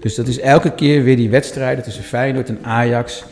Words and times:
Dus 0.00 0.14
dat 0.14 0.26
is 0.26 0.40
elke 0.40 0.74
keer 0.74 1.02
weer 1.02 1.16
die 1.16 1.30
wedstrijden 1.30 1.84
tussen 1.84 2.04
Feyenoord 2.04 2.48
en 2.48 2.58
Ajax. 2.62 3.24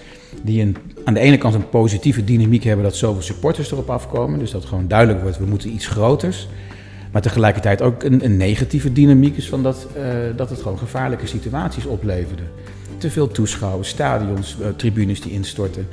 Die 0.43 0.63
een, 0.63 0.77
aan 1.05 1.15
de 1.15 1.21
ene 1.21 1.39
kant 1.39 1.55
een 1.55 1.69
positieve 1.69 2.25
dynamiek 2.25 2.65
hebben 2.65 2.85
dat 2.85 2.97
zoveel 2.97 3.23
supporters 3.23 3.73
erop 3.73 3.91
afkomen. 3.91 4.39
Dus 4.39 4.51
dat 4.51 4.65
gewoon 4.65 4.89
duidelijk 4.89 5.23
wordt, 5.23 5.39
we 5.39 5.47
moeten 5.47 5.73
iets 5.73 5.87
groters. 5.87 6.49
Maar 7.13 7.23
tegelijkertijd 7.23 7.83
ook 7.83 8.03
een, 8.03 8.25
een 8.25 8.37
negatieve 8.37 8.93
dynamiek 8.93 9.37
is 9.37 9.49
van 9.49 9.63
dat, 9.63 9.87
uh, 9.97 10.03
dat 10.37 10.51
het 10.51 10.63
gewoon 10.63 10.79
gevaarlijke 10.79 11.27
situaties 11.27 11.87
opleverde. 11.87 12.43
Te 12.99 13.11
veel 13.11 13.29
toeschouwers, 13.29 13.89
stadions, 13.89 14.57
uh, 14.61 14.69
tribunes 14.77 15.21
die 15.21 15.33
instorten. 15.33 15.89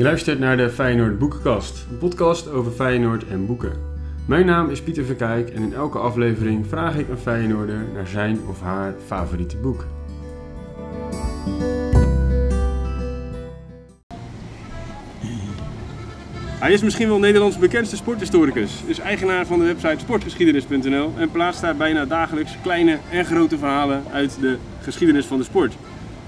Je 0.00 0.06
luistert 0.06 0.38
naar 0.38 0.56
de 0.56 0.70
Feyenoord 0.70 1.18
Boekenkast, 1.18 1.86
een 1.90 1.98
podcast 1.98 2.48
over 2.48 2.72
Feyenoord 2.72 3.28
en 3.28 3.46
boeken. 3.46 3.72
Mijn 4.26 4.46
naam 4.46 4.70
is 4.70 4.82
Pieter 4.82 5.04
Verkijk 5.04 5.50
en 5.50 5.62
in 5.62 5.74
elke 5.74 5.98
aflevering 5.98 6.66
vraag 6.66 6.96
ik 6.96 7.08
een 7.08 7.18
Feyenoorder 7.18 7.84
naar 7.94 8.06
zijn 8.06 8.38
of 8.48 8.60
haar 8.60 8.94
favoriete 9.06 9.56
boek. 9.56 9.86
Hij 16.60 16.72
is 16.72 16.82
misschien 16.82 17.08
wel 17.08 17.18
Nederlands 17.18 17.58
bekendste 17.58 17.96
sporthistoricus, 17.96 18.82
is 18.86 18.98
eigenaar 18.98 19.46
van 19.46 19.58
de 19.58 19.64
website 19.64 20.00
sportgeschiedenis.nl 20.00 21.12
en 21.16 21.30
plaatst 21.30 21.60
daar 21.60 21.76
bijna 21.76 22.04
dagelijks 22.04 22.56
kleine 22.62 22.98
en 23.10 23.24
grote 23.24 23.58
verhalen 23.58 24.02
uit 24.12 24.40
de 24.40 24.56
geschiedenis 24.80 25.26
van 25.26 25.38
de 25.38 25.44
sport. 25.44 25.76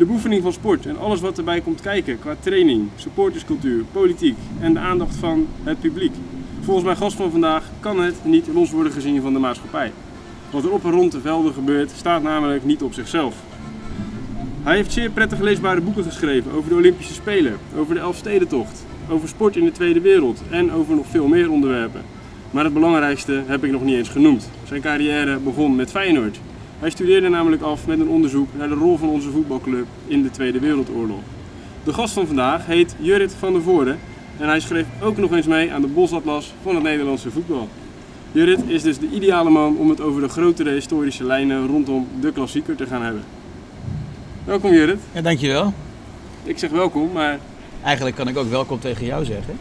De 0.03 0.09
beoefening 0.09 0.43
van 0.43 0.53
sport 0.53 0.87
en 0.87 0.99
alles 0.99 1.21
wat 1.21 1.39
erbij 1.39 1.61
komt 1.61 1.81
kijken 1.81 2.19
qua 2.19 2.37
training, 2.41 2.89
supporterscultuur, 2.97 3.85
politiek 3.93 4.37
en 4.61 4.73
de 4.73 4.79
aandacht 4.79 5.15
van 5.15 5.47
het 5.63 5.81
publiek. 5.81 6.13
Volgens 6.61 6.85
mijn 6.87 6.97
gast 6.97 7.17
van 7.17 7.31
vandaag 7.31 7.65
kan 7.81 8.01
het 8.01 8.25
niet 8.25 8.47
los 8.55 8.71
worden 8.71 8.93
gezien 8.93 9.23
van 9.23 9.33
de 9.33 9.39
maatschappij. 9.39 9.93
Wat 10.51 10.65
er 10.65 10.73
op 10.73 10.85
en 10.85 10.91
rond 10.91 11.13
de 11.13 11.21
velden 11.21 11.53
gebeurt, 11.53 11.91
staat 11.91 12.23
namelijk 12.23 12.65
niet 12.65 12.83
op 12.83 12.93
zichzelf. 12.93 13.35
Hij 14.63 14.77
heeft 14.77 14.93
zeer 14.93 15.11
prettig 15.11 15.41
leesbare 15.41 15.81
boeken 15.81 16.05
geschreven 16.05 16.53
over 16.53 16.69
de 16.69 16.77
Olympische 16.77 17.15
Spelen, 17.15 17.59
over 17.77 17.95
de 17.95 18.01
Elfstedentocht, 18.01 18.85
over 19.09 19.29
sport 19.29 19.57
in 19.57 19.65
de 19.65 19.73
Tweede 19.73 20.01
Wereld 20.01 20.43
en 20.51 20.73
over 20.73 20.95
nog 20.95 21.07
veel 21.07 21.27
meer 21.27 21.51
onderwerpen. 21.51 22.03
Maar 22.51 22.65
het 22.65 22.75
belangrijkste 22.75 23.43
heb 23.47 23.65
ik 23.65 23.71
nog 23.71 23.83
niet 23.83 23.97
eens 23.97 24.09
genoemd. 24.09 24.51
Zijn 24.65 24.81
carrière 24.81 25.39
begon 25.39 25.77
met 25.77 25.91
Feyenoord. 25.91 26.41
Hij 26.83 26.91
studeerde 26.91 27.29
namelijk 27.29 27.63
af 27.63 27.87
met 27.87 28.01
een 28.01 28.09
onderzoek 28.09 28.49
naar 28.57 28.69
de 28.69 28.75
rol 28.75 28.97
van 28.97 29.09
onze 29.09 29.31
voetbalclub 29.31 29.87
in 30.07 30.23
de 30.23 30.31
Tweede 30.31 30.59
Wereldoorlog. 30.59 31.21
De 31.85 31.93
gast 31.93 32.13
van 32.13 32.27
vandaag 32.27 32.67
heet 32.67 32.97
Jurrit 32.99 33.35
van 33.39 33.53
der 33.53 33.63
Voorde 33.63 33.97
en 34.39 34.49
hij 34.49 34.61
schreef 34.61 34.87
ook 35.03 35.17
nog 35.17 35.33
eens 35.33 35.47
mee 35.47 35.73
aan 35.73 35.81
de 35.81 35.87
Bosatlas 35.87 36.55
van 36.63 36.75
het 36.75 36.85
Nederlandse 36.85 37.31
voetbal. 37.31 37.69
Jurrit 38.33 38.61
is 38.67 38.83
dus 38.83 38.99
de 38.99 39.09
ideale 39.09 39.51
man 39.51 39.77
om 39.77 39.89
het 39.89 40.01
over 40.01 40.21
de 40.21 40.29
grotere 40.29 40.71
historische 40.71 41.25
lijnen 41.25 41.67
rondom 41.67 42.09
de 42.21 42.33
klassieker 42.33 42.77
te 42.77 42.87
gaan 42.87 43.03
hebben. 43.03 43.23
Welkom 44.45 44.73
Jurrit. 44.73 45.01
Ja, 45.13 45.21
dankjewel. 45.21 45.73
Ik 46.45 46.59
zeg 46.59 46.71
welkom, 46.71 47.13
maar... 47.13 47.39
Eigenlijk 47.83 48.17
kan 48.17 48.29
ik 48.29 48.37
ook 48.37 48.51
welkom 48.51 48.81
tegen 48.81 49.07
jou 49.07 49.25
zeggen. 49.25 49.59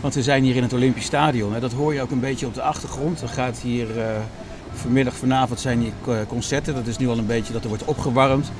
Want 0.00 0.14
we 0.14 0.22
zijn 0.22 0.42
hier 0.42 0.56
in 0.56 0.62
het 0.62 0.72
Olympisch 0.72 1.04
Stadion. 1.04 1.60
Dat 1.60 1.72
hoor 1.72 1.94
je 1.94 2.02
ook 2.02 2.10
een 2.10 2.20
beetje 2.20 2.46
op 2.46 2.54
de 2.54 2.62
achtergrond. 2.62 3.20
Er 3.20 3.28
gaat 3.28 3.58
hier... 3.58 3.96
Uh 3.96 4.04
vanmiddag, 4.78 5.14
vanavond 5.14 5.60
zijn 5.60 5.80
hier 5.80 6.26
concerten. 6.26 6.74
Dat 6.74 6.86
is 6.86 6.98
nu 6.98 7.08
al 7.08 7.18
een 7.18 7.26
beetje 7.26 7.52
dat 7.52 7.62
er 7.62 7.68
wordt 7.68 7.84
opgewarmd. 7.84 8.50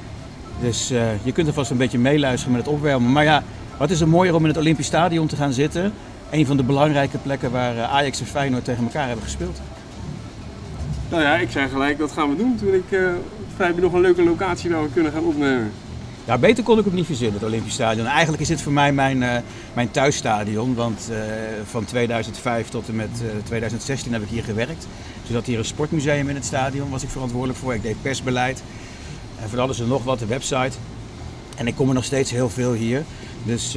Dus 0.61 0.93
uh, 0.93 1.25
je 1.25 1.33
kunt 1.33 1.47
er 1.47 1.53
vast 1.53 1.71
een 1.71 1.77
beetje 1.77 1.99
meeluisteren 1.99 2.57
met 2.57 2.67
het 2.67 2.75
opwarmen. 2.75 3.13
Maar 3.13 3.25
ja, 3.25 3.43
wat 3.77 3.91
is 3.91 4.01
er 4.01 4.09
mooier 4.09 4.35
om 4.35 4.43
in 4.43 4.49
het 4.49 4.57
Olympisch 4.57 4.87
Stadion 4.87 5.27
te 5.27 5.37
gaan 5.37 5.53
zitten? 5.53 5.93
Een 6.31 6.47
van 6.47 6.57
de 6.57 6.63
belangrijke 6.63 7.19
plekken 7.19 7.51
waar 7.51 7.75
uh, 7.75 7.93
Ajax 7.93 8.21
en 8.21 8.27
Feyenoord 8.27 8.65
tegen 8.65 8.85
elkaar 8.85 9.07
hebben 9.07 9.25
gespeeld. 9.25 9.61
Nou 11.11 11.23
ja, 11.23 11.37
ik 11.37 11.51
zei 11.51 11.69
gelijk, 11.69 11.99
dat 11.99 12.13
gaan 12.13 12.31
we 12.31 12.37
doen. 12.37 12.57
Toen 12.57 12.75
ik 12.75 12.91
uh, 12.91 13.09
heb 13.57 13.75
je 13.75 13.81
nog 13.81 13.93
een 13.93 14.01
leuke 14.01 14.23
locatie 14.23 14.71
waar 14.71 14.89
kunnen 14.93 15.13
gaan 15.13 15.25
opnemen. 15.25 15.73
Ja, 16.29 16.39
beter 16.39 16.65
kon 16.65 16.79
ik 16.79 16.85
het 16.85 16.95
niet 16.95 17.07
verzinnen, 17.07 17.41
het 17.41 17.49
Olympisch 17.49 17.73
Stadion. 17.75 18.07
Eigenlijk 18.07 18.43
is 18.43 18.49
dit 18.49 18.63
voor 18.63 18.73
mij 18.73 18.93
mijn, 18.93 19.23
uh, 19.23 19.37
mijn 19.75 19.91
thuisstadion. 19.91 20.75
Want 20.75 21.09
uh, 21.11 21.17
van 21.65 21.85
2005 21.85 22.69
tot 22.69 22.89
en 22.89 22.97
met 22.97 23.09
uh, 23.23 23.29
2016 23.45 24.13
heb 24.13 24.23
ik 24.23 24.29
hier 24.29 24.43
gewerkt. 24.43 24.87
Had 25.33 25.47
hier 25.47 25.59
een 25.59 25.65
sportmuseum 25.65 26.29
in 26.29 26.35
het 26.35 26.45
stadion, 26.45 26.91
was 26.91 27.03
ik 27.03 27.09
verantwoordelijk 27.09 27.59
voor. 27.59 27.75
Ik 27.75 27.83
deed 27.83 28.03
persbeleid. 28.03 28.63
En 29.43 29.49
voor 29.49 29.61
alles 29.61 29.81
en 29.81 29.89
nog 29.89 30.05
wat, 30.05 30.19
de 30.19 30.27
website. 30.27 30.77
En 31.57 31.67
ik 31.67 31.75
kom 31.75 31.89
er 31.89 31.95
nog 31.95 32.05
steeds 32.05 32.31
heel 32.31 32.51
veel 32.51 32.73
hier. 32.73 33.05
Dus 33.45 33.73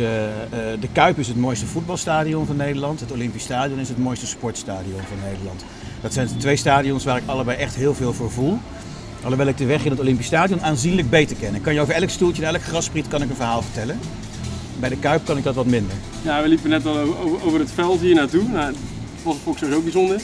de 0.80 0.88
Kuip 0.92 1.20
is 1.20 1.28
het 1.28 1.38
mooiste 1.38 1.66
voetbalstadion 1.66 2.46
van 2.46 2.56
Nederland. 2.56 3.00
Het 3.00 3.12
Olympisch 3.12 3.44
Stadion 3.44 3.80
is 3.80 3.90
het 3.90 3.98
mooiste 3.98 4.28
sportstadion 4.28 5.02
van 5.08 5.30
Nederland. 5.30 5.66
Dat 6.02 6.14
zijn 6.14 6.30
twee 6.38 6.56
stadions 6.56 7.04
waar 7.04 7.18
ik 7.18 7.24
allebei 7.26 7.58
echt 7.58 7.76
heel 7.76 7.94
veel 7.94 8.14
voor 8.14 8.32
voel. 8.32 8.60
Alhoewel 9.24 9.48
ik 9.48 9.58
de 9.58 9.66
weg 9.66 9.86
in 9.86 9.92
het 9.92 10.00
Olympisch 10.00 10.26
Stadion 10.26 10.62
aanzienlijk 10.62 11.10
beter 11.10 11.36
ken. 11.36 11.56
Ik 11.56 11.62
kan 11.62 11.74
je 11.74 11.82
over 11.82 11.94
elk 11.94 12.10
stoeltje 12.10 12.46
en 12.46 12.54
elk 12.54 12.64
graspriet 12.64 13.08
kan 13.08 13.22
ik 13.22 13.30
een 13.30 13.36
verhaal 13.36 13.62
vertellen. 13.62 14.00
Bij 14.80 14.90
de 14.90 14.98
Kuip 14.98 15.26
kan 15.26 15.38
ik 15.38 15.44
dat 15.44 15.56
wat 15.56 15.66
minder. 15.66 15.96
Ja, 16.22 16.42
we 16.42 16.48
liepen 16.48 16.70
net 16.70 16.86
al 16.86 16.98
over, 17.44 17.60
het 17.60 17.72
veld 17.72 18.00
hier 18.00 18.16
naartoe. 18.16 18.44
Nou, 18.44 18.74
vond 19.22 19.38
ik 19.46 19.58
sowieso 19.58 19.82
bijzonder. 19.82 20.22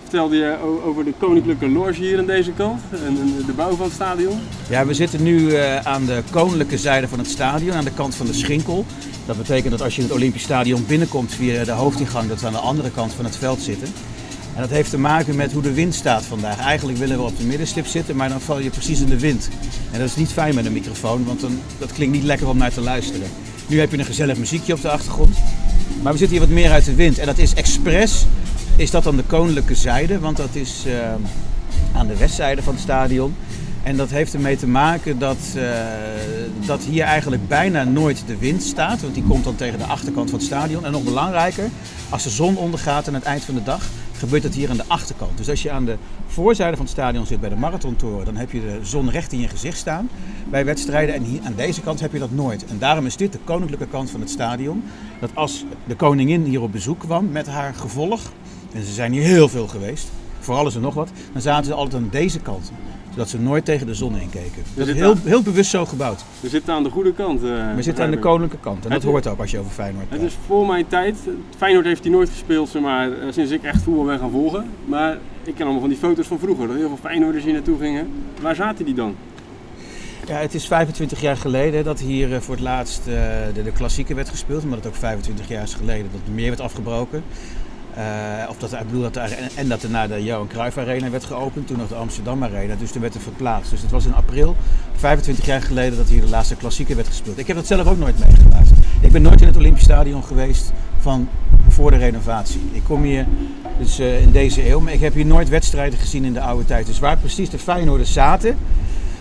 Vertelde 0.00 0.36
je 0.36 0.56
over 0.84 1.04
de 1.04 1.12
koninklijke 1.18 1.68
loge 1.68 1.92
hier 1.92 2.18
aan 2.18 2.26
deze 2.26 2.52
kant 2.52 2.80
en 3.06 3.44
de 3.46 3.52
bouw 3.52 3.74
van 3.74 3.84
het 3.84 3.94
stadion? 3.94 4.38
Ja, 4.68 4.86
we 4.86 4.94
zitten 4.94 5.22
nu 5.22 5.38
uh, 5.38 5.76
aan 5.76 6.06
de 6.06 6.22
koninklijke 6.30 6.78
zijde 6.78 7.08
van 7.08 7.18
het 7.18 7.28
stadion, 7.28 7.74
aan 7.74 7.84
de 7.84 7.92
kant 7.92 8.14
van 8.14 8.26
de 8.26 8.32
Schinkel. 8.32 8.84
Dat 9.26 9.36
betekent 9.36 9.70
dat 9.70 9.82
als 9.82 9.94
je 9.96 10.02
in 10.02 10.06
het 10.06 10.16
Olympisch 10.16 10.42
Stadion 10.42 10.84
binnenkomt 10.86 11.34
via 11.34 11.64
de 11.64 11.70
hoofdingang, 11.70 12.28
dat 12.28 12.40
we 12.40 12.46
aan 12.46 12.52
de 12.52 12.58
andere 12.58 12.90
kant 12.90 13.12
van 13.12 13.24
het 13.24 13.36
veld 13.36 13.60
zitten. 13.60 13.88
En 14.60 14.66
dat 14.66 14.76
heeft 14.76 14.90
te 14.90 14.98
maken 14.98 15.36
met 15.36 15.52
hoe 15.52 15.62
de 15.62 15.72
wind 15.72 15.94
staat 15.94 16.24
vandaag. 16.24 16.58
Eigenlijk 16.58 16.98
willen 16.98 17.16
we 17.16 17.22
op 17.22 17.36
de 17.36 17.44
middenstip 17.44 17.86
zitten, 17.86 18.16
maar 18.16 18.28
dan 18.28 18.40
val 18.40 18.58
je 18.58 18.70
precies 18.70 19.00
in 19.00 19.08
de 19.08 19.18
wind. 19.18 19.48
En 19.90 19.98
dat 19.98 20.08
is 20.08 20.16
niet 20.16 20.32
fijn 20.32 20.54
met 20.54 20.66
een 20.66 20.72
microfoon, 20.72 21.24
want 21.24 21.40
dan, 21.40 21.60
dat 21.78 21.92
klinkt 21.92 22.14
niet 22.14 22.24
lekker 22.24 22.48
om 22.48 22.56
naar 22.56 22.72
te 22.72 22.80
luisteren. 22.80 23.28
Nu 23.66 23.78
heb 23.78 23.90
je 23.90 23.98
een 23.98 24.04
gezellig 24.04 24.36
muziekje 24.36 24.72
op 24.72 24.80
de 24.80 24.90
achtergrond. 24.90 25.36
Maar 26.02 26.12
we 26.12 26.18
zitten 26.18 26.36
hier 26.36 26.46
wat 26.46 26.56
meer 26.56 26.70
uit 26.70 26.84
de 26.84 26.94
wind. 26.94 27.18
En 27.18 27.26
dat 27.26 27.38
is 27.38 27.54
expres, 27.54 28.26
is 28.76 28.90
dat 28.90 29.06
aan 29.06 29.16
de 29.16 29.22
koninklijke 29.22 29.74
zijde, 29.74 30.18
want 30.18 30.36
dat 30.36 30.54
is 30.54 30.84
uh, 30.86 30.92
aan 31.92 32.06
de 32.06 32.16
westzijde 32.16 32.62
van 32.62 32.72
het 32.72 32.82
stadion. 32.82 33.34
En 33.82 33.96
dat 33.96 34.10
heeft 34.10 34.34
ermee 34.34 34.56
te 34.56 34.66
maken 34.66 35.18
dat, 35.18 35.38
uh, 35.56 35.62
dat 36.66 36.82
hier 36.82 37.04
eigenlijk 37.04 37.48
bijna 37.48 37.84
nooit 37.84 38.22
de 38.26 38.36
wind 38.36 38.62
staat. 38.62 39.00
Want 39.00 39.14
die 39.14 39.24
komt 39.28 39.44
dan 39.44 39.56
tegen 39.56 39.78
de 39.78 39.84
achterkant 39.84 40.30
van 40.30 40.38
het 40.38 40.48
stadion. 40.48 40.84
En 40.84 40.92
nog 40.92 41.04
belangrijker, 41.04 41.68
als 42.08 42.22
de 42.22 42.30
zon 42.30 42.56
ondergaat 42.56 43.08
aan 43.08 43.14
het 43.14 43.22
eind 43.22 43.44
van 43.44 43.54
de 43.54 43.62
dag, 43.62 43.82
gebeurt 44.20 44.42
dat 44.42 44.54
hier 44.54 44.70
aan 44.70 44.76
de 44.76 44.84
achterkant. 44.86 45.36
Dus 45.36 45.48
als 45.48 45.62
je 45.62 45.70
aan 45.70 45.84
de 45.84 45.96
voorzijde 46.26 46.76
van 46.76 46.84
het 46.84 46.94
stadion 46.94 47.26
zit 47.26 47.40
bij 47.40 47.48
de 47.48 47.56
marathontoren, 47.56 48.24
dan 48.24 48.36
heb 48.36 48.50
je 48.50 48.60
de 48.60 48.78
zon 48.82 49.10
recht 49.10 49.32
in 49.32 49.40
je 49.40 49.48
gezicht 49.48 49.78
staan 49.78 50.08
bij 50.50 50.64
wedstrijden. 50.64 51.14
En 51.14 51.22
hier 51.22 51.40
aan 51.44 51.54
deze 51.56 51.80
kant 51.80 52.00
heb 52.00 52.12
je 52.12 52.18
dat 52.18 52.30
nooit. 52.30 52.64
En 52.66 52.78
daarom 52.78 53.06
is 53.06 53.16
dit 53.16 53.32
de 53.32 53.38
koninklijke 53.44 53.86
kant 53.86 54.10
van 54.10 54.20
het 54.20 54.30
stadion. 54.30 54.82
Dat 55.20 55.30
als 55.34 55.64
de 55.86 55.96
koningin 55.96 56.44
hier 56.44 56.60
op 56.60 56.72
bezoek 56.72 56.98
kwam 56.98 57.30
met 57.30 57.46
haar 57.46 57.74
gevolg, 57.74 58.20
en 58.72 58.84
ze 58.84 58.92
zijn 58.92 59.12
hier 59.12 59.22
heel 59.22 59.48
veel 59.48 59.68
geweest, 59.68 60.08
voor 60.40 60.54
alles 60.54 60.74
en 60.74 60.80
nog 60.80 60.94
wat, 60.94 61.10
dan 61.32 61.42
zaten 61.42 61.64
ze 61.64 61.74
altijd 61.74 62.02
aan 62.02 62.08
deze 62.10 62.38
kant 62.38 62.72
zodat 63.10 63.28
ze 63.28 63.40
nooit 63.40 63.64
tegen 63.64 63.86
de 63.86 63.94
zon 63.94 64.14
heen 64.14 64.30
keken. 64.30 64.62
Dat 64.74 64.86
is 64.86 64.94
heel, 64.94 65.14
heel 65.24 65.42
bewust 65.42 65.70
zo 65.70 65.86
gebouwd. 65.86 66.24
We 66.40 66.48
zitten 66.48 66.74
aan 66.74 66.82
de 66.82 66.90
goede 66.90 67.12
kant. 67.12 67.42
Uh, 67.42 67.74
we 67.74 67.82
zitten 67.82 68.04
aan 68.04 68.10
de 68.10 68.18
koninklijke 68.18 68.68
kant. 68.68 68.84
En 68.84 68.90
dat 68.90 69.02
hoort 69.02 69.26
ook 69.26 69.40
als 69.40 69.50
je 69.50 69.58
over 69.58 69.70
Feyenoord 69.70 70.08
praat. 70.08 70.20
Het 70.20 70.30
is 70.30 70.36
voor 70.46 70.66
mijn 70.66 70.86
tijd. 70.86 71.16
Feyenoord 71.56 71.84
heeft 71.84 72.02
hij 72.02 72.12
nooit 72.12 72.28
gespeeld, 72.28 72.80
maar 72.80 73.08
uh, 73.08 73.14
sinds 73.30 73.50
ik 73.50 73.62
echt 73.62 73.82
voetbal 73.82 74.04
ben 74.04 74.18
gaan 74.18 74.30
volgen. 74.30 74.70
Maar 74.84 75.18
ik 75.44 75.54
ken 75.54 75.62
allemaal 75.62 75.80
van 75.80 75.88
die 75.90 75.98
foto's 75.98 76.26
van 76.26 76.38
vroeger. 76.38 76.66
Dat 76.66 76.76
heel 76.76 76.88
veel 76.88 76.98
Feyenoorders 77.00 77.44
hier 77.44 77.52
naartoe 77.52 77.78
gingen. 77.78 78.08
Waar 78.40 78.54
zaten 78.54 78.84
die 78.84 78.94
dan? 78.94 79.14
Ja, 80.26 80.36
het 80.36 80.54
is 80.54 80.66
25 80.66 81.20
jaar 81.20 81.36
geleden 81.36 81.84
dat 81.84 82.00
hier 82.00 82.30
uh, 82.30 82.38
voor 82.38 82.54
het 82.54 82.64
laatst 82.64 83.04
de, 83.04 83.62
de 83.64 83.72
klassieke 83.72 84.14
werd 84.14 84.28
gespeeld. 84.28 84.62
Omdat 84.62 84.78
het 84.78 84.86
ook 84.86 84.94
25 84.94 85.48
jaar 85.48 85.62
is 85.62 85.74
geleden 85.74 86.08
dat 86.12 86.20
de 86.24 86.30
meer 86.30 86.48
werd 86.48 86.60
afgebroken. 86.60 87.22
Uh, 87.98 88.48
of 88.48 88.56
dat, 88.56 88.72
ik 88.72 88.86
bedoel 88.86 89.02
dat 89.02 89.16
er, 89.16 89.38
en 89.54 89.68
dat 89.68 89.82
er 89.82 89.90
naar 89.90 90.08
de 90.08 90.24
Johan 90.24 90.46
Cruijff 90.46 90.78
Arena 90.78 91.10
werd 91.10 91.24
geopend, 91.24 91.66
toen 91.66 91.78
nog 91.78 91.88
de 91.88 91.94
Amsterdam 91.94 92.44
Arena. 92.44 92.74
Dus 92.74 92.90
toen 92.90 93.00
werd 93.00 93.14
er 93.14 93.20
verplaatst. 93.20 93.70
Dus 93.70 93.82
het 93.82 93.90
was 93.90 94.04
in 94.04 94.14
april, 94.14 94.56
25 94.96 95.46
jaar 95.46 95.62
geleden, 95.62 95.98
dat 95.98 96.08
hier 96.08 96.20
de 96.20 96.28
laatste 96.28 96.56
klassieker 96.56 96.96
werd 96.96 97.08
gespeeld. 97.08 97.38
Ik 97.38 97.46
heb 97.46 97.56
dat 97.56 97.66
zelf 97.66 97.86
ook 97.86 97.98
nooit 97.98 98.18
meegemaakt. 98.18 98.70
Ik 99.00 99.12
ben 99.12 99.22
nooit 99.22 99.40
in 99.40 99.46
het 99.46 99.56
Olympisch 99.56 99.82
Stadion 99.82 100.24
geweest 100.24 100.72
van 101.00 101.28
voor 101.68 101.90
de 101.90 101.96
renovatie. 101.96 102.60
Ik 102.72 102.84
kom 102.84 103.02
hier 103.02 103.26
dus 103.78 104.00
uh, 104.00 104.22
in 104.22 104.30
deze 104.30 104.68
eeuw, 104.68 104.80
maar 104.80 104.92
ik 104.92 105.00
heb 105.00 105.14
hier 105.14 105.26
nooit 105.26 105.48
wedstrijden 105.48 105.98
gezien 105.98 106.24
in 106.24 106.32
de 106.32 106.40
oude 106.40 106.64
tijd. 106.64 106.86
Dus 106.86 106.98
waar 106.98 107.16
precies 107.16 107.50
de 107.50 107.58
Feyenoorders 107.58 108.12
zaten, 108.12 108.56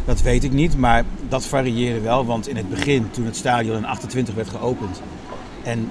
dat 0.06 0.22
weet 0.22 0.44
ik 0.44 0.51
niet. 0.51 0.77
Maar 0.77 1.04
dat 1.30 1.45
varieerde 1.45 2.01
wel, 2.01 2.25
want 2.25 2.48
in 2.48 2.56
het 2.56 2.69
begin, 2.69 3.07
toen 3.12 3.25
het 3.25 3.36
stadion 3.36 3.77
in 3.77 3.86
28 3.86 4.36
werd 4.36 4.50
geopend... 4.50 5.01
En 5.63 5.89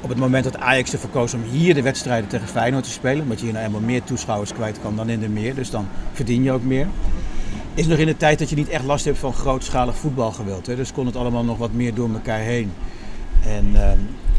op 0.00 0.08
het 0.08 0.18
moment 0.18 0.44
dat 0.44 0.58
Ajax 0.58 0.92
ervoor 0.92 1.10
koos 1.10 1.34
om 1.34 1.42
hier 1.42 1.74
de 1.74 1.82
wedstrijden 1.82 2.28
tegen 2.28 2.48
Feyenoord 2.48 2.84
te 2.84 2.90
spelen, 2.90 3.22
omdat 3.22 3.38
je 3.38 3.44
hier 3.44 3.54
nou 3.54 3.66
eenmaal 3.66 3.80
meer 3.80 4.02
toeschouwers 4.02 4.52
kwijt 4.52 4.80
kan 4.82 4.96
dan 4.96 5.08
in 5.08 5.20
de 5.20 5.28
meer, 5.28 5.54
dus 5.54 5.70
dan 5.70 5.88
verdien 6.12 6.42
je 6.42 6.52
ook 6.52 6.62
meer. 6.62 6.86
Is 7.74 7.86
nog 7.86 7.98
in 7.98 8.06
de 8.06 8.16
tijd 8.16 8.38
dat 8.38 8.50
je 8.50 8.56
niet 8.56 8.68
echt 8.68 8.84
last 8.84 9.04
hebt 9.04 9.18
van 9.18 9.32
grootschalig 9.32 9.96
voetbalgeweld. 9.96 10.66
Hè? 10.66 10.76
Dus 10.76 10.92
kon 10.92 11.06
het 11.06 11.16
allemaal 11.16 11.44
nog 11.44 11.58
wat 11.58 11.72
meer 11.72 11.94
door 11.94 12.10
elkaar 12.12 12.38
heen. 12.38 12.72
En 13.44 13.66
uh, 13.72 13.92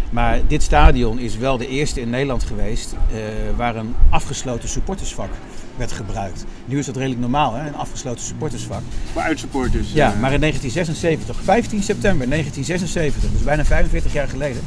Maar 0.10 0.40
dit 0.48 0.64
stadion 0.64 1.20
is 1.20 1.38
wel 1.38 1.58
de 1.58 1.68
eerste 1.68 2.02
in 2.02 2.10
Nederland 2.10 2.44
geweest 2.44 2.94
uh, 2.94 3.20
waar 3.56 3.76
een 3.76 3.96
afgesloten 4.10 4.70
supportersvak 4.70 5.30
werd 5.78 5.92
gebruikt. 5.92 6.46
Nu 6.66 6.80
is 6.80 6.86
dat 6.86 6.96
redelijk 6.96 7.22
normaal, 7.22 7.54
hè? 7.54 7.68
een 7.68 7.76
afgesloten 7.76 8.26
supportersvak. 8.26 8.82
Voor 9.14 9.22
uitsupporters. 9.22 9.94
Ja, 9.94 10.08
maar 10.08 10.34
in 10.34 10.40
1976, 10.40 11.44
15 11.44 11.84
september 11.84 12.30
1976, 12.30 13.32
dus 13.32 13.44
bijna 13.44 13.66
45 13.66 14.14
jaar 14.14 14.28
geleden, 14.28 14.62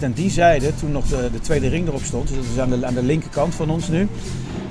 werd 0.00 0.12
aan 0.12 0.22
die 0.22 0.30
zijde, 0.30 0.74
toen 0.74 0.92
nog 0.92 1.06
de, 1.06 1.28
de 1.32 1.40
tweede 1.40 1.68
ring 1.68 1.88
erop 1.88 2.02
stond, 2.02 2.28
dus 2.28 2.36
dat 2.36 2.46
is 2.54 2.58
aan 2.58 2.80
de, 2.80 2.86
aan 2.86 2.94
de 2.94 3.02
linkerkant 3.02 3.54
van 3.54 3.70
ons 3.70 3.88
nu, 3.88 4.00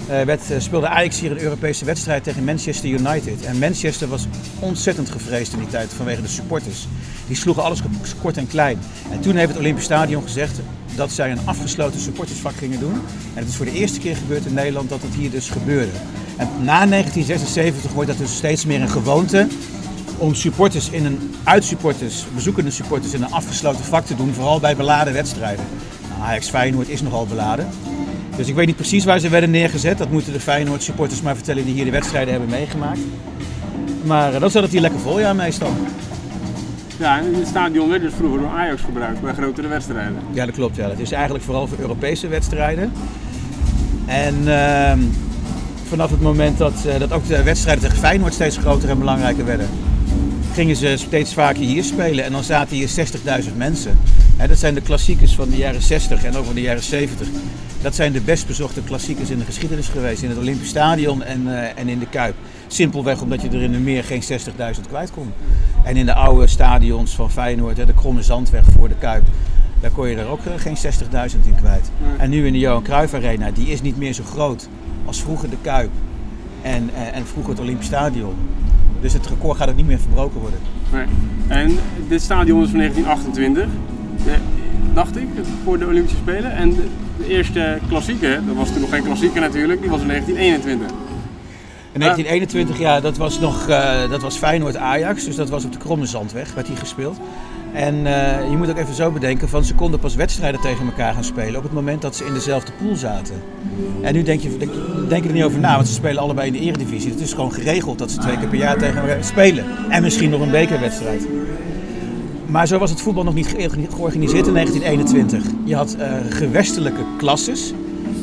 uh, 0.09 0.21
werd, 0.21 0.41
speelde 0.57 0.87
Ajax 0.87 1.19
hier 1.19 1.31
een 1.31 1.39
Europese 1.39 1.85
wedstrijd 1.85 2.23
tegen 2.23 2.43
Manchester 2.43 2.89
United. 2.89 3.45
En 3.45 3.59
Manchester 3.59 4.07
was 4.07 4.27
ontzettend 4.59 5.09
gevreesd 5.09 5.53
in 5.53 5.59
die 5.59 5.67
tijd 5.67 5.93
vanwege 5.93 6.21
de 6.21 6.27
supporters. 6.27 6.87
Die 7.27 7.35
sloegen 7.35 7.63
alles 7.63 7.81
kort 8.21 8.37
en 8.37 8.47
klein. 8.47 8.79
En 9.11 9.19
toen 9.19 9.35
heeft 9.35 9.49
het 9.49 9.59
Olympisch 9.59 9.83
Stadion 9.83 10.23
gezegd 10.23 10.59
dat 10.95 11.11
zij 11.11 11.31
een 11.31 11.45
afgesloten 11.45 11.99
supportersvak 11.99 12.55
gingen 12.55 12.79
doen. 12.79 12.93
En 13.33 13.39
het 13.39 13.47
is 13.47 13.55
voor 13.55 13.65
de 13.65 13.73
eerste 13.73 13.99
keer 13.99 14.15
gebeurd 14.15 14.45
in 14.45 14.53
Nederland 14.53 14.89
dat 14.89 15.01
het 15.01 15.13
hier 15.13 15.31
dus 15.31 15.49
gebeurde. 15.49 15.91
En 16.37 16.47
na 16.47 16.85
1976 16.85 17.91
wordt 17.91 18.09
dat 18.09 18.17
dus 18.17 18.35
steeds 18.35 18.65
meer 18.65 18.81
een 18.81 18.89
gewoonte 18.89 19.47
om 20.17 20.35
supporters 20.35 20.89
in 20.89 21.05
een 21.05 21.33
uitsupporters, 21.43 22.25
bezoekende 22.35 22.71
supporters 22.71 23.13
in 23.13 23.23
een 23.23 23.31
afgesloten 23.31 23.83
vak 23.83 24.05
te 24.05 24.15
doen, 24.15 24.33
vooral 24.33 24.59
bij 24.59 24.75
beladen 24.75 25.13
wedstrijden. 25.13 25.65
Nou, 26.09 26.21
Ajax 26.21 26.49
Feyenoord 26.49 26.89
is 26.89 27.01
nogal 27.01 27.25
beladen. 27.25 27.67
Dus 28.35 28.47
ik 28.47 28.55
weet 28.55 28.65
niet 28.65 28.75
precies 28.75 29.03
waar 29.03 29.19
ze 29.19 29.29
werden 29.29 29.51
neergezet. 29.51 29.97
Dat 29.97 30.09
moeten 30.09 30.33
de 30.33 30.39
Feyenoord 30.39 30.83
supporters 30.83 31.21
maar 31.21 31.35
vertellen 31.35 31.65
die 31.65 31.73
hier 31.73 31.85
de 31.85 31.91
wedstrijden 31.91 32.31
hebben 32.31 32.49
meegemaakt. 32.49 32.99
Maar 34.03 34.33
uh, 34.33 34.39
dan 34.39 34.51
zat 34.51 34.63
het 34.63 34.71
hier 34.71 34.81
lekker 34.81 34.99
vol, 34.99 35.19
ja, 35.19 35.33
meestal. 35.33 35.73
Ja, 36.97 37.19
en 37.19 37.33
het 37.33 37.47
stadion 37.47 37.89
werd 37.89 38.01
dus 38.01 38.13
vroeger 38.13 38.39
door 38.39 38.49
Ajax 38.49 38.81
gebruikt 38.81 39.21
bij 39.21 39.33
grotere 39.33 39.67
wedstrijden. 39.67 40.15
Ja, 40.31 40.45
dat 40.45 40.55
klopt. 40.55 40.75
Ja. 40.75 40.87
Dat 40.87 40.99
is 40.99 41.11
eigenlijk 41.11 41.43
vooral 41.43 41.67
voor 41.67 41.77
Europese 41.79 42.27
wedstrijden. 42.27 42.91
En 44.05 44.35
uh, 44.43 44.91
vanaf 45.87 46.09
het 46.09 46.21
moment 46.21 46.57
dat, 46.57 46.73
uh, 46.85 46.99
dat 46.99 47.11
ook 47.11 47.27
de 47.27 47.43
wedstrijden 47.43 47.83
tegen 47.83 47.97
Feyenoord 47.97 48.33
steeds 48.33 48.57
groter 48.57 48.89
en 48.89 48.99
belangrijker 48.99 49.45
werden, 49.45 49.67
gingen 50.53 50.75
ze 50.75 50.93
steeds 50.97 51.33
vaker 51.33 51.63
hier 51.63 51.83
spelen. 51.83 52.23
En 52.23 52.31
dan 52.31 52.43
zaten 52.43 52.75
hier 52.75 52.89
60.000 53.43 53.55
mensen. 53.55 53.99
He, 54.37 54.47
dat 54.47 54.57
zijn 54.57 54.73
de 54.73 54.81
klassiekers 54.81 55.35
van 55.35 55.49
de 55.49 55.57
jaren 55.57 55.81
60 55.81 56.23
en 56.23 56.35
ook 56.35 56.45
van 56.45 56.55
de 56.55 56.61
jaren 56.61 56.83
70. 56.83 57.27
Dat 57.81 57.95
zijn 57.95 58.11
de 58.11 58.21
best 58.21 58.47
bezochte 58.47 58.81
klassiekers 58.81 59.29
in 59.29 59.37
de 59.37 59.45
geschiedenis 59.45 59.87
geweest. 59.87 60.23
In 60.23 60.29
het 60.29 60.37
Olympisch 60.37 60.69
Stadion 60.69 61.23
en, 61.23 61.41
uh, 61.47 61.77
en 61.77 61.87
in 61.87 61.99
de 61.99 62.07
Kuip. 62.09 62.35
Simpelweg 62.67 63.21
omdat 63.21 63.41
je 63.41 63.49
er 63.49 63.61
in 63.61 63.71
de 63.71 63.77
meer 63.77 64.03
geen 64.03 64.23
60.000 64.23 64.87
kwijt 64.87 65.11
kon. 65.11 65.33
En 65.83 65.97
in 65.97 66.05
de 66.05 66.13
oude 66.13 66.47
stadions 66.47 67.15
van 67.15 67.31
Feyenoord, 67.31 67.75
de 67.75 67.93
Kromme 67.95 68.23
Zandweg 68.23 68.65
voor 68.77 68.89
de 68.89 68.95
Kuip, 68.95 69.23
daar 69.81 69.91
kon 69.91 70.07
je 70.07 70.15
er 70.15 70.27
ook 70.27 70.45
uh, 70.45 70.53
geen 70.57 70.77
60.000 70.77 71.39
in 71.45 71.55
kwijt. 71.55 71.91
En 72.17 72.29
nu 72.29 72.45
in 72.45 72.53
de 72.53 72.59
Johan 72.59 72.83
Cruijff 72.83 73.13
Arena, 73.13 73.51
die 73.51 73.67
is 73.67 73.81
niet 73.81 73.97
meer 73.97 74.13
zo 74.13 74.23
groot 74.23 74.67
als 75.05 75.21
vroeger 75.21 75.49
de 75.49 75.57
Kuip 75.61 75.89
en, 76.63 76.89
uh, 76.93 77.17
en 77.17 77.27
vroeger 77.27 77.51
het 77.51 77.61
Olympisch 77.61 77.85
Stadion. 77.85 78.35
Dus 79.01 79.13
het 79.13 79.27
record 79.27 79.57
gaat 79.57 79.69
ook 79.69 79.75
niet 79.75 79.87
meer 79.87 79.99
verbroken 79.99 80.39
worden. 80.39 80.59
Nee. 80.91 81.05
En 81.47 81.77
dit 82.07 82.21
stadion 82.21 82.63
is 82.63 82.69
van 82.69 82.79
1928, 82.79 83.69
dacht 84.93 85.17
ik, 85.17 85.27
voor 85.63 85.79
de 85.79 85.85
Olympische 85.85 86.17
Spelen. 86.17 86.51
En 86.51 86.75
de 87.17 87.27
eerste 87.27 87.77
klassieke, 87.87 88.39
dat 88.47 88.55
was 88.55 88.71
toen 88.71 88.81
nog 88.81 88.89
geen 88.89 89.03
klassieke 89.03 89.39
natuurlijk, 89.39 89.81
die 89.81 89.89
was 89.89 90.01
in 90.01 90.07
1921. 90.07 90.97
In 91.91 91.99
1921, 91.99 92.79
ja, 92.79 92.99
dat 92.99 93.17
was 93.17 93.39
nog 93.39 93.69
uh, 93.69 94.09
dat 94.09 94.21
was 94.21 94.37
Feyenoord-Ajax, 94.37 95.23
dus 95.25 95.35
dat 95.35 95.49
was 95.49 95.65
op 95.65 95.71
de 95.71 95.77
Kromme 95.77 96.05
Zandweg, 96.05 96.53
werd 96.53 96.67
die 96.67 96.75
gespeeld. 96.75 97.17
En 97.73 97.95
uh, 97.95 98.49
je 98.49 98.57
moet 98.57 98.69
ook 98.69 98.77
even 98.77 98.93
zo 98.93 99.11
bedenken, 99.11 99.49
van 99.49 99.63
ze 99.63 99.73
konden 99.73 99.99
pas 99.99 100.15
wedstrijden 100.15 100.61
tegen 100.61 100.85
elkaar 100.85 101.13
gaan 101.13 101.23
spelen 101.23 101.55
op 101.55 101.63
het 101.63 101.73
moment 101.73 102.01
dat 102.01 102.15
ze 102.15 102.25
in 102.25 102.33
dezelfde 102.33 102.71
pool 102.83 102.95
zaten. 102.95 103.35
En 104.01 104.13
nu 104.13 104.23
denk 104.23 104.41
je, 104.41 104.57
denk, 105.07 105.25
er 105.25 105.31
niet 105.31 105.43
over 105.43 105.59
na, 105.59 105.75
want 105.75 105.87
ze 105.87 105.93
spelen 105.93 106.21
allebei 106.21 106.47
in 106.47 106.53
de 106.53 106.59
eredivisie. 106.59 107.11
Het 107.11 107.19
is 107.19 107.33
gewoon 107.33 107.53
geregeld 107.53 107.97
dat 107.97 108.11
ze 108.11 108.17
twee 108.17 108.37
keer 108.37 108.47
per 108.47 108.57
jaar 108.57 108.77
tegen 108.77 109.01
elkaar 109.01 109.23
spelen. 109.23 109.65
En 109.89 110.01
misschien 110.01 110.29
nog 110.29 110.41
een 110.41 110.51
bekerwedstrijd. 110.51 111.27
Maar 112.45 112.67
zo 112.67 112.77
was 112.77 112.89
het 112.89 113.01
voetbal 113.01 113.23
nog 113.23 113.33
niet 113.33 113.55
georganiseerd 113.89 114.47
in 114.47 114.53
1921. 114.53 115.43
Je 115.63 115.75
had 115.75 115.95
uh, 115.99 116.05
gewestelijke 116.29 117.03
klasses, 117.17 117.73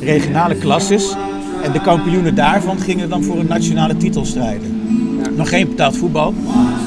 regionale 0.01 0.55
klasses. 0.55 1.17
En 1.63 1.73
de 1.73 1.81
kampioenen 1.81 2.35
daarvan 2.35 2.79
gingen 2.79 3.09
dan 3.09 3.25
voor 3.25 3.39
een 3.39 3.49
nationale 3.49 3.97
titel 3.97 4.25
strijden. 4.25 4.80
Nog 5.41 5.49
geen 5.49 5.69
betaald 5.69 5.97
voetbal. 5.97 6.35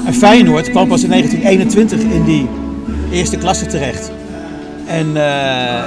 En 0.05 0.13
Feyenoord 0.13 0.69
kwam 0.69 0.87
pas 0.87 1.03
in 1.03 1.09
1921 1.09 1.99
in 1.99 2.23
die 2.23 2.47
eerste 3.11 3.37
klasse 3.37 3.65
terecht. 3.65 4.11
En 4.87 5.07
uh, 5.13 5.83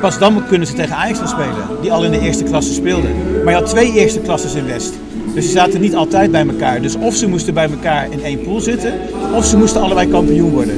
pas 0.00 0.18
dan 0.18 0.46
kunnen 0.48 0.66
ze 0.66 0.74
tegen 0.74 0.96
Ajax 0.96 1.18
gaan 1.18 1.28
spelen, 1.28 1.80
die 1.80 1.92
al 1.92 2.04
in 2.04 2.10
de 2.10 2.20
eerste 2.20 2.44
klasse 2.44 2.72
speelden. 2.72 3.10
Maar 3.44 3.52
je 3.52 3.58
had 3.58 3.68
twee 3.68 3.92
eerste 3.92 4.20
klasses 4.20 4.54
in 4.54 4.66
West. 4.66 4.92
Dus 5.34 5.44
ze 5.44 5.50
zaten 5.50 5.80
niet 5.80 5.94
altijd 5.94 6.30
bij 6.30 6.46
elkaar. 6.46 6.82
Dus 6.82 6.94
of 6.96 7.14
ze 7.14 7.28
moesten 7.28 7.54
bij 7.54 7.70
elkaar 7.70 8.06
in 8.10 8.24
één 8.24 8.42
pool 8.42 8.60
zitten, 8.60 8.92
of 9.34 9.44
ze 9.44 9.56
moesten 9.56 9.80
allebei 9.80 10.08
kampioen 10.08 10.50
worden. 10.50 10.74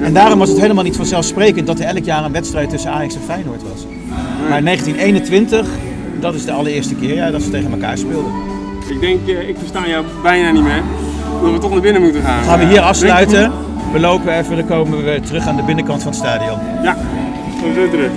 En 0.00 0.14
daarom 0.14 0.38
was 0.38 0.48
het 0.48 0.60
helemaal 0.60 0.84
niet 0.84 0.96
vanzelfsprekend 0.96 1.66
dat 1.66 1.78
er 1.78 1.86
elk 1.86 2.04
jaar 2.04 2.24
een 2.24 2.32
wedstrijd 2.32 2.70
tussen 2.70 2.90
Ajax 2.90 3.14
en 3.14 3.20
Feyenoord 3.26 3.62
was. 3.62 3.86
Maar 4.48 4.58
in 4.58 4.64
1921, 4.64 5.66
dat 6.20 6.34
is 6.34 6.44
de 6.44 6.52
allereerste 6.52 6.94
keer 6.94 7.14
ja, 7.14 7.30
dat 7.30 7.42
ze 7.42 7.50
tegen 7.50 7.72
elkaar 7.72 7.98
speelden. 7.98 8.51
Ik 8.88 9.00
denk, 9.00 9.26
ik 9.26 9.56
versta 9.58 9.88
jou 9.88 10.04
bijna 10.22 10.50
niet 10.50 10.62
meer. 10.62 10.82
Dat 11.42 11.52
we 11.52 11.58
toch 11.58 11.70
naar 11.70 11.80
binnen 11.80 12.02
moeten 12.02 12.22
gaan. 12.22 12.38
Dan 12.38 12.48
gaan 12.48 12.58
we 12.58 12.64
hier 12.64 12.80
afsluiten. 12.80 13.52
We 13.92 14.00
lopen 14.00 14.38
even, 14.38 14.56
dan 14.56 14.66
komen 14.66 15.04
we 15.04 15.20
terug 15.20 15.46
aan 15.46 15.56
de 15.56 15.62
binnenkant 15.62 16.02
van 16.02 16.10
het 16.10 16.20
stadion. 16.20 16.58
Ja, 16.82 16.96
we 17.62 17.72
zijn 17.74 17.90
terug. 17.90 18.10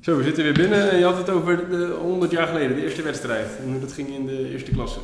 Zo, 0.00 0.16
we 0.16 0.22
zitten 0.22 0.42
weer 0.44 0.52
binnen 0.52 0.90
en 0.90 0.98
je 0.98 1.04
had 1.04 1.16
het 1.16 1.30
over 1.30 1.68
de 1.70 1.96
100 2.02 2.30
jaar 2.30 2.46
geleden, 2.46 2.76
de 2.76 2.82
eerste 2.82 3.02
wedstrijd. 3.02 3.46
En 3.64 3.70
hoe 3.70 3.80
dat 3.80 3.92
ging 3.92 4.08
in 4.08 4.26
de 4.26 4.50
eerste 4.52 4.70
klasse. 4.70 4.98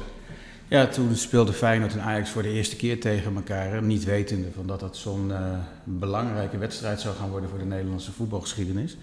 Ja, 0.68 0.86
toen 0.86 1.16
speelde 1.16 1.52
Feyenoord 1.52 1.92
en 1.92 2.02
Ajax 2.02 2.30
voor 2.30 2.42
de 2.42 2.52
eerste 2.52 2.76
keer 2.76 3.00
tegen 3.00 3.34
elkaar. 3.34 3.82
Niet 3.82 4.04
wetende 4.04 4.48
van 4.54 4.66
dat 4.66 4.80
dat 4.80 4.96
zo'n 4.96 5.28
uh, 5.28 5.36
belangrijke 5.84 6.58
wedstrijd 6.58 7.00
zou 7.00 7.14
gaan 7.16 7.30
worden 7.30 7.48
voor 7.48 7.58
de 7.58 7.64
Nederlandse 7.64 8.12
voetbalgeschiedenis. 8.12 8.96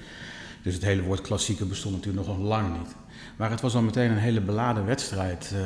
Dus 0.64 0.74
het 0.74 0.84
hele 0.84 1.02
woord 1.02 1.22
klassieker 1.22 1.68
bestond 1.68 1.96
natuurlijk 1.96 2.28
nog 2.28 2.38
lang 2.40 2.78
niet. 2.78 2.96
Maar 3.38 3.50
het 3.50 3.62
was 3.62 3.76
al 3.76 3.82
meteen 3.82 4.12
een 4.12 4.18
hele 4.18 4.42
beladen 4.42 4.86
wedstrijd. 4.86 5.52
Uh, 5.54 5.62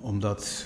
omdat 0.00 0.64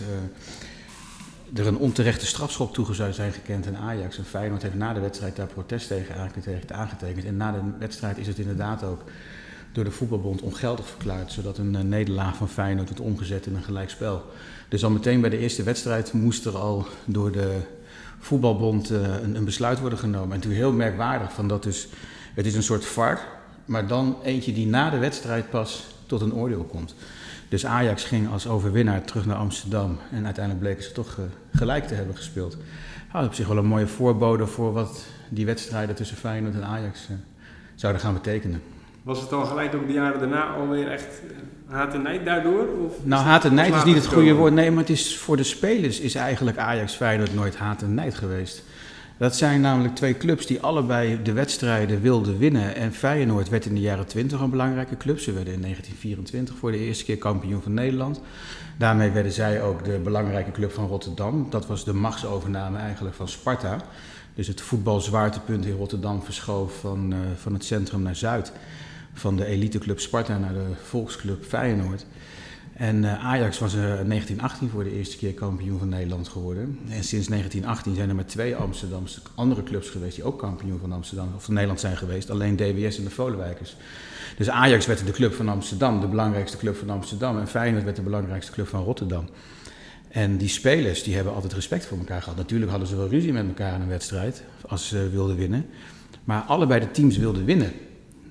uh, 1.53 1.59
er 1.59 1.67
een 1.67 1.77
onterechte 1.77 2.27
strafschop 2.27 2.73
toe 2.75 2.95
zou 2.95 3.13
zijn 3.13 3.33
gekend 3.33 3.67
in 3.67 3.77
Ajax. 3.77 4.19
En 4.19 4.25
Feyenoord 4.25 4.63
heeft 4.63 4.75
na 4.75 4.93
de 4.93 5.01
wedstrijd 5.01 5.37
daar 5.37 5.47
protest 5.47 5.89
tegen 5.89 6.33
aangetekend. 6.73 7.25
En 7.25 7.37
na 7.37 7.53
de 7.53 7.61
wedstrijd 7.79 8.19
is 8.19 8.27
het 8.27 8.39
inderdaad 8.39 8.83
ook 8.83 9.03
door 9.73 9.85
de 9.85 9.91
voetbalbond 9.91 10.41
ongeldig 10.41 10.87
verklaard, 10.87 11.33
zodat 11.33 11.59
een 11.59 11.75
uh, 11.75 11.81
nederlaag 11.81 12.37
van 12.37 12.49
Feyenoord 12.49 12.89
wordt 12.89 13.03
omgezet 13.03 13.47
in 13.47 13.55
een 13.55 13.63
gelijkspel. 13.63 14.25
Dus 14.69 14.85
al 14.85 14.91
meteen 14.91 15.21
bij 15.21 15.31
de 15.31 15.39
eerste 15.39 15.63
wedstrijd 15.63 16.13
moest 16.13 16.47
er 16.47 16.57
al 16.57 16.87
door 17.05 17.33
de 17.33 17.61
voetbalbond 18.19 18.91
een, 18.91 19.35
een, 19.37 19.45
besluit 19.45 19.81
worden 19.81 19.99
genomen. 19.99 20.31
En 20.31 20.37
natuurlijk 20.37 20.63
heel 20.63 20.73
merkwaardig 20.73 21.33
van 21.33 21.49
dat 21.49 21.63
dus, 21.63 21.89
het 22.35 22.47
is 22.47 22.55
een 22.55 22.63
soort 22.63 22.85
VAR, 22.85 23.21
maar 23.65 23.87
dan 23.87 24.17
eentje 24.23 24.53
die 24.53 24.67
na 24.67 24.91
de 24.91 24.99
wedstrijd 24.99 25.51
pas 25.51 25.87
tot 26.11 26.21
een 26.21 26.35
oordeel 26.35 26.65
komt. 26.65 26.95
Dus 27.49 27.67
Ajax 27.67 28.05
ging 28.05 28.31
als 28.33 28.49
overwinnaar 28.49 29.05
terug 29.05 29.27
naar 29.27 29.37
Amsterdam 29.37 29.99
en 30.13 30.25
uiteindelijk 30.25 30.65
bleken 30.65 30.85
ze 30.85 30.93
toch 30.93 31.17
uh, 31.19 31.25
gelijk 31.53 31.87
te 31.87 31.95
hebben 31.95 32.17
gespeeld. 32.17 32.57
Nou, 33.13 33.27
op 33.27 33.35
zich 33.35 33.47
wel 33.47 33.57
een 33.57 33.67
mooie 33.67 33.87
voorbode 33.87 34.47
voor 34.47 34.73
wat 34.73 35.05
die 35.29 35.47
wedstrijden 35.47 35.95
tussen 35.95 36.17
Feyenoord 36.17 36.55
en 36.55 36.65
Ajax 36.65 37.09
zouden 37.75 38.03
gaan 38.03 38.13
betekenen. 38.13 38.63
Was 39.03 39.21
het 39.21 39.31
dan 39.31 39.47
gelijk 39.47 39.75
ook 39.75 39.87
de 39.87 39.93
jaren 39.93 40.19
daarna 40.19 40.55
alweer 40.55 40.91
echt 40.91 41.23
haat 41.67 41.95
en 41.95 42.03
nijd 42.03 42.25
daardoor? 42.25 42.67
Of 42.87 42.95
nou, 43.03 43.23
haat 43.23 43.45
en 43.45 43.55
nijd 43.55 43.75
is 43.75 43.85
niet 43.85 43.95
het 43.95 44.07
goede 44.07 44.33
woord. 44.35 44.53
Nee, 44.53 44.71
maar 44.71 44.81
het 44.81 44.91
is, 44.91 45.19
voor 45.19 45.37
de 45.37 45.43
spelers 45.43 46.01
is 46.01 46.15
eigenlijk 46.15 46.59
Ajax 46.59 46.95
Feyenoord 46.95 47.35
nooit 47.35 47.57
haat 47.57 47.83
en 47.83 47.95
nijd 47.95 48.15
geweest. 48.15 48.63
Dat 49.21 49.37
zijn 49.37 49.61
namelijk 49.61 49.95
twee 49.95 50.17
clubs 50.17 50.47
die 50.47 50.61
allebei 50.61 51.23
de 51.23 51.33
wedstrijden 51.33 52.01
wilden 52.01 52.39
winnen. 52.39 52.75
En 52.75 52.93
Feyenoord 52.93 53.49
werd 53.49 53.67
in 53.67 53.75
de 53.75 53.81
jaren 53.81 54.07
20 54.07 54.41
een 54.41 54.51
belangrijke 54.51 54.97
club. 54.97 55.19
Ze 55.19 55.33
werden 55.33 55.55
in 55.55 55.61
1924 55.61 56.57
voor 56.57 56.71
de 56.71 56.79
eerste 56.79 57.05
keer 57.05 57.19
kampioen 57.19 57.63
van 57.63 57.75
Nederland. 57.75 58.21
Daarmee 58.79 59.11
werden 59.11 59.33
zij 59.33 59.63
ook 59.63 59.85
de 59.85 59.99
belangrijke 59.99 60.51
club 60.51 60.73
van 60.73 60.87
Rotterdam. 60.87 61.47
Dat 61.51 61.67
was 61.67 61.85
de 61.85 61.93
machtsovername 61.93 62.79
eigenlijk 62.79 63.15
van 63.15 63.29
Sparta. 63.29 63.81
Dus 64.35 64.47
het 64.47 64.61
voetbalzwaartepunt 64.61 65.67
in 65.67 65.77
Rotterdam 65.77 66.23
verschoof 66.23 66.81
van, 66.81 67.13
uh, 67.13 67.19
van 67.37 67.53
het 67.53 67.65
centrum 67.65 68.03
naar 68.03 68.17
Zuid 68.17 68.53
van 69.13 69.37
de 69.37 69.45
eliteclub 69.45 70.01
Sparta 70.01 70.39
naar 70.39 70.53
de 70.53 70.67
volksclub 70.83 71.45
Feyenoord. 71.45 72.07
En 72.81 73.03
uh, 73.03 73.25
Ajax 73.25 73.59
was 73.59 73.73
er 73.73 74.01
in 74.01 74.09
1918 74.09 74.69
voor 74.69 74.85
de 74.85 74.97
eerste 74.97 75.17
keer 75.17 75.35
kampioen 75.35 75.79
van 75.79 75.89
Nederland 75.89 76.29
geworden. 76.29 76.79
En 76.89 77.05
sinds 77.05 77.29
1918 77.29 77.95
zijn 77.95 78.09
er 78.09 78.15
maar 78.15 78.27
twee 78.27 78.57
Amsterdamse 78.57 79.21
andere 79.35 79.63
clubs 79.63 79.89
geweest 79.89 80.15
die 80.15 80.25
ook 80.25 80.39
kampioen 80.39 80.79
van 80.79 80.93
Amsterdam 80.93 81.29
of 81.37 81.45
van 81.45 81.55
Nederland 81.55 81.81
zijn 81.81 81.97
geweest. 81.97 82.31
Alleen 82.31 82.57
DWS 82.57 82.99
en 82.99 83.05
de 83.05 83.11
Volenwijkers. 83.11 83.77
Dus 84.37 84.51
Ajax 84.51 84.87
werd 84.87 85.07
de 85.07 85.13
club 85.13 85.35
van 85.35 85.49
Amsterdam, 85.49 86.01
de 86.01 86.07
belangrijkste 86.07 86.57
club 86.57 86.77
van 86.77 86.91
Amsterdam. 86.91 87.39
En 87.39 87.49
Feyenoord 87.49 87.85
werd 87.85 87.97
de 87.97 88.03
belangrijkste 88.03 88.53
club 88.53 88.69
van 88.69 88.85
Rotterdam. 88.85 89.29
En 90.09 90.37
die 90.37 90.49
spelers 90.49 91.03
die 91.03 91.15
hebben 91.15 91.35
altijd 91.35 91.53
respect 91.53 91.87
voor 91.87 91.99
elkaar 91.99 92.23
gehad. 92.23 92.39
Natuurlijk 92.39 92.71
hadden 92.71 92.89
ze 92.89 92.97
wel 92.97 93.09
ruzie 93.09 93.33
met 93.33 93.47
elkaar 93.47 93.75
in 93.75 93.81
een 93.81 93.89
wedstrijd 93.89 94.43
als 94.67 94.89
ze 94.89 95.09
wilden 95.11 95.37
winnen. 95.37 95.67
Maar 96.25 96.43
allebei 96.43 96.81
de 96.81 96.91
teams 96.91 97.17
wilden 97.17 97.45
winnen. 97.45 97.73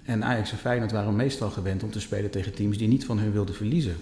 En 0.04 0.24
Ajax 0.24 0.52
en 0.52 0.58
Feyenoord 0.58 0.92
waren 0.92 1.16
meestal 1.16 1.50
gewend 1.50 1.84
om 1.84 1.92
te 1.92 2.00
spelen 2.00 2.32
tegen 2.32 2.54
teams 2.54 2.78
die 2.78 2.88
niet 2.88 3.06
van 3.06 3.20
hun 3.20 3.32
wilden 3.32 3.56
verliezen. 3.56 3.96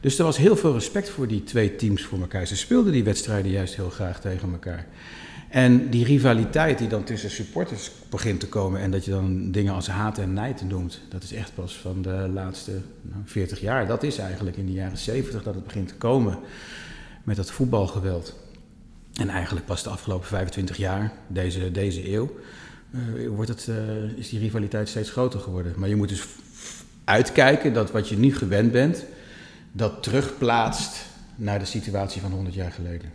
Dus 0.00 0.18
er 0.18 0.24
was 0.24 0.36
heel 0.36 0.56
veel 0.56 0.72
respect 0.72 1.10
voor 1.10 1.28
die 1.28 1.44
twee 1.44 1.76
teams 1.76 2.02
voor 2.02 2.20
elkaar. 2.20 2.46
Ze 2.46 2.56
speelden 2.56 2.92
die 2.92 3.04
wedstrijden 3.04 3.50
juist 3.50 3.76
heel 3.76 3.90
graag 3.90 4.20
tegen 4.20 4.52
elkaar. 4.52 4.86
En 5.48 5.90
die 5.90 6.04
rivaliteit 6.04 6.78
die 6.78 6.88
dan 6.88 7.04
tussen 7.04 7.30
supporters 7.30 7.90
begint 8.10 8.40
te 8.40 8.48
komen 8.48 8.80
en 8.80 8.90
dat 8.90 9.04
je 9.04 9.10
dan 9.10 9.50
dingen 9.50 9.74
als 9.74 9.88
haat 9.88 10.18
en 10.18 10.32
nijd 10.32 10.62
noemt, 10.68 11.00
dat 11.08 11.22
is 11.22 11.32
echt 11.32 11.54
pas 11.54 11.76
van 11.76 12.02
de 12.02 12.30
laatste 12.32 12.72
nou, 13.02 13.22
40 13.24 13.60
jaar. 13.60 13.86
Dat 13.86 14.02
is 14.02 14.18
eigenlijk 14.18 14.56
in 14.56 14.66
de 14.66 14.72
jaren 14.72 14.98
70 14.98 15.42
dat 15.42 15.54
het 15.54 15.64
begint 15.64 15.88
te 15.88 15.94
komen 15.94 16.38
met 17.24 17.36
dat 17.36 17.50
voetbalgeweld. 17.50 18.36
En 19.14 19.28
eigenlijk 19.28 19.66
pas 19.66 19.82
de 19.82 19.90
afgelopen 19.90 20.26
25 20.26 20.76
jaar, 20.76 21.12
deze, 21.26 21.70
deze 21.70 22.12
eeuw, 22.12 22.36
uh, 22.90 23.28
wordt 23.28 23.50
het, 23.50 23.66
uh, 23.70 24.18
is 24.18 24.28
die 24.28 24.38
rivaliteit 24.38 24.88
steeds 24.88 25.10
groter 25.10 25.40
geworden. 25.40 25.72
Maar 25.76 25.88
je 25.88 25.96
moet 25.96 26.08
dus 26.08 26.26
uitkijken 27.04 27.72
dat 27.72 27.90
wat 27.90 28.08
je 28.08 28.18
nu 28.18 28.34
gewend 28.34 28.72
bent, 28.72 29.04
dat 29.72 30.02
terugplaatst 30.02 31.06
naar 31.36 31.58
de 31.58 31.64
situatie 31.64 32.20
van 32.20 32.30
100 32.30 32.54
jaar 32.54 32.72
geleden. 32.72 33.12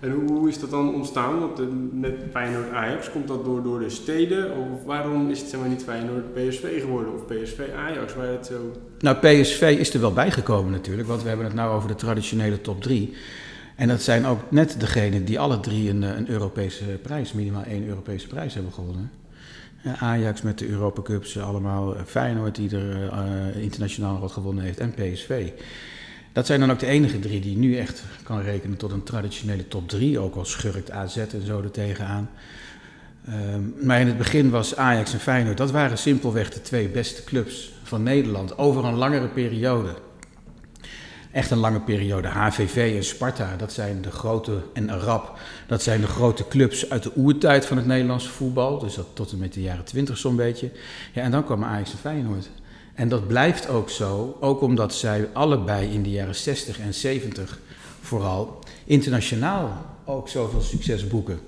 En 0.00 0.10
hoe 0.10 0.48
is 0.48 0.58
dat 0.58 0.70
dan 0.70 0.94
ontstaan? 0.94 1.38
Want 1.38 1.60
met 1.92 2.14
Feyenoord 2.30 2.70
Ajax, 2.70 3.10
komt 3.10 3.28
dat 3.28 3.44
door, 3.44 3.62
door 3.62 3.78
de 3.78 3.90
steden? 3.90 4.56
Of 4.56 4.84
waarom 4.84 5.30
is 5.30 5.40
het 5.40 5.48
zeg 5.48 5.60
maar, 5.60 5.68
niet 5.68 5.82
Feyenoord 5.82 6.34
PSV 6.34 6.80
geworden? 6.80 7.14
Of 7.14 7.26
PSV 7.26 7.60
Ajax, 7.76 8.14
waar 8.14 8.26
het 8.26 8.46
zo... 8.46 8.72
Nou, 8.98 9.16
PSV 9.16 9.76
is 9.78 9.94
er 9.94 10.00
wel 10.00 10.12
bijgekomen 10.12 10.72
natuurlijk, 10.72 11.08
want 11.08 11.22
we 11.22 11.28
hebben 11.28 11.46
het 11.46 11.54
nou 11.54 11.74
over 11.74 11.88
de 11.88 11.94
traditionele 11.94 12.60
top 12.60 12.82
3. 12.82 13.14
En 13.76 13.88
dat 13.88 14.02
zijn 14.02 14.26
ook 14.26 14.40
net 14.50 14.80
degenen 14.80 15.24
die 15.24 15.38
alle 15.38 15.60
drie 15.60 15.90
een, 15.90 16.02
een 16.02 16.28
Europese 16.28 16.84
prijs, 16.84 17.32
minimaal 17.32 17.64
één 17.64 17.86
Europese 17.86 18.26
prijs 18.26 18.54
hebben 18.54 18.72
gewonnen. 18.72 19.10
Ajax 19.98 20.42
met 20.42 20.58
de 20.58 20.68
Europa 20.68 21.02
Cups, 21.02 21.38
allemaal 21.38 21.96
Feyenoord 22.06 22.54
die 22.54 22.76
er 22.76 23.04
uh, 23.04 23.62
internationaal 23.62 24.18
wat 24.18 24.32
gewonnen 24.32 24.64
heeft 24.64 24.78
en 24.78 24.94
PSV. 24.94 25.50
Dat 26.32 26.46
zijn 26.46 26.60
dan 26.60 26.70
ook 26.70 26.78
de 26.78 26.86
enige 26.86 27.18
drie 27.18 27.40
die 27.40 27.56
nu 27.56 27.76
echt 27.76 28.02
kan 28.22 28.40
rekenen 28.40 28.76
tot 28.76 28.92
een 28.92 29.02
traditionele 29.02 29.68
top 29.68 29.88
3. 29.88 30.18
Ook 30.18 30.34
al 30.34 30.44
schurkt 30.44 30.90
AZ 30.90 31.16
en 31.16 31.46
zo 31.46 31.62
er 31.62 31.70
tegenaan. 31.70 32.30
Um, 33.28 33.74
maar 33.82 34.00
in 34.00 34.06
het 34.06 34.18
begin 34.18 34.50
was 34.50 34.76
Ajax 34.76 35.12
en 35.12 35.20
Feyenoord, 35.20 35.56
dat 35.56 35.70
waren 35.70 35.98
simpelweg 35.98 36.50
de 36.50 36.60
twee 36.60 36.88
beste 36.88 37.24
clubs 37.24 37.72
van 37.82 38.02
Nederland 38.02 38.58
over 38.58 38.84
een 38.84 38.94
langere 38.94 39.28
periode. 39.28 39.94
Echt 41.32 41.50
een 41.50 41.58
lange 41.58 41.80
periode. 41.80 42.28
HVV 42.28 42.96
en 42.96 43.04
Sparta, 43.04 43.56
dat 43.56 43.72
zijn 43.72 44.02
de 44.02 44.10
grote, 44.10 44.62
en 44.72 44.90
Arab, 44.90 45.38
dat 45.66 45.82
zijn 45.82 46.00
de 46.00 46.06
grote 46.06 46.48
clubs 46.48 46.90
uit 46.90 47.02
de 47.02 47.12
oertijd 47.16 47.66
van 47.66 47.76
het 47.76 47.86
Nederlandse 47.86 48.28
voetbal. 48.28 48.78
Dus 48.78 48.94
dat 48.94 49.06
tot 49.12 49.32
en 49.32 49.38
met 49.38 49.52
de 49.52 49.62
jaren 49.62 49.84
20 49.84 50.18
zo'n 50.18 50.36
beetje. 50.36 50.70
Ja, 51.12 51.22
en 51.22 51.30
dan 51.30 51.44
kwam 51.44 51.64
Ajax 51.64 51.92
en 51.92 51.98
Feyenoord. 51.98 52.48
En 52.94 53.08
dat 53.08 53.26
blijft 53.26 53.68
ook 53.68 53.90
zo, 53.90 54.36
ook 54.40 54.60
omdat 54.60 54.94
zij 54.94 55.28
allebei 55.32 55.92
in 55.92 56.02
de 56.02 56.10
jaren 56.10 56.34
60 56.34 56.80
en 56.80 56.94
70 56.94 57.58
vooral 58.00 58.58
internationaal 58.84 59.86
ook 60.04 60.28
zoveel 60.28 60.60
succes 60.60 61.06
boeken. 61.06 61.40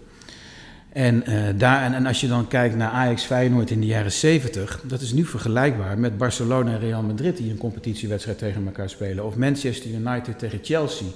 En, 0.92 1.22
uh, 1.28 1.44
daar, 1.56 1.92
en, 1.92 2.06
als 2.06 2.20
je 2.20 2.28
dan 2.28 2.48
kijkt 2.48 2.76
naar 2.76 2.90
Ajax 2.90 3.24
Feyenoord 3.24 3.70
in 3.70 3.80
de 3.80 3.86
jaren 3.86 4.12
70, 4.12 4.82
dat 4.86 5.00
is 5.00 5.12
nu 5.12 5.24
vergelijkbaar 5.24 5.98
met 5.98 6.18
Barcelona 6.18 6.70
en 6.70 6.80
Real 6.80 7.02
Madrid 7.02 7.36
die 7.36 7.50
een 7.50 7.58
competitiewedstrijd 7.58 8.38
tegen 8.38 8.66
elkaar 8.66 8.90
spelen. 8.90 9.24
Of 9.24 9.36
Manchester 9.36 9.90
United 9.90 10.38
tegen 10.38 10.58
Chelsea. 10.62 11.06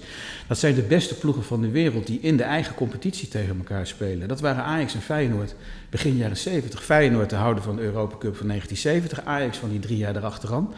Dat 0.47 0.59
zijn 0.59 0.75
de 0.75 0.83
beste 0.83 1.15
ploegen 1.15 1.45
van 1.45 1.61
de 1.61 1.71
wereld 1.71 2.07
die 2.07 2.19
in 2.21 2.37
de 2.37 2.43
eigen 2.43 2.75
competitie 2.75 3.29
tegen 3.29 3.57
elkaar 3.57 3.87
spelen. 3.87 4.29
Dat 4.29 4.41
waren 4.41 4.65
Ajax 4.65 4.95
en 4.95 5.01
Feyenoord 5.01 5.55
begin 5.91 6.17
jaren 6.17 6.37
70. 6.37 6.85
Feyenoord 6.85 7.31
de 7.31 7.37
houder 7.37 7.63
van 7.63 7.77
de 7.77 7.83
Europa 7.83 8.17
Cup 8.19 8.37
van 8.37 8.47
1970, 8.47 9.25
Ajax 9.25 9.59
van 9.59 9.71
die 9.71 9.81
drie 9.81 9.99
jaar 9.99 10.17
erachteraan. 10.17 10.75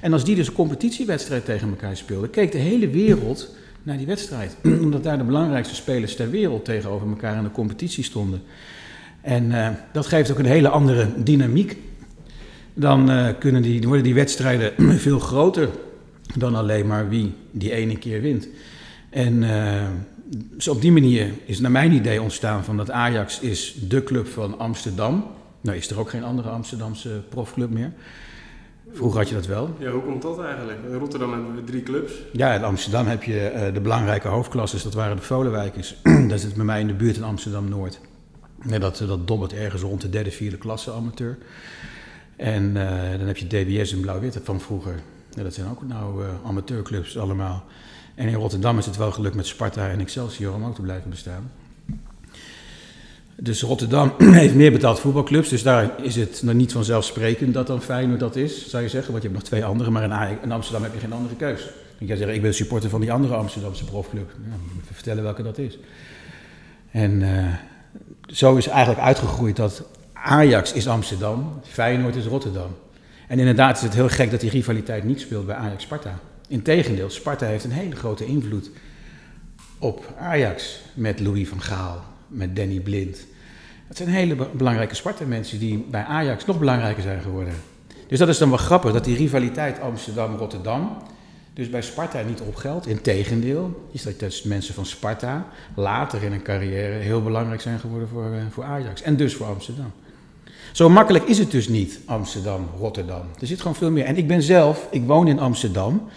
En 0.00 0.12
als 0.12 0.24
die 0.24 0.36
dus 0.36 0.46
een 0.46 0.52
competitiewedstrijd 0.52 1.44
tegen 1.44 1.68
elkaar 1.68 1.96
speelden, 1.96 2.30
keek 2.30 2.52
de 2.52 2.58
hele 2.58 2.88
wereld 2.88 3.54
naar 3.82 3.96
die 3.96 4.06
wedstrijd. 4.06 4.56
Omdat 4.84 5.02
daar 5.02 5.18
de 5.18 5.24
belangrijkste 5.24 5.74
spelers 5.74 6.16
ter 6.16 6.30
wereld 6.30 6.64
tegenover 6.64 7.08
elkaar 7.08 7.36
in 7.36 7.42
de 7.42 7.50
competitie 7.50 8.04
stonden. 8.04 8.42
En 9.20 9.44
uh, 9.44 9.68
dat 9.92 10.06
geeft 10.06 10.30
ook 10.30 10.38
een 10.38 10.44
hele 10.44 10.68
andere 10.68 11.08
dynamiek. 11.16 11.76
Dan 12.74 13.10
uh, 13.10 13.28
kunnen 13.38 13.62
die, 13.62 13.82
worden 13.82 14.04
die 14.04 14.14
wedstrijden 14.14 14.72
veel 14.98 15.18
groter 15.18 15.68
dan 16.36 16.54
alleen 16.54 16.86
maar 16.86 17.08
wie 17.08 17.32
die 17.50 17.72
ene 17.72 17.98
keer 17.98 18.20
wint. 18.20 18.48
En 19.10 19.42
uh, 19.42 19.88
op 20.68 20.80
die 20.80 20.92
manier 20.92 21.28
is 21.44 21.60
naar 21.60 21.70
mijn 21.70 21.92
idee 21.92 22.22
ontstaan 22.22 22.64
van 22.64 22.76
dat 22.76 22.90
Ajax 22.90 23.40
is 23.40 23.76
de 23.88 24.04
club 24.04 24.26
van 24.26 24.58
Amsterdam. 24.58 25.26
Nou 25.60 25.76
is 25.76 25.90
er 25.90 25.98
ook 25.98 26.10
geen 26.10 26.24
andere 26.24 26.48
Amsterdamse 26.48 27.22
profclub 27.28 27.70
meer. 27.70 27.92
Vroeger 28.92 29.18
had 29.18 29.28
je 29.28 29.34
dat 29.34 29.46
wel. 29.46 29.74
Ja, 29.78 29.90
hoe 29.90 30.02
komt 30.02 30.22
dat 30.22 30.44
eigenlijk? 30.44 30.78
In 30.88 30.94
Rotterdam 30.94 31.32
hebben 31.32 31.54
we 31.54 31.64
drie 31.64 31.82
clubs. 31.82 32.12
Ja, 32.32 32.54
in 32.54 32.64
Amsterdam 32.64 33.06
heb 33.06 33.22
je 33.22 33.52
uh, 33.54 33.74
de 33.74 33.80
belangrijke 33.80 34.28
hoofdklasses, 34.28 34.82
dat 34.82 34.94
waren 34.94 35.16
de 35.16 35.22
Volenwijkers. 35.22 35.96
dat 36.28 36.40
zit 36.40 36.54
bij 36.54 36.64
mij 36.64 36.80
in 36.80 36.86
de 36.86 36.94
buurt 36.94 37.16
in 37.16 37.22
Amsterdam-Noord. 37.22 38.00
Ja, 38.66 38.78
dat, 38.78 39.02
dat 39.06 39.26
dobbert 39.26 39.52
ergens 39.52 39.82
rond 39.82 40.00
de 40.00 40.10
derde, 40.10 40.30
vierde 40.30 40.58
klasse 40.58 40.92
amateur. 40.92 41.38
En 42.36 42.64
uh, 42.64 43.10
dan 43.18 43.26
heb 43.26 43.36
je 43.36 43.46
DBS 43.46 43.92
en 43.92 44.00
Blauw-Wit 44.00 44.40
van 44.42 44.60
vroeger. 44.60 44.94
Ja, 45.30 45.42
dat 45.42 45.54
zijn 45.54 45.70
ook 45.70 45.82
nou 45.86 46.24
uh, 46.24 46.28
amateurclubs 46.44 47.18
allemaal. 47.18 47.64
En 48.14 48.28
in 48.28 48.34
Rotterdam 48.34 48.78
is 48.78 48.86
het 48.86 48.96
wel 48.96 49.12
gelukt 49.12 49.34
met 49.34 49.46
Sparta 49.46 49.88
en 49.88 50.00
Excelsior 50.00 50.54
om 50.54 50.64
ook 50.64 50.74
te 50.74 50.82
blijven 50.82 51.10
bestaan. 51.10 51.50
Dus 53.42 53.62
Rotterdam 53.62 54.12
heeft 54.40 54.54
meer 54.54 54.72
betaald 54.72 55.00
voetbalclubs, 55.00 55.48
dus 55.48 55.62
daar 55.62 55.90
is 56.02 56.16
het 56.16 56.42
nog 56.42 56.54
niet 56.54 56.72
vanzelfsprekend 56.72 57.54
dat 57.54 57.66
dan 57.66 57.82
Feyenoord 57.82 58.20
dat 58.20 58.36
is, 58.36 58.68
zou 58.68 58.82
je 58.82 58.88
zeggen. 58.88 59.10
Want 59.10 59.22
je 59.22 59.28
hebt 59.28 59.40
nog 59.40 59.48
twee 59.48 59.64
andere, 59.64 59.90
maar 59.90 60.30
in, 60.42 60.52
Amsterdam 60.52 60.82
heb 60.82 60.94
je 60.94 61.00
geen 61.00 61.12
andere 61.12 61.36
keus. 61.36 61.60
Dan 61.62 61.72
kan 61.98 62.06
je 62.08 62.16
zeggen, 62.16 62.34
ik 62.34 62.42
ben 62.42 62.54
supporter 62.54 62.90
van 62.90 63.00
die 63.00 63.12
andere 63.12 63.34
Amsterdamse 63.34 63.84
profclub. 63.84 64.30
Ja, 64.44 64.52
even 64.82 64.94
vertellen 64.94 65.22
welke 65.22 65.42
dat 65.42 65.58
is. 65.58 65.78
En 66.90 67.20
uh, 67.20 67.54
zo 68.26 68.56
is 68.56 68.66
eigenlijk 68.66 69.00
uitgegroeid 69.00 69.56
dat 69.56 69.82
Ajax 70.12 70.72
is 70.72 70.88
Amsterdam, 70.88 71.60
Feyenoord 71.62 72.16
is 72.16 72.26
Rotterdam. 72.26 72.76
En 73.28 73.38
inderdaad 73.38 73.76
is 73.76 73.82
het 73.82 73.94
heel 73.94 74.08
gek 74.08 74.30
dat 74.30 74.40
die 74.40 74.50
rivaliteit 74.50 75.04
niet 75.04 75.20
speelt 75.20 75.46
bij 75.46 75.56
Ajax-Sparta. 75.56 76.18
Integendeel, 76.48 77.10
Sparta 77.10 77.46
heeft 77.46 77.64
een 77.64 77.70
hele 77.70 77.96
grote 77.96 78.24
invloed 78.24 78.70
op 79.78 80.14
Ajax 80.18 80.80
met 80.94 81.20
Louis 81.20 81.48
van 81.48 81.60
Gaal, 81.60 82.04
met 82.28 82.56
Danny 82.56 82.80
Blind. 82.80 83.28
Dat 83.90 83.98
zijn 83.98 84.10
hele 84.10 84.36
belangrijke 84.52 84.94
Sparta-mensen 84.94 85.58
die 85.58 85.86
bij 85.90 86.04
Ajax 86.04 86.44
nog 86.44 86.58
belangrijker 86.58 87.02
zijn 87.02 87.20
geworden. 87.20 87.54
Dus 88.06 88.18
dat 88.18 88.28
is 88.28 88.38
dan 88.38 88.48
wel 88.48 88.58
grappig, 88.58 88.92
dat 88.92 89.04
die 89.04 89.16
rivaliteit 89.16 89.80
Amsterdam-Rotterdam 89.80 90.96
dus 91.54 91.70
bij 91.70 91.82
Sparta 91.82 92.22
niet 92.22 92.40
opgeldt. 92.40 92.86
Integendeel, 92.86 93.88
is 93.92 94.02
dat 94.02 94.18
dus 94.18 94.42
mensen 94.42 94.74
van 94.74 94.86
Sparta 94.86 95.46
later 95.74 96.22
in 96.22 96.30
hun 96.30 96.42
carrière 96.42 96.94
heel 96.94 97.22
belangrijk 97.22 97.60
zijn 97.60 97.78
geworden 97.78 98.08
voor, 98.08 98.24
uh, 98.34 98.40
voor 98.50 98.64
Ajax. 98.64 99.02
En 99.02 99.16
dus 99.16 99.34
voor 99.34 99.46
Amsterdam. 99.46 99.92
Zo 100.72 100.88
makkelijk 100.88 101.24
is 101.24 101.38
het 101.38 101.50
dus 101.50 101.68
niet, 101.68 102.00
Amsterdam, 102.04 102.68
Rotterdam. 102.78 103.22
Er 103.40 103.46
zit 103.46 103.60
gewoon 103.60 103.76
veel 103.76 103.90
meer. 103.90 104.04
En 104.04 104.16
ik 104.16 104.26
ben 104.26 104.42
zelf, 104.42 104.86
ik 104.90 105.06
woon 105.06 105.28
in 105.28 105.38
Amsterdam. 105.38 106.08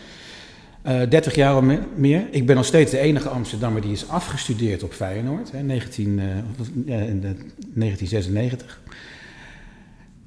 Uh, 0.87 1.01
30 1.09 1.35
jaar 1.35 1.57
of 1.57 1.63
meer. 1.95 2.27
Ik 2.31 2.45
ben 2.45 2.55
nog 2.55 2.65
steeds 2.65 2.91
de 2.91 2.97
enige 2.97 3.29
Amsterdammer 3.29 3.81
die 3.81 3.91
is 3.91 4.09
afgestudeerd 4.09 4.83
op 4.83 4.93
Feyenoord, 4.93 5.51
hè, 5.51 5.61
19, 5.61 6.19
uh, 6.19 7.09
in 7.09 7.21
de 7.21 7.35
1996. 7.73 8.81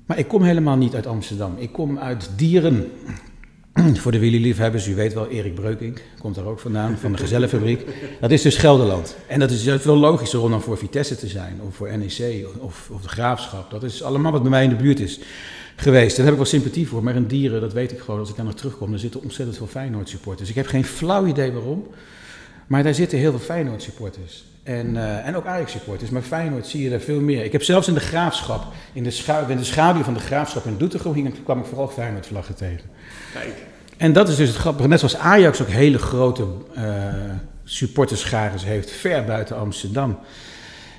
Maar 0.06 0.18
ik 0.18 0.28
kom 0.28 0.42
helemaal 0.42 0.76
niet 0.76 0.94
uit 0.94 1.06
Amsterdam. 1.06 1.54
Ik 1.58 1.72
kom 1.72 1.98
uit 1.98 2.30
Dieren. 2.36 2.90
Voor 4.02 4.12
de 4.12 4.18
wielerliefhebbers, 4.18 4.88
u 4.88 4.94
weet 4.94 5.14
wel, 5.14 5.28
Erik 5.28 5.54
Breukink 5.54 6.02
komt 6.18 6.34
daar 6.34 6.46
ook 6.46 6.60
vandaan, 6.60 6.98
van 6.98 7.12
de 7.12 7.18
Gezellenfabriek. 7.18 7.86
Dat 8.20 8.30
is 8.30 8.42
dus 8.42 8.56
Gelderland. 8.56 9.16
En 9.26 9.40
dat 9.40 9.50
is 9.50 9.68
veel 9.78 9.96
logischer 9.96 10.40
om 10.40 10.50
dan 10.50 10.62
voor 10.62 10.78
Vitesse 10.78 11.16
te 11.16 11.26
zijn, 11.26 11.60
of 11.66 11.75
voor 11.75 11.98
NEC, 11.98 12.46
of, 12.60 12.90
of 12.92 13.02
de 13.02 13.08
Graafschap. 13.08 13.70
Dat 13.70 13.82
is 13.82 14.02
allemaal 14.02 14.32
wat 14.32 14.42
bij 14.42 14.50
mij 14.50 14.64
in 14.64 14.70
de 14.70 14.76
buurt 14.76 15.00
is 15.00 15.20
geweest. 15.76 16.16
Daar 16.16 16.25
heb 16.25 16.35
ik 16.35 16.40
wel 16.40 16.50
sympathie 16.50 16.88
voor. 16.88 17.02
Maar 17.02 17.14
in 17.14 17.26
dieren, 17.26 17.61
dat 17.61 17.73
weet 17.73 17.92
ik 17.92 17.99
gewoon, 17.99 18.21
als 18.21 18.30
ik 18.30 18.37
daar 18.37 18.45
nog 18.45 18.54
terugkom, 18.54 18.92
er 18.92 18.99
zitten 18.99 19.23
ontzettend 19.23 19.56
veel 19.56 19.66
Feyenoord 19.66 20.09
supporters. 20.09 20.49
Ik 20.49 20.54
heb 20.54 20.66
geen 20.66 20.85
flauw 20.85 21.26
idee 21.26 21.52
waarom. 21.52 21.87
Maar 22.66 22.83
daar 22.83 22.95
zitten 22.95 23.18
heel 23.18 23.30
veel 23.30 23.40
Feyenoord 23.40 23.83
supporters. 23.83 24.45
En, 24.62 24.95
uh, 24.95 25.26
en 25.26 25.37
ook 25.37 25.47
Ajax 25.47 25.73
supporters. 25.73 26.11
Maar 26.11 26.23
Feyenoord 26.23 26.66
zie 26.66 26.83
je 26.83 26.90
daar 26.90 27.00
veel 27.00 27.21
meer. 27.21 27.45
Ik 27.45 27.52
heb 27.52 27.62
zelfs 27.62 27.88
in 27.88 27.95
de 27.95 28.00
graafschap, 28.00 28.64
in 28.92 29.02
de, 29.02 29.11
schaduw, 29.11 29.49
in 29.49 29.56
de 29.56 29.64
schaduw 29.64 30.02
van 30.02 30.14
de 30.14 30.21
graafschap 30.21 30.64
in 30.64 30.76
Doetinchem, 30.76 31.42
kwam 31.45 31.59
ik 31.59 31.64
vooral 31.64 31.88
Feyenoord 31.88 32.26
vlaggen 32.26 32.54
tegen. 32.54 32.90
Kijk. 33.33 33.54
En 33.97 34.12
dat 34.12 34.28
is 34.28 34.37
dus 34.37 34.49
het 34.49 34.56
grappige. 34.56 34.88
Net 34.88 34.99
zoals 34.99 35.16
Ajax 35.16 35.62
ook 35.62 35.68
hele 35.68 35.99
grote 35.99 36.47
uh, 36.76 36.85
supporterscharen 37.64 38.61
heeft, 38.61 38.90
ver 38.90 39.25
buiten 39.25 39.56
Amsterdam. 39.56 40.18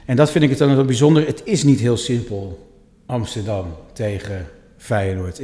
En 0.05 0.15
dat 0.15 0.31
vind 0.31 0.43
ik 0.43 0.49
het 0.49 0.59
dan 0.59 0.75
wel 0.75 0.85
bijzonder. 0.85 1.25
Het 1.25 1.41
is 1.45 1.63
niet 1.63 1.79
heel 1.79 1.97
simpel, 1.97 2.67
Amsterdam 3.05 3.75
tegen 3.93 4.47
Feyenoord. 4.87 5.41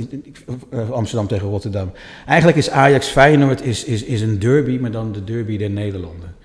Amsterdam 0.92 1.28
tegen 1.28 1.48
Rotterdam. 1.48 1.92
Eigenlijk 2.26 2.58
is 2.58 2.70
Ajax 2.70 3.08
Feyenoord 3.08 3.62
is, 3.62 3.84
is, 3.84 4.04
is 4.04 4.22
een 4.22 4.40
derby, 4.40 4.78
maar 4.78 4.92
dan 4.92 5.12
de 5.12 5.24
derby 5.24 5.58
der 5.58 5.70
Nederlanden. 5.70 6.36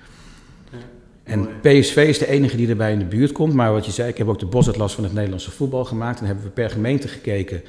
En 1.22 1.48
PSV 1.60 1.96
is 1.96 2.18
de 2.18 2.28
enige 2.28 2.56
die 2.56 2.68
erbij 2.68 2.92
in 2.92 2.98
de 2.98 3.04
buurt 3.04 3.32
komt. 3.32 3.54
Maar 3.54 3.72
wat 3.72 3.86
je 3.86 3.92
zei, 3.92 4.08
ik 4.08 4.18
heb 4.18 4.28
ook 4.28 4.38
de 4.38 4.46
bosatlas 4.46 4.94
van 4.94 5.04
het 5.04 5.12
Nederlandse 5.12 5.50
voetbal 5.50 5.84
gemaakt. 5.84 6.20
En 6.20 6.26
hebben 6.26 6.44
we 6.44 6.50
per 6.50 6.70
gemeente 6.70 7.08
gekeken 7.08 7.62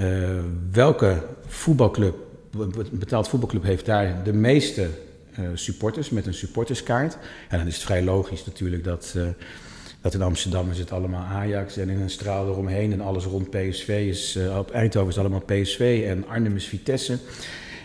uh, 0.00 0.28
welke 0.72 1.22
voetbalclub, 1.46 2.14
betaald 2.90 3.28
voetbalclub 3.28 3.62
heeft 3.62 3.86
daar 3.86 4.24
de 4.24 4.32
meeste 4.32 4.88
uh, 5.38 5.48
supporters 5.54 6.10
met 6.10 6.26
een 6.26 6.34
supporterskaart. 6.34 7.18
En 7.48 7.58
dan 7.58 7.66
is 7.66 7.74
het 7.74 7.84
vrij 7.84 8.02
logisch 8.02 8.44
natuurlijk 8.44 8.84
dat, 8.84 9.14
uh, 9.16 9.22
dat 10.00 10.14
in 10.14 10.22
Amsterdam 10.22 10.70
is 10.70 10.78
het 10.78 10.92
allemaal 10.92 11.24
Ajax 11.24 11.76
en 11.76 11.88
in 11.88 12.00
een 12.00 12.10
straal 12.10 12.48
eromheen 12.48 12.92
en 12.92 13.00
alles 13.00 13.24
rond 13.24 13.50
PSV 13.50 14.06
is, 14.08 14.38
op 14.58 14.70
Eindhoven 14.70 15.10
is 15.10 15.18
allemaal 15.18 15.42
PSV 15.46 16.04
en 16.08 16.28
Arnhem 16.28 16.56
is 16.56 16.66
Vitesse. 16.66 17.18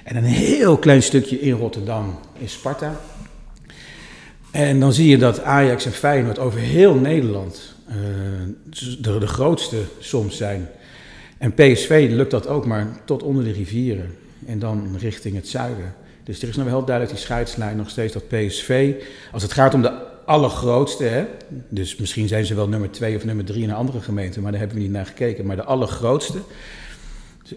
En 0.04 0.16
een 0.16 0.24
heel 0.24 0.78
klein 0.78 1.04
stukje 1.04 1.40
in 1.40 1.52
Rotterdam 1.52 2.20
is 2.38 2.54
Sparta. 2.54 3.00
En 4.52 4.80
dan 4.80 4.94
zie 4.94 5.08
je 5.08 5.18
dat 5.18 5.42
Ajax 5.42 5.86
en 5.86 5.92
Feyenoord 5.92 6.40
over 6.40 6.60
heel 6.60 6.96
Nederland 6.96 7.76
uh, 7.90 7.96
de, 9.02 9.18
de, 9.18 9.28
grootste 9.28 9.78
soms 10.00 10.38
zijn. 10.38 10.70
En 11.38 11.54
PSV 11.54 12.08
lukt 12.12 12.32
dat 12.32 12.48
ook 12.48 12.66
maar 12.66 12.88
tot 13.06 13.24
onder 13.24 13.44
de 13.44 13.52
rivieren 13.52 14.16
en 14.46 14.60
dan 14.60 14.96
richting 14.98 15.36
het 15.36 15.48
zuiden. 15.48 15.94
Dus 16.24 16.42
er 16.42 16.48
is 16.48 16.56
nog 16.56 16.66
wel 16.66 16.76
heel 16.76 16.86
duidelijk 16.86 17.18
die 17.18 17.26
scheidslijn 17.26 17.78
nog 17.78 17.90
steeds 17.90 18.14
dat 18.14 18.28
PSV, 18.28 18.94
als 19.32 19.44
het 19.44 19.54
gaat 19.54 19.74
om 19.74 19.82
de 19.82 20.12
allergrootste, 20.26 21.04
hè, 21.04 21.26
dus 21.70 21.96
misschien 21.96 22.28
zijn 22.28 22.46
ze 22.46 22.56
wel 22.56 22.68
nummer 22.68 22.92
twee 22.92 23.16
of 23.16 23.26
nummer 23.26 23.46
drie 23.46 23.64
in 23.64 23.70
een 23.70 23.76
andere 23.76 24.02
gemeente, 24.02 24.42
maar 24.42 24.52
daar 24.52 24.60
hebben 24.60 24.78
we 24.78 24.84
niet 24.84 24.94
naar 24.94 25.06
gekeken, 25.06 25.46
maar 25.46 25.56
de 25.56 25.64
allergrootste, 25.64 26.38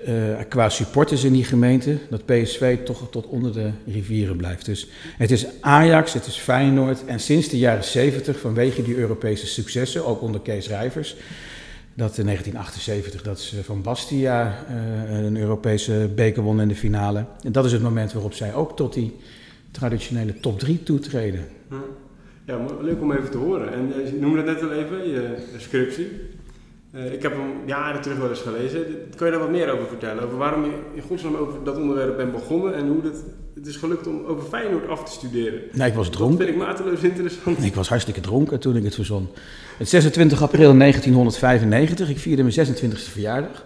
uh, 0.09 0.39
qua 0.49 0.69
supporters 0.69 1.25
in 1.25 1.33
die 1.33 1.45
gemeente, 1.45 1.99
dat 2.11 2.25
PSV 2.25 2.79
toch 2.85 3.11
tot 3.11 3.27
onder 3.27 3.53
de 3.53 3.71
rivieren 3.87 4.37
blijft. 4.37 4.65
Dus 4.65 4.89
het 5.17 5.31
is 5.31 5.47
Ajax, 5.61 6.13
het 6.13 6.27
is 6.27 6.37
Feyenoord 6.37 7.05
en 7.05 7.21
sinds 7.21 7.49
de 7.49 7.59
jaren 7.59 7.85
70 7.85 8.41
vanwege 8.41 8.83
die 8.83 8.97
Europese 8.97 9.47
successen, 9.47 10.07
ook 10.07 10.23
onder 10.23 10.41
Kees 10.41 10.69
Rijvers, 10.69 11.17
dat 11.95 12.19
in 12.19 12.25
1978 12.25 13.23
dat 13.23 13.41
ze 13.41 13.65
van 13.65 13.83
Bastia 13.83 14.65
uh, 14.71 15.25
een 15.25 15.37
Europese 15.37 16.11
beker 16.15 16.43
won 16.43 16.61
in 16.61 16.69
de 16.69 16.75
finale. 16.75 17.25
En 17.43 17.53
dat 17.53 17.65
is 17.65 17.73
het 17.73 17.83
moment 17.83 18.13
waarop 18.13 18.33
zij 18.35 18.55
ook 18.55 18.77
tot 18.77 18.95
die 18.95 19.17
traditionele 19.71 20.41
top 20.41 20.59
3 20.59 20.83
toetreden. 20.83 21.49
Ja, 22.47 22.59
leuk 22.81 23.01
om 23.01 23.13
even 23.13 23.31
te 23.31 23.39
horen. 23.39 23.73
En 23.73 23.93
eh, 23.93 24.11
je 24.13 24.19
noemde 24.21 24.37
het 24.37 24.47
net 24.47 24.63
al 24.63 24.73
even, 24.73 25.09
je 25.09 25.37
scriptie. 25.57 26.09
Uh, 26.95 27.13
ik 27.13 27.23
heb 27.23 27.33
hem 27.33 27.51
jaren 27.67 28.03
terug 28.03 28.19
wel 28.19 28.29
eens 28.29 28.41
gelezen. 28.41 28.85
Kun 29.17 29.27
je 29.27 29.33
daar 29.33 29.41
wat 29.41 29.51
meer 29.51 29.71
over 29.71 29.87
vertellen? 29.87 30.25
Over 30.25 30.37
waarom 30.37 30.65
je 30.65 30.71
in 30.95 31.03
godsnaam 31.03 31.35
over 31.35 31.65
dat 31.65 31.77
onderwerp 31.77 32.17
bent 32.17 32.33
begonnen 32.33 32.75
en 32.75 32.89
hoe 32.89 33.03
het, 33.03 33.25
het 33.55 33.67
is 33.67 33.77
gelukt 33.77 34.07
om 34.07 34.25
over 34.25 34.49
Feyenoord 34.49 34.89
af 34.89 35.05
te 35.05 35.13
studeren? 35.13 35.61
Nee, 35.73 35.89
ik 35.89 35.95
was 35.95 36.11
dronken. 36.11 36.39
Dat 36.39 36.47
vind 36.47 36.61
ik 36.61 36.67
mateloos 36.67 37.03
interessant. 37.03 37.65
Ik 37.65 37.75
was 37.75 37.89
hartstikke 37.89 38.21
dronken 38.21 38.61
toen 38.61 38.77
ik 38.77 38.85
het 38.85 38.95
verzon. 38.95 39.29
Het 39.79 39.89
26 39.89 40.43
april 40.43 40.79
1995, 40.79 42.09
ik 42.09 42.19
vierde 42.19 42.43
mijn 42.43 42.67
26e 42.67 43.11
verjaardag. 43.11 43.65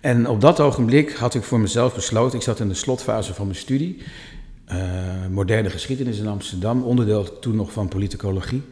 En 0.00 0.28
op 0.28 0.40
dat 0.40 0.60
ogenblik 0.60 1.12
had 1.12 1.34
ik 1.34 1.42
voor 1.42 1.60
mezelf 1.60 1.94
besloten, 1.94 2.38
ik 2.38 2.44
zat 2.44 2.60
in 2.60 2.68
de 2.68 2.74
slotfase 2.74 3.34
van 3.34 3.46
mijn 3.46 3.58
studie, 3.58 4.02
moderne 5.30 5.70
geschiedenis 5.70 6.18
in 6.18 6.26
Amsterdam, 6.26 6.82
onderdeel 6.82 7.38
toen 7.38 7.56
nog 7.56 7.72
van 7.72 7.88
politicologie 7.88 8.62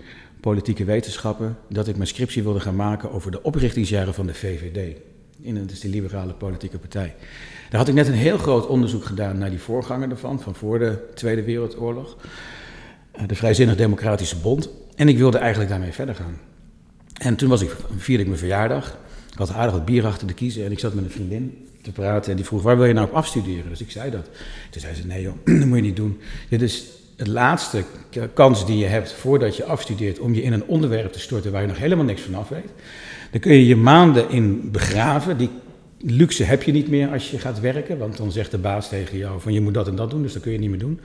politieke 0.47 0.85
wetenschappen 0.85 1.57
dat 1.69 1.89
ik 1.89 1.97
mijn 1.97 2.09
scriptie 2.09 2.43
wilde 2.43 2.61
gaan 2.61 2.77
maken 2.77 3.11
over 3.11 3.31
de 3.31 3.43
oprichtingsjaren 3.43 4.15
van 4.15 4.27
de 4.27 4.35
VVD. 4.35 4.97
In 5.41 5.57
het 5.57 5.71
is 5.71 5.81
de 5.81 5.89
liberale 5.89 6.33
politieke 6.33 6.79
partij. 6.79 7.15
Daar 7.71 7.81
had 7.81 7.89
ik 7.89 7.95
net 7.95 8.07
een 8.07 8.13
heel 8.13 8.39
groot 8.39 8.67
onderzoek 8.67 9.05
gedaan 9.05 9.39
naar 9.39 9.51
die 9.51 9.59
voorganger 9.59 10.11
ervan, 10.11 10.41
van 10.41 10.55
voor 10.55 10.79
de 10.79 10.99
Tweede 11.15 11.43
Wereldoorlog. 11.43 12.17
Eh, 13.13 13.27
de 13.27 13.35
Vrijzinnig 13.35 13.77
Democratische 13.77 14.37
Bond. 14.37 14.69
En 14.95 15.09
ik 15.09 15.19
wilde 15.19 15.39
eigenlijk 15.39 15.71
daarmee 15.71 15.93
verder 15.93 16.15
gaan. 16.15 16.39
En 17.13 17.37
toen 17.37 17.49
was 17.49 17.63
ik, 17.63 17.77
vierde 17.97 18.23
ik 18.23 18.29
mijn 18.29 18.39
verjaardag. 18.39 18.99
Ik 19.37 19.43
had 19.47 19.53
aardig 19.53 19.75
wat 19.75 19.85
bier 19.85 20.07
achter 20.07 20.27
de 20.27 20.35
kiezen 20.35 20.65
en 20.65 20.73
ik 20.73 20.79
zat 20.79 20.95
met 20.95 21.05
een 21.05 21.11
vriendin 21.11 21.67
te 21.83 21.93
praten. 21.93 22.31
En 22.31 22.37
die 22.37 22.45
vroeg, 22.47 22.63
waar 22.63 22.77
wil 22.77 22.87
je 22.87 22.93
nou 22.93 23.07
op 23.07 23.15
afstuderen? 23.15 23.69
Dus 23.69 23.81
ik 23.81 23.91
zei 23.91 24.11
dat. 24.11 24.25
Toen 24.71 24.81
zei 24.81 24.95
ze, 24.95 25.07
nee 25.07 25.23
joh, 25.23 25.35
dat 25.61 25.67
moet 25.67 25.77
je 25.77 25.83
niet 25.83 25.97
doen. 25.97 26.19
Dit 26.49 26.63
is 26.63 26.85
de 27.17 27.31
laatste 27.31 27.85
kans 28.35 28.67
die 28.67 28.79
je 28.79 28.85
hebt 28.85 29.13
voordat 29.13 29.57
je 29.57 29.65
afstudeert 29.65 30.19
om 30.19 30.35
je 30.35 30.43
in 30.43 30.53
een 30.53 30.65
onderwerp 30.65 31.13
te 31.13 31.21
storten 31.21 31.53
waar 31.53 31.61
je 31.61 31.67
nog 31.67 31.79
helemaal 31.79 32.05
niks 32.05 32.21
van 32.21 32.35
af 32.35 32.49
weet. 32.49 32.71
Dan 33.31 33.41
kun 33.41 33.53
je 33.53 33.67
je 33.67 33.77
maanden 33.77 34.31
in 34.31 34.71
begraven. 34.71 35.37
Die 35.37 35.51
luxe 36.01 36.45
heb 36.45 36.63
je 36.63 36.73
niet 36.73 36.89
meer 36.89 37.09
als 37.09 37.31
je 37.31 37.39
gaat 37.39 37.61
werken, 37.61 37.99
want 37.99 38.17
dan 38.17 38.33
zegt 38.33 38.51
de 38.51 38.59
baas 38.59 38.89
tegen 38.89 39.19
jou 39.19 39.41
van 39.41 39.53
je 39.53 39.61
moet 39.61 39.75
dat 39.75 39.89
en 39.89 39.97
dat 39.97 40.11
doen, 40.11 40.23
dus 40.23 40.33
dat 40.33 40.43
kun 40.43 40.53
je 40.53 40.59
niet 40.59 40.71
meer 40.71 40.79
doen. 40.79 41.01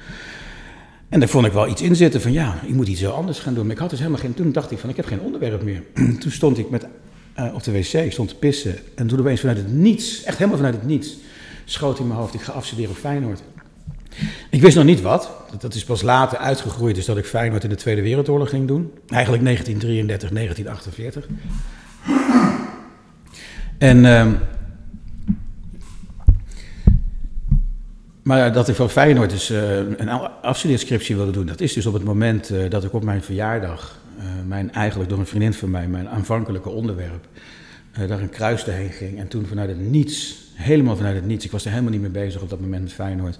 En 1.09 1.19
daar 1.19 1.29
vond 1.29 1.45
ik 1.45 1.51
wel 1.51 1.67
iets 1.67 1.81
in 1.81 1.95
zitten 1.95 2.21
van 2.21 2.31
ja, 2.31 2.59
je 2.67 2.73
moet 2.73 2.87
iets 2.87 2.99
heel 2.99 3.11
anders 3.11 3.39
gaan 3.39 3.53
doen. 3.53 3.63
Maar 3.63 3.73
ik 3.73 3.81
had 3.81 3.89
dus 3.89 3.99
helemaal 3.99 4.19
geen, 4.19 4.33
toen 4.33 4.51
dacht 4.51 4.71
ik 4.71 4.77
van 4.77 4.89
ik 4.89 4.95
heb 4.95 5.05
geen 5.05 5.21
onderwerp 5.21 5.63
meer. 5.63 5.83
toen 6.21 6.31
stond 6.31 6.57
ik 6.57 6.69
met, 6.69 6.87
uh, 7.39 7.53
op 7.53 7.63
de 7.63 7.71
wc, 7.71 8.11
stond 8.11 8.29
te 8.29 8.35
pissen 8.35 8.75
en 8.95 9.07
toen 9.07 9.19
opeens 9.19 9.39
vanuit 9.39 9.57
het 9.57 9.73
niets, 9.73 10.23
echt 10.23 10.37
helemaal 10.37 10.57
vanuit 10.57 10.75
het 10.75 10.85
niets, 10.85 11.17
schoot 11.65 11.99
in 11.99 12.07
mijn 12.07 12.19
hoofd 12.19 12.33
ik 12.33 12.41
ga 12.41 12.51
afstuderen 12.51 12.91
op 12.91 12.97
Feyenoord. 12.97 13.41
Ik 14.49 14.61
wist 14.61 14.75
nog 14.75 14.85
niet 14.85 15.01
wat. 15.01 15.31
Dat 15.59 15.73
is 15.73 15.83
pas 15.83 16.01
later 16.01 16.37
uitgegroeid, 16.37 16.95
dus 16.95 17.05
dat 17.05 17.17
ik 17.17 17.25
Feyenoord 17.25 17.63
in 17.63 17.69
de 17.69 17.75
Tweede 17.75 18.01
Wereldoorlog 18.01 18.49
ging 18.49 18.67
doen. 18.67 18.91
Eigenlijk 19.07 19.43
1933, 19.43 20.29
1948. 20.29 21.27
En, 23.77 23.97
uh, 23.97 24.27
maar 28.23 28.53
dat 28.53 28.67
ik 28.67 28.75
van 28.75 28.89
Feyenoord 28.89 29.29
dus 29.29 29.51
uh, 29.51 29.77
een 29.77 30.09
afstudeerscriptie 30.41 31.15
wilde 31.15 31.31
doen, 31.31 31.45
dat 31.45 31.61
is 31.61 31.73
dus 31.73 31.85
op 31.85 31.93
het 31.93 32.03
moment 32.03 32.51
uh, 32.51 32.69
dat 32.69 32.83
ik 32.83 32.93
op 32.93 33.03
mijn 33.03 33.23
verjaardag, 33.23 34.00
mijn 34.47 34.71
eigenlijk 34.71 35.09
door 35.09 35.19
een 35.19 35.25
vriendin 35.25 35.53
van 35.53 35.69
mij, 35.69 35.87
mijn 35.87 36.09
aanvankelijke 36.09 36.69
onderwerp, 36.69 37.27
daar 38.07 38.21
een 38.21 38.29
kruis 38.29 38.63
doorheen 38.63 38.91
ging. 38.91 39.19
En 39.19 39.27
toen 39.27 39.45
vanuit 39.45 39.69
het 39.69 39.89
niets, 39.89 40.35
helemaal 40.53 40.95
vanuit 40.95 41.15
het 41.15 41.25
niets, 41.25 41.45
ik 41.45 41.51
was 41.51 41.65
er 41.65 41.69
helemaal 41.69 41.91
niet 41.91 42.01
mee 42.01 42.09
bezig 42.09 42.41
op 42.41 42.49
dat 42.49 42.59
moment 42.59 42.81
met 42.81 42.93
Feyenoord 42.93 43.39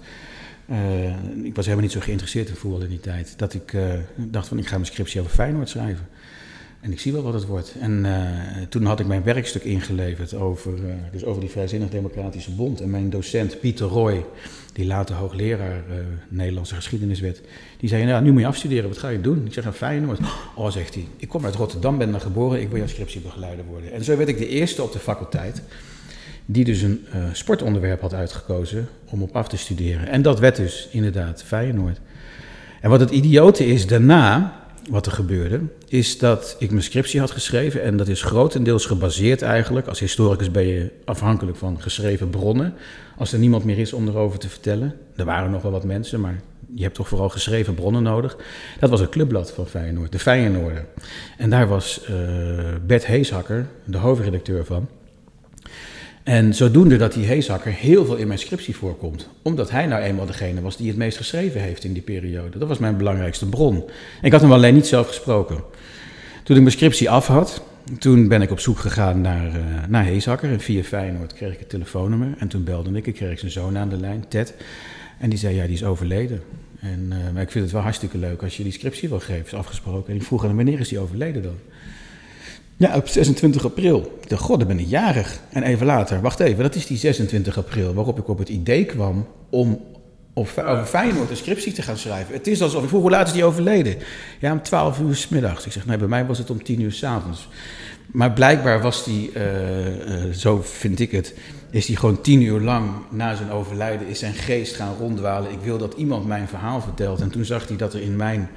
uh, 0.70 1.44
ik 1.44 1.54
was 1.54 1.64
helemaal 1.64 1.84
niet 1.84 1.92
zo 1.92 2.00
geïnteresseerd 2.00 2.48
in 2.48 2.54
voetbal 2.54 2.82
in 2.82 2.88
die 2.88 3.00
tijd. 3.00 3.34
Dat 3.36 3.54
ik 3.54 3.76
dacht 4.16 4.48
van 4.48 4.58
ik 4.58 4.66
ga 4.66 4.74
mijn 4.74 4.86
scriptie 4.86 5.20
over 5.20 5.32
Feyenoord 5.32 5.68
schrijven. 5.68 6.06
En 6.82 6.92
ik 6.92 7.00
zie 7.00 7.12
wel 7.12 7.22
wat 7.22 7.34
het 7.34 7.46
wordt. 7.46 7.74
En 7.80 8.04
uh, 8.04 8.12
toen 8.68 8.84
had 8.84 9.00
ik 9.00 9.06
mijn 9.06 9.22
werkstuk 9.22 9.64
ingeleverd 9.64 10.34
over, 10.34 10.72
dus 11.12 11.24
over 11.24 11.40
die 11.40 11.50
Vrijzinnig 11.50 11.90
Democratische 11.90 12.50
Bond. 12.50 12.80
En 12.80 12.90
mijn 12.90 13.10
docent 13.10 13.60
Pieter 13.60 13.86
Roy, 13.86 14.24
die 14.72 14.86
later 14.86 15.14
hoogleraar 15.14 15.82
Nederlandse 16.28 16.74
geschiedenis 16.74 17.20
werd, 17.20 17.40
die 17.78 17.88
zei, 17.88 18.04
nou, 18.04 18.22
nu 18.22 18.32
moet 18.32 18.40
je 18.40 18.46
afstuderen, 18.46 18.88
wat 18.88 18.98
ga 18.98 19.08
je 19.08 19.20
doen? 19.20 19.46
Ik 19.46 19.52
zeg, 19.52 19.64
naar 19.64 19.72
Feyenoord. 19.72 20.18
Oh, 20.54 20.70
zegt 20.70 20.94
hij, 20.94 21.06
ik 21.16 21.28
kom 21.28 21.44
uit 21.44 21.54
Rotterdam, 21.54 21.98
ben 21.98 22.10
daar 22.10 22.20
geboren, 22.20 22.60
ik 22.60 22.68
wil 22.68 22.78
jouw 22.78 22.86
scriptiebegeleider 22.86 23.64
worden. 23.64 23.92
En 23.92 24.04
zo 24.04 24.16
werd 24.16 24.28
ik 24.28 24.38
de 24.38 24.48
eerste 24.48 24.82
op 24.82 24.92
de 24.92 24.98
faculteit 24.98 25.62
die 26.46 26.64
dus 26.64 26.82
een 26.82 27.04
sportonderwerp 27.32 28.00
had 28.00 28.14
uitgekozen 28.14 28.88
om 29.04 29.22
op 29.22 29.36
af 29.36 29.48
te 29.48 29.56
studeren. 29.56 30.08
En 30.08 30.22
dat 30.22 30.38
werd 30.38 30.56
dus 30.56 30.88
inderdaad 30.90 31.42
Feyenoord. 31.42 32.00
En 32.80 32.90
wat 32.90 33.00
het 33.00 33.10
idiote 33.10 33.66
is 33.66 33.86
daarna, 33.86 34.60
wat 34.90 35.06
er 35.06 35.12
gebeurde, 35.12 35.60
is 35.88 36.18
dat 36.18 36.56
ik 36.58 36.70
mijn 36.70 36.82
scriptie 36.82 37.20
had 37.20 37.30
geschreven. 37.30 37.82
En 37.82 37.96
dat 37.96 38.08
is 38.08 38.22
grotendeels 38.22 38.86
gebaseerd 38.86 39.42
eigenlijk. 39.42 39.86
Als 39.86 40.00
historicus 40.00 40.50
ben 40.50 40.66
je 40.66 40.90
afhankelijk 41.04 41.56
van 41.56 41.80
geschreven 41.80 42.30
bronnen. 42.30 42.74
Als 43.16 43.32
er 43.32 43.38
niemand 43.38 43.64
meer 43.64 43.78
is 43.78 43.92
om 43.92 44.08
erover 44.08 44.38
te 44.38 44.48
vertellen. 44.48 44.94
Er 45.16 45.24
waren 45.24 45.50
nog 45.50 45.62
wel 45.62 45.70
wat 45.70 45.84
mensen, 45.84 46.20
maar 46.20 46.40
je 46.74 46.82
hebt 46.82 46.94
toch 46.94 47.08
vooral 47.08 47.28
geschreven 47.28 47.74
bronnen 47.74 48.02
nodig. 48.02 48.36
Dat 48.80 48.90
was 48.90 49.00
een 49.00 49.08
clubblad 49.08 49.52
van 49.52 49.66
Feyenoord, 49.66 50.12
de 50.12 50.18
Feyenoorder. 50.18 50.86
En 51.38 51.50
daar 51.50 51.68
was 51.68 52.00
uh, 52.10 52.16
Bert 52.86 53.06
Heeshakker, 53.06 53.66
de 53.84 53.98
hoofdredacteur 53.98 54.64
van. 54.64 54.88
En 56.22 56.54
zodoende 56.54 56.96
dat 56.96 57.12
die 57.12 57.24
Heesakker 57.24 57.72
heel 57.72 58.04
veel 58.04 58.16
in 58.16 58.26
mijn 58.26 58.38
scriptie 58.38 58.76
voorkomt. 58.76 59.28
Omdat 59.42 59.70
hij 59.70 59.86
nou 59.86 60.02
eenmaal 60.02 60.26
degene 60.26 60.60
was 60.60 60.76
die 60.76 60.88
het 60.88 60.96
meest 60.96 61.16
geschreven 61.16 61.60
heeft 61.60 61.84
in 61.84 61.92
die 61.92 62.02
periode. 62.02 62.58
Dat 62.58 62.68
was 62.68 62.78
mijn 62.78 62.96
belangrijkste 62.96 63.48
bron. 63.48 63.84
Ik 64.22 64.32
had 64.32 64.40
hem 64.40 64.52
alleen 64.52 64.74
niet 64.74 64.86
zelf 64.86 65.06
gesproken. 65.06 65.56
Toen 66.42 66.56
ik 66.56 66.62
mijn 66.62 66.74
scriptie 66.74 67.10
af 67.10 67.26
had, 67.26 67.62
toen 67.98 68.28
ben 68.28 68.42
ik 68.42 68.50
op 68.50 68.60
zoek 68.60 68.78
gegaan 68.78 69.20
naar, 69.20 69.46
uh, 69.46 69.86
naar. 69.88 70.42
En 70.42 70.60
via 70.60 70.82
Feyenoord 70.82 71.32
kreeg 71.32 71.52
ik 71.52 71.58
het 71.58 71.68
telefoonnummer. 71.68 72.34
En 72.38 72.48
toen 72.48 72.64
belde 72.64 72.90
ik, 72.92 73.06
ik 73.06 73.14
kreeg 73.14 73.38
zijn 73.38 73.50
zoon 73.50 73.78
aan 73.78 73.88
de 73.88 73.96
lijn, 73.96 74.24
Ted. 74.28 74.54
En 75.18 75.30
die 75.30 75.38
zei, 75.38 75.54
ja, 75.54 75.64
die 75.64 75.74
is 75.74 75.84
overleden. 75.84 76.42
En, 76.80 77.06
uh, 77.08 77.16
maar 77.32 77.42
ik 77.42 77.50
vind 77.50 77.64
het 77.64 77.72
wel 77.72 77.82
hartstikke 77.82 78.18
leuk 78.18 78.42
als 78.42 78.56
je 78.56 78.62
die 78.62 78.72
scriptie 78.72 79.08
wil 79.08 79.20
geven, 79.20 79.44
is 79.44 79.54
afgesproken. 79.54 80.12
En 80.12 80.20
ik 80.20 80.26
vroeg 80.26 80.44
aan 80.44 80.56
wanneer 80.56 80.80
is 80.80 80.88
die 80.88 80.98
overleden 80.98 81.42
dan? 81.42 81.56
Ja, 82.82 82.96
op 82.96 83.08
26 83.08 83.64
april. 83.64 84.18
Ik 84.20 84.28
dacht, 84.28 84.42
god, 84.42 84.58
dan 84.58 84.68
ben 84.68 84.78
ik 84.78 84.86
jarig. 84.88 85.40
En 85.50 85.62
even 85.62 85.86
later, 85.86 86.20
wacht 86.20 86.40
even, 86.40 86.62
dat 86.62 86.74
is 86.74 86.86
die 86.86 86.98
26 86.98 87.58
april 87.58 87.94
waarop 87.94 88.18
ik 88.18 88.28
op 88.28 88.38
het 88.38 88.48
idee 88.48 88.84
kwam 88.84 89.26
om 89.50 89.80
op, 90.32 90.48
over 90.66 90.84
Feyenoord 90.84 91.30
een 91.30 91.36
scriptie 91.36 91.72
te 91.72 91.82
gaan 91.82 91.96
schrijven. 91.96 92.34
Het 92.34 92.46
is 92.46 92.62
alsof 92.62 92.82
ik 92.82 92.88
vroeg, 92.88 93.00
hoe 93.00 93.10
laat 93.10 93.26
is 93.26 93.32
die 93.32 93.44
overleden? 93.44 93.96
Ja, 94.40 94.52
om 94.52 94.62
12 94.62 95.00
uur 95.00 95.16
s 95.16 95.28
middags. 95.28 95.66
Ik 95.66 95.72
zeg, 95.72 95.86
nee, 95.86 95.96
bij 95.96 96.08
mij 96.08 96.26
was 96.26 96.38
het 96.38 96.50
om 96.50 96.62
10 96.62 96.80
uur 96.80 96.92
s 96.92 97.04
avonds. 97.04 97.48
Maar 98.06 98.32
blijkbaar 98.32 98.80
was 98.80 99.04
die, 99.04 99.30
uh, 99.34 100.26
uh, 100.26 100.32
zo 100.32 100.62
vind 100.62 101.00
ik 101.00 101.10
het, 101.10 101.34
is 101.70 101.86
hij 101.86 101.96
gewoon 101.96 102.20
tien 102.20 102.42
uur 102.42 102.60
lang 102.60 102.90
na 103.10 103.34
zijn 103.34 103.50
overlijden 103.50 104.06
is 104.06 104.18
zijn 104.18 104.34
geest 104.34 104.74
gaan 104.74 104.96
ronddwalen. 104.98 105.52
Ik 105.52 105.60
wil 105.62 105.78
dat 105.78 105.94
iemand 105.94 106.26
mijn 106.26 106.48
verhaal 106.48 106.80
vertelt. 106.80 107.20
En 107.20 107.30
toen 107.30 107.44
zag 107.44 107.68
hij 107.68 107.76
dat 107.76 107.94
er 107.94 108.02
in 108.02 108.16
mijn 108.16 108.50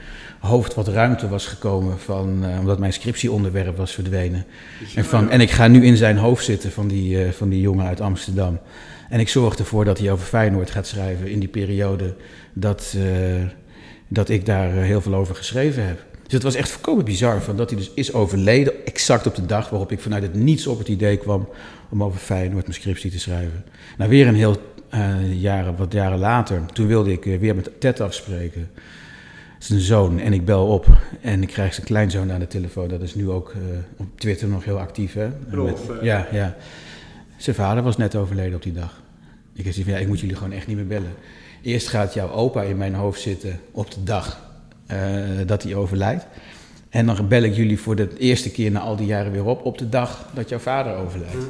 hoofd 0.46 0.74
wat 0.74 0.88
ruimte 0.88 1.28
was 1.28 1.46
gekomen, 1.48 2.00
van, 2.00 2.46
uh, 2.46 2.60
omdat 2.60 2.80
mijn 2.80 2.94
scriptieonderwerp 2.94 3.78
was 3.78 3.94
verdwenen. 3.94 4.46
En, 4.96 5.06
van, 5.06 5.30
en 5.30 5.42
ik 5.42 5.52
ga 5.52 5.68
nu 5.68 5.86
in 5.86 5.98
zijn 5.98 6.18
hoofd 6.18 6.46
zitten 6.46 6.72
van 6.72 6.88
die, 6.88 7.26
uh, 7.26 7.32
van 7.32 7.50
die 7.50 7.62
jongen 7.62 7.86
uit 7.86 8.02
Amsterdam. 8.02 8.60
En 9.10 9.20
ik 9.20 9.30
zorg 9.30 9.56
ervoor 9.56 9.86
dat 9.86 9.98
hij 9.98 10.12
over 10.12 10.26
Feyenoord 10.26 10.72
gaat 10.72 10.88
schrijven 10.88 11.30
in 11.30 11.40
die 11.40 11.50
periode 11.50 12.16
dat, 12.54 12.96
uh, 12.98 13.04
dat 14.08 14.30
ik 14.30 14.46
daar 14.46 14.72
heel 14.72 15.02
veel 15.02 15.16
over 15.16 15.36
geschreven 15.36 15.88
heb. 15.88 16.06
Dus 16.24 16.34
het 16.34 16.44
was 16.44 16.56
echt 16.56 16.70
volkomen 16.70 17.06
bizar 17.06 17.42
van 17.42 17.56
dat 17.56 17.70
hij 17.70 17.80
dus 17.80 17.92
is 17.94 18.14
overleden, 18.14 18.86
exact 18.86 19.28
op 19.28 19.36
de 19.36 19.46
dag 19.46 19.70
waarop 19.70 19.92
ik 19.92 20.00
vanuit 20.00 20.24
het 20.24 20.34
niets 20.34 20.68
op 20.68 20.78
het 20.78 20.88
idee 20.88 21.18
kwam 21.18 21.50
om 21.90 22.04
over 22.04 22.20
Feyenoord 22.20 22.64
mijn 22.64 22.80
scriptie 22.80 23.12
te 23.12 23.20
schrijven. 23.20 23.66
Nou, 23.98 24.10
weer 24.10 24.28
een 24.28 24.36
heel 24.36 24.58
jaren, 25.40 25.76
wat 25.76 25.94
jaren 25.94 26.20
later, 26.20 26.62
toen 26.74 26.88
wilde 26.88 27.12
ik 27.12 27.24
weer 27.24 27.56
met 27.56 27.70
Ted 27.80 28.00
afspreken. 28.00 28.70
Zijn 29.66 29.80
zoon 29.80 30.20
en 30.20 30.34
ik 30.34 30.46
bel 30.46 30.68
op 30.68 30.88
en 31.22 31.42
ik 31.42 31.48
krijg 31.48 31.74
zijn 31.74 31.86
kleinzoon 31.86 32.32
aan 32.32 32.40
de 32.40 32.48
telefoon. 32.48 32.88
Dat 32.88 33.02
is 33.02 33.16
nu 33.16 33.30
ook 33.30 33.54
uh, 33.54 33.62
op 33.98 34.06
Twitter 34.16 34.48
nog 34.48 34.66
heel 34.66 34.80
actief, 34.80 35.14
hè? 35.14 35.28
Rolf, 35.50 35.88
met, 35.88 35.98
ja, 36.02 36.28
ja. 36.32 36.56
Zijn 37.38 37.56
vader 37.56 37.84
was 37.84 37.98
net 37.98 38.16
overleden 38.16 38.56
op 38.56 38.64
die 38.64 38.74
dag. 38.74 39.02
Ik 39.54 39.74
zei 39.74 39.84
van 39.84 39.94
ja, 39.94 40.00
ik 40.00 40.08
moet 40.08 40.20
jullie 40.20 40.36
gewoon 40.36 40.52
echt 40.52 40.68
niet 40.68 40.76
meer 40.76 40.88
bellen. 40.88 41.14
Eerst 41.62 41.88
gaat 41.88 42.14
jouw 42.14 42.32
opa 42.32 42.62
in 42.62 42.78
mijn 42.78 42.94
hoofd 42.94 43.22
zitten 43.22 43.60
op 43.72 43.92
de 43.92 44.04
dag 44.04 44.40
uh, 44.92 44.98
dat 45.46 45.64
hij 45.64 45.76
overlijdt. 45.76 46.26
En 46.90 47.06
dan 47.06 47.28
bel 47.28 47.44
ik 47.44 47.56
jullie 47.56 47.80
voor 47.80 47.96
de 47.96 48.18
eerste 48.18 48.52
keer 48.52 48.72
na 48.72 48.80
al 48.80 48.96
die 48.96 49.08
jaren 49.08 49.32
weer 49.32 49.46
op, 49.46 49.66
op 49.66 49.78
de 49.78 49.90
dag 49.90 50.30
dat 50.34 50.50
jouw 50.50 50.60
vader 50.60 50.96
overlijdt. 50.96 51.46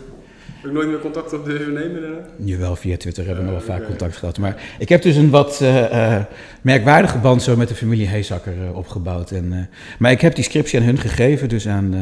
Heb 0.65 0.73
ik 0.73 0.79
nooit 0.79 0.93
meer 0.93 1.01
contact 1.01 1.33
op 1.33 1.45
durven 1.45 1.73
nemen 1.73 2.01
daarna? 2.01 2.17
Jawel, 2.37 2.75
via 2.75 2.97
Twitter 2.97 3.25
hebben 3.25 3.45
we 3.45 3.51
nog 3.51 3.65
wel 3.65 3.75
vaak 3.75 3.85
contact 3.85 4.17
gehad. 4.17 4.37
Maar 4.37 4.63
ik 4.79 4.89
heb 4.89 5.01
dus 5.01 5.15
een 5.15 5.29
wat 5.29 5.59
uh, 5.61 5.75
uh, 5.75 6.21
merkwaardige 6.61 7.17
band 7.17 7.41
zo 7.41 7.55
met 7.55 7.67
de 7.67 7.75
familie 7.75 8.07
Heesakker 8.07 8.53
uh, 8.63 8.75
opgebouwd. 8.75 9.31
En, 9.31 9.69
maar 9.99 10.11
ik 10.11 10.21
heb 10.21 10.35
die 10.35 10.43
scriptie 10.43 10.79
aan 10.79 10.85
hun 10.85 10.97
gegeven, 10.97 11.49
dus 11.49 11.67
aan, 11.67 11.95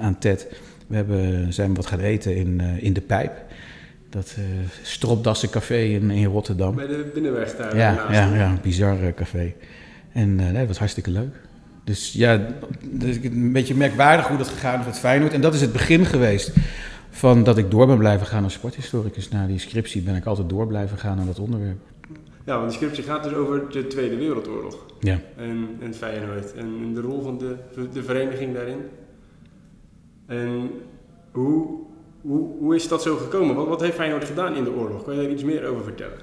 aan 0.00 0.18
Ted. 0.18 0.46
We 0.86 0.96
hebben, 0.96 1.52
zijn 1.52 1.74
wat 1.74 1.86
gaan 1.86 2.00
eten 2.00 2.36
in, 2.36 2.60
in 2.60 2.92
de 2.92 3.00
pijp. 3.00 3.32
Dat 4.10 4.36
Stropdassencafé 4.82 5.78
in, 5.78 6.10
in 6.10 6.24
Rotterdam. 6.24 6.74
Bij 6.74 6.86
de 6.86 7.10
binnenweg 7.14 7.56
daar. 7.56 7.76
Ja, 7.76 8.06
ja, 8.10 8.34
ja, 8.34 8.48
een 8.48 8.58
bizar 8.62 9.14
café. 9.14 9.52
En 10.12 10.34
nee, 10.34 10.52
dat 10.52 10.66
was 10.66 10.78
hartstikke 10.78 11.10
leuk. 11.10 11.34
Dus 11.84 12.12
ja, 12.12 12.40
dus 12.90 13.16
een 13.22 13.52
beetje 13.52 13.74
merkwaardig 13.74 14.28
hoe 14.28 14.38
dat 14.38 14.48
gegaan 14.48 14.80
is 14.80 14.86
met 14.86 14.98
Feyenoord. 14.98 15.32
En 15.32 15.40
dat 15.40 15.54
is 15.54 15.60
het 15.60 15.72
begin 15.72 16.06
geweest 16.06 16.52
van 17.16 17.44
dat 17.44 17.58
ik 17.58 17.70
door 17.70 17.86
ben 17.86 17.98
blijven 17.98 18.26
gaan 18.26 18.44
als 18.44 18.52
sporthistoricus. 18.52 19.28
Na 19.28 19.46
die 19.46 19.58
scriptie 19.58 20.02
ben 20.02 20.16
ik 20.16 20.24
altijd 20.24 20.48
door 20.48 20.66
blijven 20.66 20.98
gaan 20.98 21.18
aan 21.18 21.26
dat 21.26 21.38
onderwerp. 21.38 21.78
Ja, 22.44 22.56
want 22.56 22.68
die 22.68 22.78
scriptie 22.78 23.04
gaat 23.04 23.22
dus 23.22 23.32
over 23.32 23.70
de 23.70 23.86
Tweede 23.86 24.16
Wereldoorlog. 24.16 24.86
Ja. 25.00 25.20
En, 25.36 25.68
en 25.80 25.94
Feyenoord. 25.94 26.54
En 26.54 26.94
de 26.94 27.00
rol 27.00 27.22
van 27.22 27.38
de, 27.38 27.56
de 27.92 28.02
vereniging 28.02 28.54
daarin. 28.54 28.78
En 30.26 30.70
hoe, 31.32 31.78
hoe, 32.26 32.48
hoe 32.58 32.74
is 32.74 32.88
dat 32.88 33.02
zo 33.02 33.16
gekomen? 33.16 33.54
Wat, 33.54 33.66
wat 33.66 33.80
heeft 33.80 33.94
Feyenoord 33.94 34.24
gedaan 34.24 34.56
in 34.56 34.64
de 34.64 34.72
oorlog? 34.72 35.04
Kan 35.04 35.14
je 35.14 35.22
daar 35.22 35.30
iets 35.30 35.42
meer 35.42 35.66
over 35.66 35.84
vertellen? 35.84 36.16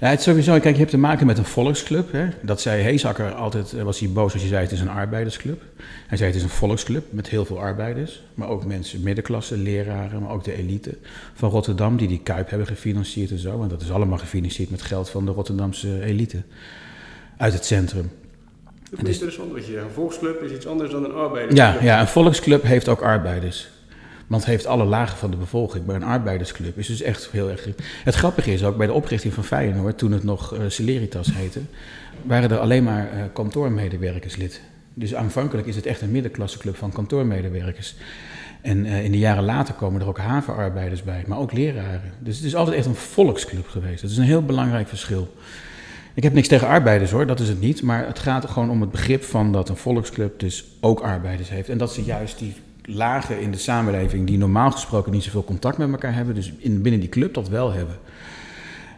Ja, 0.00 0.08
het 0.08 0.18
is 0.18 0.24
sowieso, 0.24 0.52
kijk, 0.52 0.74
je 0.74 0.78
hebt 0.78 0.90
te 0.90 0.98
maken 0.98 1.26
met 1.26 1.38
een 1.38 1.44
volksclub. 1.44 2.12
Hè? 2.12 2.28
Dat 2.42 2.60
zei 2.60 2.82
Heesakker 2.82 3.32
altijd, 3.32 3.72
was 3.72 3.98
hij 3.98 4.08
boos 4.08 4.32
als 4.32 4.42
je 4.42 4.48
zei 4.48 4.62
het 4.62 4.72
is 4.72 4.80
een 4.80 4.88
arbeidersclub. 4.88 5.62
Hij 6.06 6.16
zei 6.16 6.30
het 6.30 6.38
is 6.38 6.44
een 6.44 6.48
volksclub 6.48 7.04
met 7.10 7.28
heel 7.28 7.44
veel 7.44 7.58
arbeiders. 7.58 8.22
Maar 8.34 8.48
ook 8.48 8.64
mensen, 8.64 9.02
middenklasse, 9.02 9.56
leraren, 9.56 10.22
maar 10.22 10.30
ook 10.30 10.44
de 10.44 10.56
elite 10.56 10.96
van 11.34 11.50
Rotterdam 11.50 11.96
die 11.96 12.08
die 12.08 12.20
Kuip 12.22 12.50
hebben 12.50 12.66
gefinancierd 12.66 13.30
en 13.30 13.38
zo. 13.38 13.58
Want 13.58 13.70
dat 13.70 13.82
is 13.82 13.90
allemaal 13.90 14.18
gefinancierd 14.18 14.70
met 14.70 14.82
geld 14.82 15.10
van 15.10 15.24
de 15.24 15.30
Rotterdamse 15.30 16.02
elite 16.02 16.42
uit 17.36 17.52
het 17.52 17.64
centrum. 17.64 18.10
Dat 18.90 19.08
is 19.08 19.12
interessant 19.12 19.52
wat 19.52 19.66
je 19.66 19.72
zegt. 19.72 19.84
Een 19.84 19.90
volksclub 19.90 20.42
is 20.42 20.52
iets 20.52 20.66
anders 20.66 20.90
dan 20.90 21.04
een 21.04 21.12
arbeidersclub. 21.12 21.80
Ja, 21.80 21.84
ja, 21.84 22.00
een 22.00 22.06
volksclub 22.06 22.62
heeft 22.62 22.88
ook 22.88 23.00
arbeiders. 23.00 23.68
Want 24.26 24.42
het 24.42 24.50
heeft 24.50 24.66
alle 24.66 24.84
lagen 24.84 25.18
van 25.18 25.30
de 25.30 25.36
bevolking. 25.36 25.86
Maar 25.86 25.94
een 25.94 26.02
arbeidersclub 26.02 26.78
is 26.78 26.86
dus 26.86 27.02
echt 27.02 27.28
heel 27.30 27.50
erg. 27.50 27.68
Het 28.04 28.14
grappige 28.14 28.52
is 28.52 28.64
ook 28.64 28.76
bij 28.76 28.86
de 28.86 28.92
oprichting 28.92 29.34
van 29.34 29.44
Feyenoord, 29.44 29.98
toen 29.98 30.12
het 30.12 30.24
nog 30.24 30.54
uh, 30.54 30.60
Celeritas 30.68 31.28
heette, 31.34 31.60
waren 32.22 32.50
er 32.50 32.58
alleen 32.58 32.84
maar 32.84 33.10
uh, 33.14 33.22
kantoormedewerkers 33.32 34.36
lid. 34.36 34.60
Dus 34.94 35.14
aanvankelijk 35.14 35.66
is 35.66 35.76
het 35.76 35.86
echt 35.86 36.00
een 36.00 36.10
middenklasseclub 36.10 36.76
van 36.76 36.92
kantoormedewerkers. 36.92 37.94
En 38.60 38.86
uh, 38.86 39.04
in 39.04 39.12
de 39.12 39.18
jaren 39.18 39.44
later 39.44 39.74
komen 39.74 40.00
er 40.00 40.08
ook 40.08 40.18
havenarbeiders 40.18 41.02
bij, 41.02 41.24
maar 41.26 41.38
ook 41.38 41.52
leraren. 41.52 42.12
Dus 42.18 42.36
het 42.36 42.44
is 42.44 42.54
altijd 42.54 42.76
echt 42.76 42.86
een 42.86 42.94
volksclub 42.94 43.68
geweest. 43.68 44.02
Dat 44.02 44.10
is 44.10 44.16
een 44.16 44.24
heel 44.24 44.44
belangrijk 44.44 44.88
verschil. 44.88 45.34
Ik 46.14 46.22
heb 46.22 46.32
niks 46.32 46.48
tegen 46.48 46.68
arbeiders 46.68 47.10
hoor, 47.10 47.26
dat 47.26 47.40
is 47.40 47.48
het 47.48 47.60
niet. 47.60 47.82
Maar 47.82 48.06
het 48.06 48.18
gaat 48.18 48.50
gewoon 48.50 48.70
om 48.70 48.80
het 48.80 48.90
begrip 48.90 49.22
van 49.24 49.52
dat 49.52 49.68
een 49.68 49.76
volksclub 49.76 50.38
dus 50.38 50.64
ook 50.80 51.00
arbeiders 51.00 51.48
heeft. 51.48 51.68
En 51.68 51.78
dat 51.78 51.92
ze 51.92 52.04
juist 52.04 52.38
die 52.38 52.54
lagen 52.84 53.40
in 53.40 53.50
de 53.50 53.58
samenleving 53.58 54.26
die 54.26 54.38
normaal 54.38 54.70
gesproken 54.70 55.12
niet 55.12 55.22
zoveel 55.22 55.44
contact 55.44 55.78
met 55.78 55.90
elkaar 55.90 56.14
hebben, 56.14 56.34
dus 56.34 56.52
in, 56.58 56.82
binnen 56.82 57.00
die 57.00 57.08
club 57.08 57.34
dat 57.34 57.48
wel 57.48 57.72
hebben. 57.72 57.96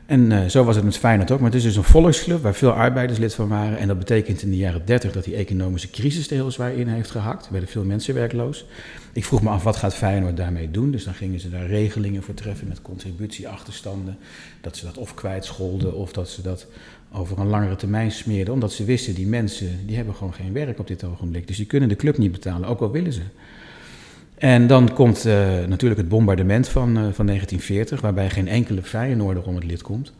En 0.06 0.30
uh, 0.30 0.44
zo 0.44 0.64
was 0.64 0.76
het 0.76 0.84
met 0.84 0.96
Feyenoord 0.96 1.30
ook. 1.30 1.40
Maar 1.40 1.48
het 1.50 1.58
is 1.58 1.62
dus 1.62 1.76
een 1.76 1.82
volksclub 1.82 2.42
waar 2.42 2.54
veel 2.54 2.70
arbeiders 2.70 3.18
lid 3.18 3.34
van 3.34 3.48
waren. 3.48 3.78
En 3.78 3.88
dat 3.88 3.98
betekent 3.98 4.42
in 4.42 4.50
de 4.50 4.56
jaren 4.56 4.86
30 4.86 5.12
dat 5.12 5.24
die 5.24 5.34
economische 5.34 5.90
crisis 5.90 6.30
er 6.30 6.34
heel 6.34 6.50
zwaar 6.50 6.72
in 6.72 6.88
heeft 6.88 7.10
gehakt. 7.10 7.46
Er 7.46 7.52
werden 7.52 7.70
veel 7.70 7.84
mensen 7.84 8.14
werkloos. 8.14 8.64
Ik 9.12 9.24
vroeg 9.24 9.42
me 9.42 9.48
af, 9.48 9.62
wat 9.62 9.76
gaat 9.76 9.94
Feyenoord 9.94 10.36
daarmee 10.36 10.70
doen? 10.70 10.90
Dus 10.90 11.04
dan 11.04 11.14
gingen 11.14 11.40
ze 11.40 11.50
daar 11.50 11.66
regelingen 11.66 12.22
voor 12.22 12.34
treffen 12.34 12.68
met 12.68 12.82
contributieachterstanden. 12.82 14.18
Dat 14.60 14.76
ze 14.76 14.84
dat 14.84 14.98
of 14.98 15.14
kwijtscholden 15.14 15.94
of 15.94 16.12
dat 16.12 16.28
ze 16.28 16.42
dat 16.42 16.66
over 17.12 17.38
een 17.38 17.48
langere 17.48 17.76
termijn 17.76 18.10
smeerden. 18.10 18.54
Omdat 18.54 18.72
ze 18.72 18.84
wisten, 18.84 19.14
die 19.14 19.26
mensen 19.26 19.86
die 19.86 19.96
hebben 19.96 20.14
gewoon 20.14 20.34
geen 20.34 20.52
werk 20.52 20.78
op 20.78 20.86
dit 20.86 21.04
ogenblik. 21.04 21.46
Dus 21.46 21.56
die 21.56 21.66
kunnen 21.66 21.88
de 21.88 21.96
club 21.96 22.18
niet 22.18 22.32
betalen, 22.32 22.68
ook 22.68 22.80
al 22.80 22.90
willen 22.90 23.12
ze. 23.12 23.22
En 24.36 24.66
dan 24.66 24.92
komt 24.92 25.26
uh, 25.26 25.32
natuurlijk 25.64 26.00
het 26.00 26.08
bombardement 26.08 26.68
van, 26.68 26.88
uh, 26.88 26.94
van 26.94 27.26
1940, 27.26 28.00
waarbij 28.00 28.30
geen 28.30 28.48
enkele 28.48 28.82
Feyenoorder 28.82 29.46
om 29.46 29.54
het 29.54 29.64
lid 29.64 29.82
komt. 29.82 30.12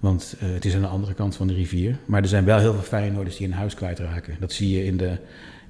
Want 0.00 0.36
uh, 0.42 0.54
het 0.54 0.64
is 0.64 0.74
aan 0.74 0.80
de 0.80 0.86
andere 0.86 1.14
kant 1.14 1.36
van 1.36 1.46
de 1.46 1.54
rivier. 1.54 1.96
Maar 2.04 2.22
er 2.22 2.28
zijn 2.28 2.44
wel 2.44 2.58
heel 2.58 2.72
veel 2.72 2.82
Feyenoorders 2.82 3.36
die 3.36 3.46
een 3.46 3.52
huis 3.52 3.74
kwijtraken. 3.74 4.36
Dat 4.40 4.52
zie 4.52 4.70
je 4.70 4.84
in 4.84 4.96
de 4.96 5.16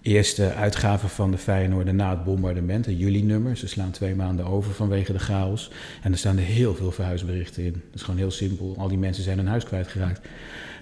eerste 0.03 0.53
uitgave 0.53 1.09
van 1.09 1.31
de 1.31 1.38
Feyenoorder 1.38 1.94
na 1.94 2.11
het 2.11 2.25
bombardement, 2.25 2.85
de 2.85 2.96
juli-nummer. 2.96 3.57
Ze 3.57 3.68
slaan 3.68 3.90
twee 3.90 4.14
maanden 4.14 4.46
over 4.46 4.72
vanwege 4.72 5.12
de 5.12 5.18
chaos. 5.18 5.70
En 6.03 6.12
er 6.12 6.18
staan 6.18 6.37
er 6.37 6.42
heel 6.42 6.75
veel 6.75 6.92
verhuisberichten 6.92 7.64
in. 7.64 7.72
Dat 7.72 7.94
is 7.94 8.03
gewoon 8.03 8.20
heel 8.20 8.31
simpel. 8.31 8.75
Al 8.79 8.88
die 8.88 8.99
mensen 8.99 9.25
zijn 9.25 9.38
een 9.38 9.46
huis 9.46 9.64
kwijtgeraakt 9.64 10.20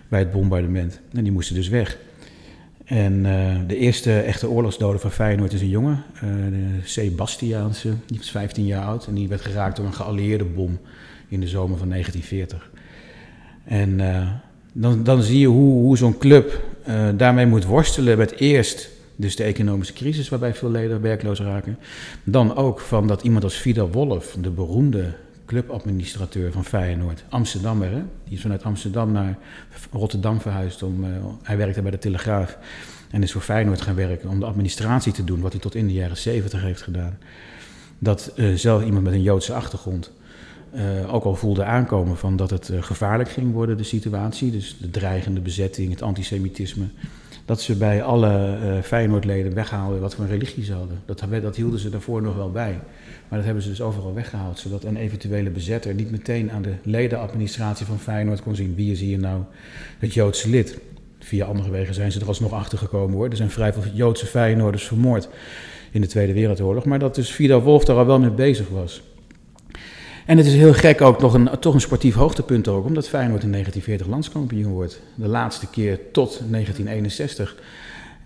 bij 0.09 0.19
het 0.19 0.33
bombardement. 0.33 1.01
En 1.13 1.23
die 1.23 1.33
moesten 1.33 1.55
dus 1.55 1.69
weg. 1.69 1.99
En 2.85 3.13
uh, 3.13 3.55
de 3.67 3.77
eerste 3.77 4.21
echte 4.21 4.49
oorlogsdode 4.49 4.99
van 4.99 5.11
Feyenoord 5.11 5.53
is 5.53 5.61
een 5.61 5.69
jongen, 5.69 6.03
uh, 6.15 6.23
de 6.51 7.09
C. 7.11 7.17
Bastiaanse, 7.17 7.93
die 8.07 8.19
was 8.19 8.31
15 8.31 8.67
jaar 8.67 8.85
oud 8.85 9.07
en 9.07 9.15
die 9.15 9.29
werd 9.29 9.41
geraakt 9.41 9.77
door 9.77 9.87
een 9.87 9.95
geallieerde 9.95 10.45
bom 10.45 10.79
in 11.29 11.41
de 11.41 11.49
zomer 11.49 11.79
van 11.79 11.89
1940. 11.89 12.71
En 13.65 13.99
uh, 13.99 14.31
dan, 14.73 15.03
dan 15.03 15.23
zie 15.23 15.39
je 15.39 15.47
hoe, 15.47 15.83
hoe 15.83 15.97
zo'n 15.97 16.19
club 16.19 16.63
daarmee 17.17 17.47
moet 17.47 17.65
worstelen 17.65 18.19
met 18.19 18.39
eerst 18.39 18.91
dus 19.17 19.37
de 19.37 19.45
economische 19.45 19.93
crisis 19.93 20.29
waarbij 20.29 20.55
veel 20.55 20.71
leden 20.71 21.01
werkloos 21.01 21.41
raken. 21.41 21.79
Dan 22.25 22.57
ook 22.57 22.81
van 22.81 23.07
dat 23.07 23.23
iemand 23.23 23.45
als 23.45 23.57
Vida 23.57 23.87
Wolf, 23.87 24.37
de 24.41 24.51
beroemde 24.51 25.13
clubadministrateur 25.47 26.53
van 26.53 26.65
Feyenoord, 26.65 27.25
Amsterdammer. 27.29 27.91
Hè? 27.91 28.03
Die 28.25 28.35
is 28.37 28.41
vanuit 28.41 28.63
Amsterdam 28.63 29.13
naar 29.13 29.39
Rotterdam 29.93 30.41
verhuisd. 30.41 30.83
Om, 30.83 31.05
uh, 31.05 31.11
hij 31.43 31.57
werkte 31.57 31.83
bij 31.83 31.91
de 31.91 31.99
Telegraaf 31.99 32.59
en 33.11 33.23
is 33.23 33.33
voor 33.33 33.41
Feyenoord 33.41 33.81
gaan 33.81 33.95
werken 33.95 34.29
om 34.29 34.41
de 34.41 34.47
administratie 34.47 35.13
te 35.13 35.25
doen, 35.25 35.41
wat 35.41 35.53
hij 35.53 35.61
tot 35.61 35.75
in 35.75 35.87
de 35.87 35.93
jaren 35.93 36.17
70 36.17 36.63
heeft 36.63 36.83
gedaan. 36.83 37.19
Dat 37.99 38.33
uh, 38.37 38.55
zelf 38.55 38.85
iemand 38.85 39.05
met 39.05 39.13
een 39.13 39.23
Joodse 39.23 39.55
achtergrond 39.55 40.13
uh, 40.75 41.15
ook 41.15 41.25
al 41.25 41.35
voelde 41.35 41.65
aankomen 41.65 42.17
van 42.17 42.37
dat 42.37 42.51
het 42.51 42.71
gevaarlijk 42.81 43.31
ging 43.31 43.53
worden, 43.53 43.77
de 43.77 43.83
situatie. 43.83 44.51
Dus 44.51 44.77
de 44.81 44.91
dreigende 44.91 45.41
bezetting, 45.41 45.91
het 45.91 46.03
antisemitisme. 46.03 46.87
Dat 47.45 47.61
ze 47.61 47.77
bij 47.77 48.03
alle 48.03 48.59
Feyenoordleden 48.83 49.55
weghaalden 49.55 50.01
wat 50.01 50.15
voor 50.15 50.25
een 50.25 50.31
religie 50.31 50.65
ze 50.65 50.73
hadden. 50.73 51.03
Dat, 51.05 51.25
dat 51.43 51.57
hielden 51.57 51.79
ze 51.79 51.91
daarvoor 51.91 52.23
nog 52.23 52.37
wel 52.37 52.51
bij. 52.51 52.79
Maar 53.29 53.39
dat 53.39 53.45
hebben 53.45 53.63
ze 53.63 53.69
dus 53.69 53.81
overal 53.81 54.15
weggehaald, 54.15 54.59
zodat 54.59 54.85
een 54.85 54.97
eventuele 54.97 55.51
bezetter 55.51 55.95
niet 55.95 56.11
meteen 56.11 56.53
aan 56.53 56.63
de 56.63 56.75
ledenadministratie 56.83 57.87
van 57.87 57.99
Feyenoord 57.99 58.43
kon 58.43 58.55
zien 58.55 58.75
wie 58.75 58.93
is 58.93 59.01
hier 59.01 59.19
nou 59.19 59.43
het 59.99 60.15
Joodse 60.15 60.51
lid. 60.51 60.79
Via 61.19 61.47
andere 61.47 61.71
wegen 61.71 61.95
zijn 61.95 62.13
ze 62.13 62.21
er 62.21 62.27
alsnog 62.27 62.53
achter 62.53 62.79
gekomen 62.79 63.17
hoor. 63.17 63.29
Er 63.29 63.37
zijn 63.37 63.51
vrij 63.51 63.73
veel 63.73 63.83
Joodse 63.93 64.27
Feyenoorders 64.27 64.85
vermoord 64.85 65.29
in 65.91 66.01
de 66.01 66.07
Tweede 66.07 66.33
Wereldoorlog. 66.33 66.85
Maar 66.85 66.99
dat 66.99 67.15
dus 67.15 67.31
Vida 67.31 67.61
Wolf 67.61 67.85
daar 67.85 67.97
al 67.97 68.07
wel 68.07 68.21
mee 68.21 68.31
bezig 68.31 68.69
was. 68.69 69.03
En 70.27 70.37
het 70.37 70.47
is 70.47 70.55
heel 70.55 70.75
gek 70.75 71.01
ook, 71.01 71.21
nog 71.21 71.35
een, 71.35 71.51
toch 71.61 71.75
een 71.75 71.81
sportief 71.81 72.15
hoogtepunt 72.15 72.69
ook, 72.69 72.85
omdat 72.85 73.09
Feyenoord 73.09 73.43
in 73.43 73.51
1940 73.51 74.07
landskampioen 74.07 74.73
wordt. 74.73 75.01
De 75.15 75.29
laatste 75.29 75.67
keer 75.67 75.99
tot 76.13 76.41
1961. 76.51 77.57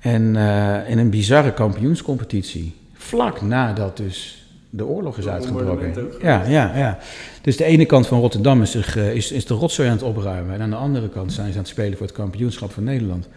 En 0.01 0.35
uh, 0.35 0.91
in 0.91 0.99
een 0.99 1.11
bizarre 1.11 1.53
kampioenscompetitie 1.53 2.75
vlak 2.93 3.41
nadat 3.41 3.97
dus 3.97 4.47
de 4.71 4.87
oorlog 4.87 5.19
is 5.19 5.29
uitgebroken. 5.29 6.13
Ja, 6.23 6.45
ja, 6.49 6.77
ja. 6.77 6.99
Dus 7.43 7.57
de 7.57 7.65
ene 7.65 7.85
kant 7.85 8.07
van 8.07 8.21
Rotterdam 8.21 8.63
is, 8.63 8.71
zich, 8.71 8.97
eh, 8.97 9.15
is, 9.15 9.33
is 9.33 9.47
de 9.47 9.55
rotzooi 9.55 9.89
aan 9.89 9.95
het 9.95 10.05
opruimen. 10.05 10.55
En 10.55 10.61
aan 10.61 10.71
de 10.71 10.77
andere 10.77 11.09
kant 11.09 11.33
zijn 11.33 11.47
ze 11.47 11.53
aan 11.53 11.59
het 11.59 11.69
spelen 11.69 11.97
voor 11.99 12.07
het 12.07 12.17
kampioenschap 12.17 12.73
van 12.73 12.85
Nederland. 12.85 13.29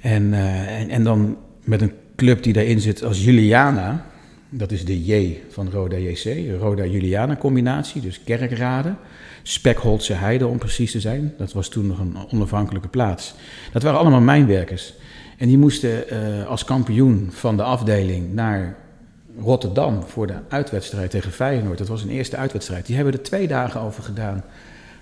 En, 0.00 0.22
uh, 0.22 0.80
en, 0.80 0.88
en, 0.88 1.04
dan 1.04 1.36
met 1.64 1.80
een 1.80 1.92
club 2.16 2.42
die 2.42 2.52
daarin 2.52 2.80
zit 2.80 3.04
als 3.04 3.24
Juliana. 3.24 4.04
Dat 4.50 4.70
is 4.70 4.84
de 4.84 5.04
J 5.04 5.40
van 5.48 5.70
Roda 5.70 5.96
JC. 5.96 6.50
Roda-Juliana 6.60 7.36
combinatie. 7.36 8.00
Dus 8.00 8.20
Kerkrade. 8.24 8.94
Spekholtse 9.42 10.12
Heide 10.12 10.46
om 10.46 10.58
precies 10.58 10.90
te 10.90 11.00
zijn. 11.00 11.34
Dat 11.38 11.52
was 11.52 11.68
toen 11.68 11.86
nog 11.86 11.98
een 11.98 12.16
onafhankelijke 12.32 12.88
plaats. 12.88 13.34
Dat 13.72 13.82
waren 13.82 13.98
allemaal 13.98 14.20
mijnwerkers. 14.20 14.94
En 15.38 15.48
die 15.48 15.58
moesten 15.58 16.04
uh, 16.12 16.46
als 16.46 16.64
kampioen 16.64 17.28
van 17.32 17.56
de 17.56 17.62
afdeling 17.62 18.34
naar 18.34 18.76
Rotterdam 19.38 20.02
voor 20.02 20.26
de 20.26 20.36
uitwedstrijd 20.48 21.10
tegen 21.10 21.32
Feyenoord. 21.32 21.78
Dat 21.78 21.88
was 21.88 22.02
een 22.02 22.10
eerste 22.10 22.36
uitwedstrijd. 22.36 22.86
Die 22.86 22.96
hebben 22.96 23.14
er 23.14 23.22
twee 23.22 23.48
dagen 23.48 23.80
over 23.80 24.02
gedaan 24.02 24.44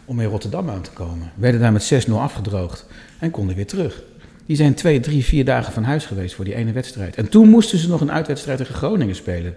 om 0.04 0.20
in 0.20 0.28
Rotterdam 0.28 0.70
aan 0.70 0.82
te 0.82 0.90
komen. 0.90 1.32
Werden 1.34 1.60
daar 1.60 1.72
met 1.72 2.06
6-0 2.08 2.12
afgedroogd 2.12 2.86
en 3.18 3.30
konden 3.30 3.56
weer 3.56 3.66
terug. 3.66 4.02
Die 4.48 4.56
zijn 4.56 4.74
twee, 4.74 5.00
drie, 5.00 5.24
vier 5.24 5.44
dagen 5.44 5.72
van 5.72 5.82
huis 5.82 6.06
geweest 6.06 6.34
voor 6.34 6.44
die 6.44 6.54
ene 6.54 6.72
wedstrijd. 6.72 7.16
En 7.16 7.28
toen 7.28 7.48
moesten 7.48 7.78
ze 7.78 7.88
nog 7.88 8.00
een 8.00 8.12
uitwedstrijd 8.12 8.58
tegen 8.58 8.74
Groningen 8.74 9.14
spelen. 9.14 9.56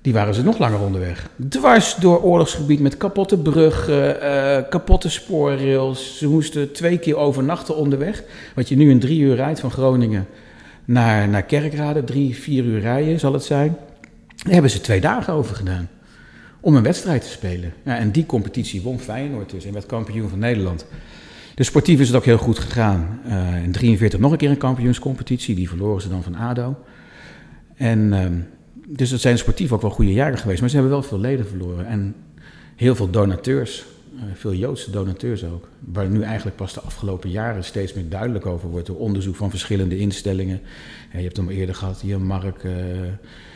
Die 0.00 0.12
waren 0.12 0.34
ze 0.34 0.42
nog 0.42 0.58
langer 0.58 0.80
onderweg. 0.80 1.28
Dwars 1.48 1.94
door 1.94 2.22
oorlogsgebied 2.22 2.80
met 2.80 2.96
kapotte 2.96 3.38
bruggen, 3.38 4.16
uh, 4.22 4.68
kapotte 4.70 5.08
spoorrails. 5.08 6.18
Ze 6.18 6.28
moesten 6.28 6.72
twee 6.72 6.98
keer 6.98 7.16
overnachten 7.16 7.76
onderweg. 7.76 8.22
Wat 8.54 8.68
je 8.68 8.76
nu 8.76 8.90
in 8.90 9.00
drie 9.00 9.20
uur 9.20 9.34
rijdt 9.34 9.60
van 9.60 9.70
Groningen 9.70 10.26
naar, 10.84 11.28
naar 11.28 11.42
Kerkrade. 11.42 12.04
Drie, 12.04 12.34
vier 12.34 12.64
uur 12.64 12.80
rijden 12.80 13.20
zal 13.20 13.32
het 13.32 13.44
zijn. 13.44 13.76
Daar 14.36 14.52
hebben 14.52 14.70
ze 14.70 14.80
twee 14.80 15.00
dagen 15.00 15.32
over 15.32 15.56
gedaan. 15.56 15.88
Om 16.60 16.76
een 16.76 16.82
wedstrijd 16.82 17.22
te 17.22 17.28
spelen. 17.28 17.72
Ja, 17.84 17.96
en 17.96 18.10
die 18.10 18.26
competitie 18.26 18.82
won 18.82 19.00
Feyenoord 19.00 19.50
dus 19.50 19.64
en 19.64 19.72
werd 19.72 19.86
kampioen 19.86 20.28
van 20.28 20.38
Nederland. 20.38 20.86
Dus 21.56 21.66
sportief 21.66 22.00
is 22.00 22.06
het 22.06 22.16
ook 22.16 22.24
heel 22.24 22.38
goed 22.38 22.58
gegaan. 22.58 23.20
Uh, 23.26 23.62
in 23.62 23.72
43 23.72 24.20
nog 24.20 24.32
een 24.32 24.38
keer 24.38 24.50
een 24.50 24.56
kampioenscompetitie. 24.56 25.54
Die 25.54 25.68
verloren 25.68 26.02
ze 26.02 26.08
dan 26.08 26.22
van 26.22 26.34
ADO. 26.34 26.76
En... 27.74 28.12
Uh, 28.12 28.26
dus 28.88 29.10
het 29.10 29.20
zijn 29.20 29.38
sportief 29.38 29.72
ook 29.72 29.80
wel 29.80 29.90
goede 29.90 30.12
jaren 30.12 30.38
geweest. 30.38 30.60
Maar 30.60 30.68
ze 30.68 30.76
hebben 30.76 30.92
wel 30.94 31.02
veel 31.02 31.18
leden 31.18 31.46
verloren. 31.46 31.86
En 31.86 32.14
heel 32.76 32.94
veel 32.94 33.10
donateurs. 33.10 33.84
Uh, 34.14 34.22
veel 34.34 34.54
Joodse 34.54 34.90
donateurs 34.90 35.44
ook. 35.44 35.68
Waar 35.80 36.08
nu 36.08 36.22
eigenlijk 36.22 36.56
pas 36.56 36.72
de 36.72 36.80
afgelopen 36.80 37.30
jaren 37.30 37.64
steeds 37.64 37.94
meer 37.94 38.08
duidelijk 38.08 38.46
over 38.46 38.68
wordt. 38.68 38.86
Door 38.86 38.96
onderzoek 38.96 39.36
van 39.36 39.50
verschillende 39.50 39.98
instellingen. 39.98 40.60
Ja, 41.12 41.18
je 41.18 41.24
hebt 41.24 41.36
hem 41.36 41.48
eerder 41.48 41.74
gehad, 41.74 42.00
hier 42.00 42.20
Mark. 42.20 42.62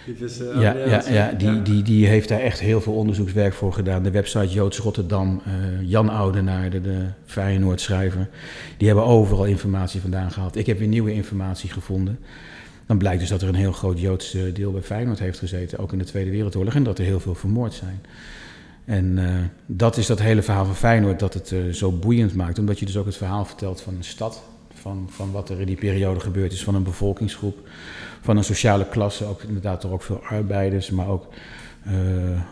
Uh, 0.06 0.54
uh, 0.54 0.60
ja, 0.60 0.76
ja, 0.76 1.02
ja, 1.08 1.32
die, 1.32 1.62
Die, 1.62 1.82
die 1.82 2.06
heeft 2.06 2.28
daar 2.28 2.40
echt 2.40 2.60
heel 2.60 2.80
veel 2.80 2.94
onderzoekswerk 2.94 3.54
voor 3.54 3.72
gedaan. 3.72 4.02
De 4.02 4.10
website 4.10 4.48
Joods 4.48 4.78
Rotterdam, 4.78 5.42
Jan 5.82 6.08
Oudenaar, 6.08 6.70
de, 6.70 6.80
de 6.80 7.06
Feyenoord 7.24 7.80
schrijver. 7.80 8.28
Die 8.76 8.86
hebben 8.86 9.04
overal 9.06 9.44
informatie 9.44 10.00
vandaan 10.00 10.30
gehad. 10.30 10.56
Ik 10.56 10.66
heb 10.66 10.78
weer 10.78 10.88
nieuwe 10.88 11.12
informatie 11.12 11.70
gevonden 11.70 12.18
dan 12.86 12.98
blijkt 12.98 13.20
dus 13.20 13.28
dat 13.28 13.42
er 13.42 13.48
een 13.48 13.54
heel 13.54 13.72
groot 13.72 14.00
Joods 14.00 14.36
deel 14.52 14.72
bij 14.72 14.82
Feyenoord 14.82 15.18
heeft 15.18 15.38
gezeten, 15.38 15.78
ook 15.78 15.92
in 15.92 15.98
de 15.98 16.04
Tweede 16.04 16.30
Wereldoorlog, 16.30 16.74
en 16.74 16.82
dat 16.82 16.98
er 16.98 17.04
heel 17.04 17.20
veel 17.20 17.34
vermoord 17.34 17.74
zijn. 17.74 18.00
En 18.84 19.18
uh, 19.18 19.34
dat 19.66 19.96
is 19.96 20.06
dat 20.06 20.18
hele 20.18 20.42
verhaal 20.42 20.64
van 20.64 20.76
Feyenoord 20.76 21.18
dat 21.18 21.34
het 21.34 21.50
uh, 21.50 21.72
zo 21.72 21.92
boeiend 21.92 22.34
maakt, 22.34 22.58
omdat 22.58 22.78
je 22.78 22.86
dus 22.86 22.96
ook 22.96 23.06
het 23.06 23.16
verhaal 23.16 23.44
vertelt 23.44 23.80
van 23.80 23.94
een 23.94 24.04
stad, 24.04 24.42
van, 24.74 25.06
van 25.10 25.30
wat 25.30 25.48
er 25.48 25.60
in 25.60 25.66
die 25.66 25.76
periode 25.76 26.20
gebeurd 26.20 26.52
is, 26.52 26.64
van 26.64 26.74
een 26.74 26.82
bevolkingsgroep, 26.82 27.68
van 28.20 28.36
een 28.36 28.44
sociale 28.44 28.86
klasse, 28.88 29.24
ook 29.24 29.42
inderdaad 29.42 29.80
toch 29.80 29.92
ook 29.92 30.02
veel 30.02 30.20
arbeiders, 30.22 30.90
maar 30.90 31.08
ook 31.08 31.26
uh, 31.86 31.94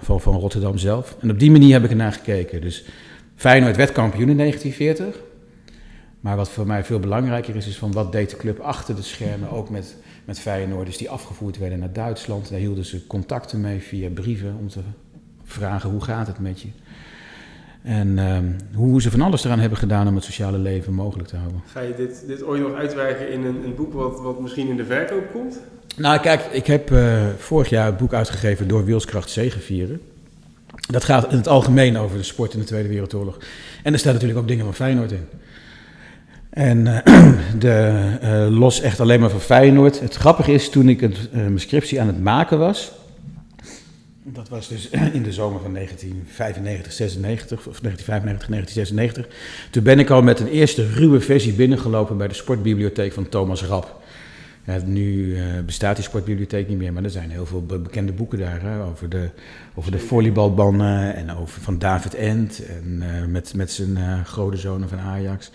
van, 0.02 0.20
van 0.20 0.34
Rotterdam 0.34 0.78
zelf. 0.78 1.16
En 1.20 1.30
op 1.30 1.38
die 1.38 1.50
manier 1.50 1.72
heb 1.72 1.84
ik 1.84 1.90
ernaar 1.90 2.12
gekeken. 2.12 2.60
Dus 2.60 2.84
Feyenoord 3.34 3.76
werd 3.76 3.92
kampioen 3.92 4.28
in 4.28 4.36
1940. 4.36 5.22
Maar 6.20 6.36
wat 6.36 6.50
voor 6.50 6.66
mij 6.66 6.84
veel 6.84 7.00
belangrijker 7.00 7.56
is, 7.56 7.66
is 7.66 7.78
van 7.78 7.92
wat 7.92 8.12
deed 8.12 8.30
de 8.30 8.36
club 8.36 8.58
achter 8.58 8.96
de 8.96 9.02
schermen, 9.02 9.50
ook 9.50 9.70
met 9.70 9.96
met 10.28 10.38
Feyenoorders 10.38 10.96
die 10.96 11.10
afgevoerd 11.10 11.58
werden 11.58 11.78
naar 11.78 11.92
Duitsland. 11.92 12.50
Daar 12.50 12.58
hielden 12.58 12.84
ze 12.84 13.06
contacten 13.06 13.60
mee 13.60 13.80
via 13.80 14.08
brieven 14.08 14.56
om 14.60 14.68
te 14.68 14.80
vragen 15.44 15.90
hoe 15.90 16.04
gaat 16.04 16.26
het 16.26 16.38
met 16.38 16.60
je. 16.60 16.68
En 17.82 18.08
uh, 18.08 18.38
hoe 18.74 19.02
ze 19.02 19.10
van 19.10 19.20
alles 19.20 19.44
eraan 19.44 19.60
hebben 19.60 19.78
gedaan 19.78 20.08
om 20.08 20.14
het 20.14 20.24
sociale 20.24 20.58
leven 20.58 20.92
mogelijk 20.92 21.28
te 21.28 21.36
houden. 21.36 21.62
Ga 21.72 21.80
je 21.80 21.94
dit, 21.96 22.24
dit 22.26 22.42
ooit 22.42 22.62
nog 22.62 22.74
uitwerken 22.74 23.32
in 23.32 23.44
een, 23.44 23.64
een 23.64 23.74
boek 23.74 23.92
wat, 23.92 24.20
wat 24.20 24.40
misschien 24.40 24.68
in 24.68 24.76
de 24.76 24.84
verkoop 24.84 25.32
komt? 25.32 25.60
Nou 25.96 26.20
kijk, 26.20 26.44
ik 26.52 26.66
heb 26.66 26.90
uh, 26.90 27.26
vorig 27.36 27.68
jaar 27.68 27.86
het 27.86 27.96
boek 27.96 28.12
uitgegeven 28.12 28.68
door 28.68 28.84
Wilskracht 28.84 29.30
Zegevieren. 29.30 30.00
Dat 30.90 31.04
gaat 31.04 31.30
in 31.30 31.36
het 31.36 31.48
algemeen 31.48 31.96
over 31.96 32.16
de 32.16 32.22
sport 32.22 32.52
in 32.52 32.58
de 32.58 32.64
Tweede 32.64 32.88
Wereldoorlog. 32.88 33.38
En 33.82 33.92
er 33.92 33.98
staan 33.98 34.12
natuurlijk 34.12 34.40
ook 34.40 34.48
dingen 34.48 34.64
van 34.64 34.74
Feyenoord 34.74 35.12
in. 35.12 35.26
En 36.50 36.86
uh, 36.86 36.98
de, 37.58 38.04
uh, 38.22 38.58
los 38.58 38.80
echt 38.80 39.00
alleen 39.00 39.20
maar 39.20 39.30
van 39.30 39.40
Feyenoord. 39.40 40.00
Het 40.00 40.14
grappige 40.14 40.52
is, 40.52 40.70
toen 40.70 40.88
ik 40.88 41.00
het, 41.00 41.32
mijn 41.32 41.60
scriptie 41.60 42.00
aan 42.00 42.06
het 42.06 42.22
maken 42.22 42.58
was... 42.58 42.92
Dat 44.32 44.48
was 44.48 44.68
dus 44.68 44.88
in 45.18 45.22
de 45.22 45.32
zomer 45.32 45.60
van 45.60 45.74
1995, 45.74 46.92
96, 46.92 47.66
of 47.66 47.80
1995, 47.80 48.48
1996. 48.48 49.70
Toen 49.70 49.82
ben 49.82 49.98
ik 49.98 50.10
al 50.10 50.22
met 50.22 50.40
een 50.40 50.48
eerste 50.48 50.86
ruwe 50.86 51.20
versie 51.20 51.52
binnengelopen 51.52 52.16
bij 52.16 52.28
de 52.28 52.34
sportbibliotheek 52.34 53.12
van 53.12 53.28
Thomas 53.28 53.64
Rap. 53.64 53.96
Nu 54.84 55.38
bestaat 55.66 55.96
die 55.96 56.04
sportbibliotheek 56.04 56.68
niet 56.68 56.78
meer, 56.78 56.92
maar 56.92 57.04
er 57.04 57.10
zijn 57.10 57.30
heel 57.30 57.46
veel 57.46 57.66
bekende 57.66 58.12
boeken 58.12 58.38
daar. 58.38 58.82
Over, 58.90 59.08
de, 59.08 59.30
over 59.74 59.92
de 59.92 59.98
volleybalbannen 59.98 61.14
en 61.14 61.36
over 61.36 61.60
van 61.60 61.78
David 61.78 62.14
Ent. 62.14 62.62
En 62.66 63.02
met, 63.30 63.54
met 63.54 63.72
zijn 63.72 64.24
grote 64.24 64.56
zonen 64.56 64.88
van 64.88 64.98
Ajax. 64.98 65.50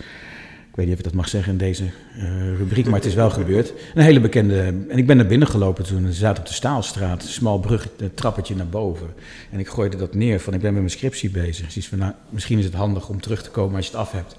Ik 0.73 0.79
weet 0.79 0.87
niet 0.87 0.97
of 0.97 1.05
ik 1.05 1.11
dat 1.11 1.21
mag 1.21 1.29
zeggen 1.29 1.51
in 1.51 1.57
deze 1.57 1.83
uh, 1.83 2.57
rubriek, 2.57 2.85
maar 2.85 2.93
het 2.93 3.05
is 3.05 3.13
wel 3.13 3.29
gebeurd. 3.29 3.73
Een 3.93 4.03
hele 4.03 4.19
bekende. 4.19 4.59
En 4.61 4.97
ik 4.97 5.07
ben 5.07 5.17
naar 5.17 5.25
binnen 5.25 5.47
gelopen 5.47 5.83
toen. 5.83 6.05
Ze 6.05 6.13
zaten 6.13 6.43
op 6.43 6.47
de 6.47 6.53
Staalstraat, 6.53 7.21
een 7.23 7.29
smal 7.29 7.59
brug, 7.59 7.87
een 7.97 8.13
trappetje 8.13 8.55
naar 8.55 8.67
boven. 8.67 9.07
En 9.51 9.59
ik 9.59 9.67
gooide 9.67 9.97
dat 9.97 10.13
neer 10.13 10.39
van: 10.39 10.53
ik 10.53 10.59
ben 10.59 10.71
met 10.71 10.81
mijn 10.81 10.93
scriptie 10.93 11.29
bezig. 11.29 11.87
Van: 11.87 11.97
nou, 11.97 12.13
misschien 12.29 12.59
is 12.59 12.65
het 12.65 12.73
handig 12.73 13.09
om 13.09 13.21
terug 13.21 13.43
te 13.43 13.49
komen 13.49 13.75
als 13.75 13.85
je 13.85 13.91
het 13.91 13.99
af 13.99 14.11
hebt. 14.11 14.35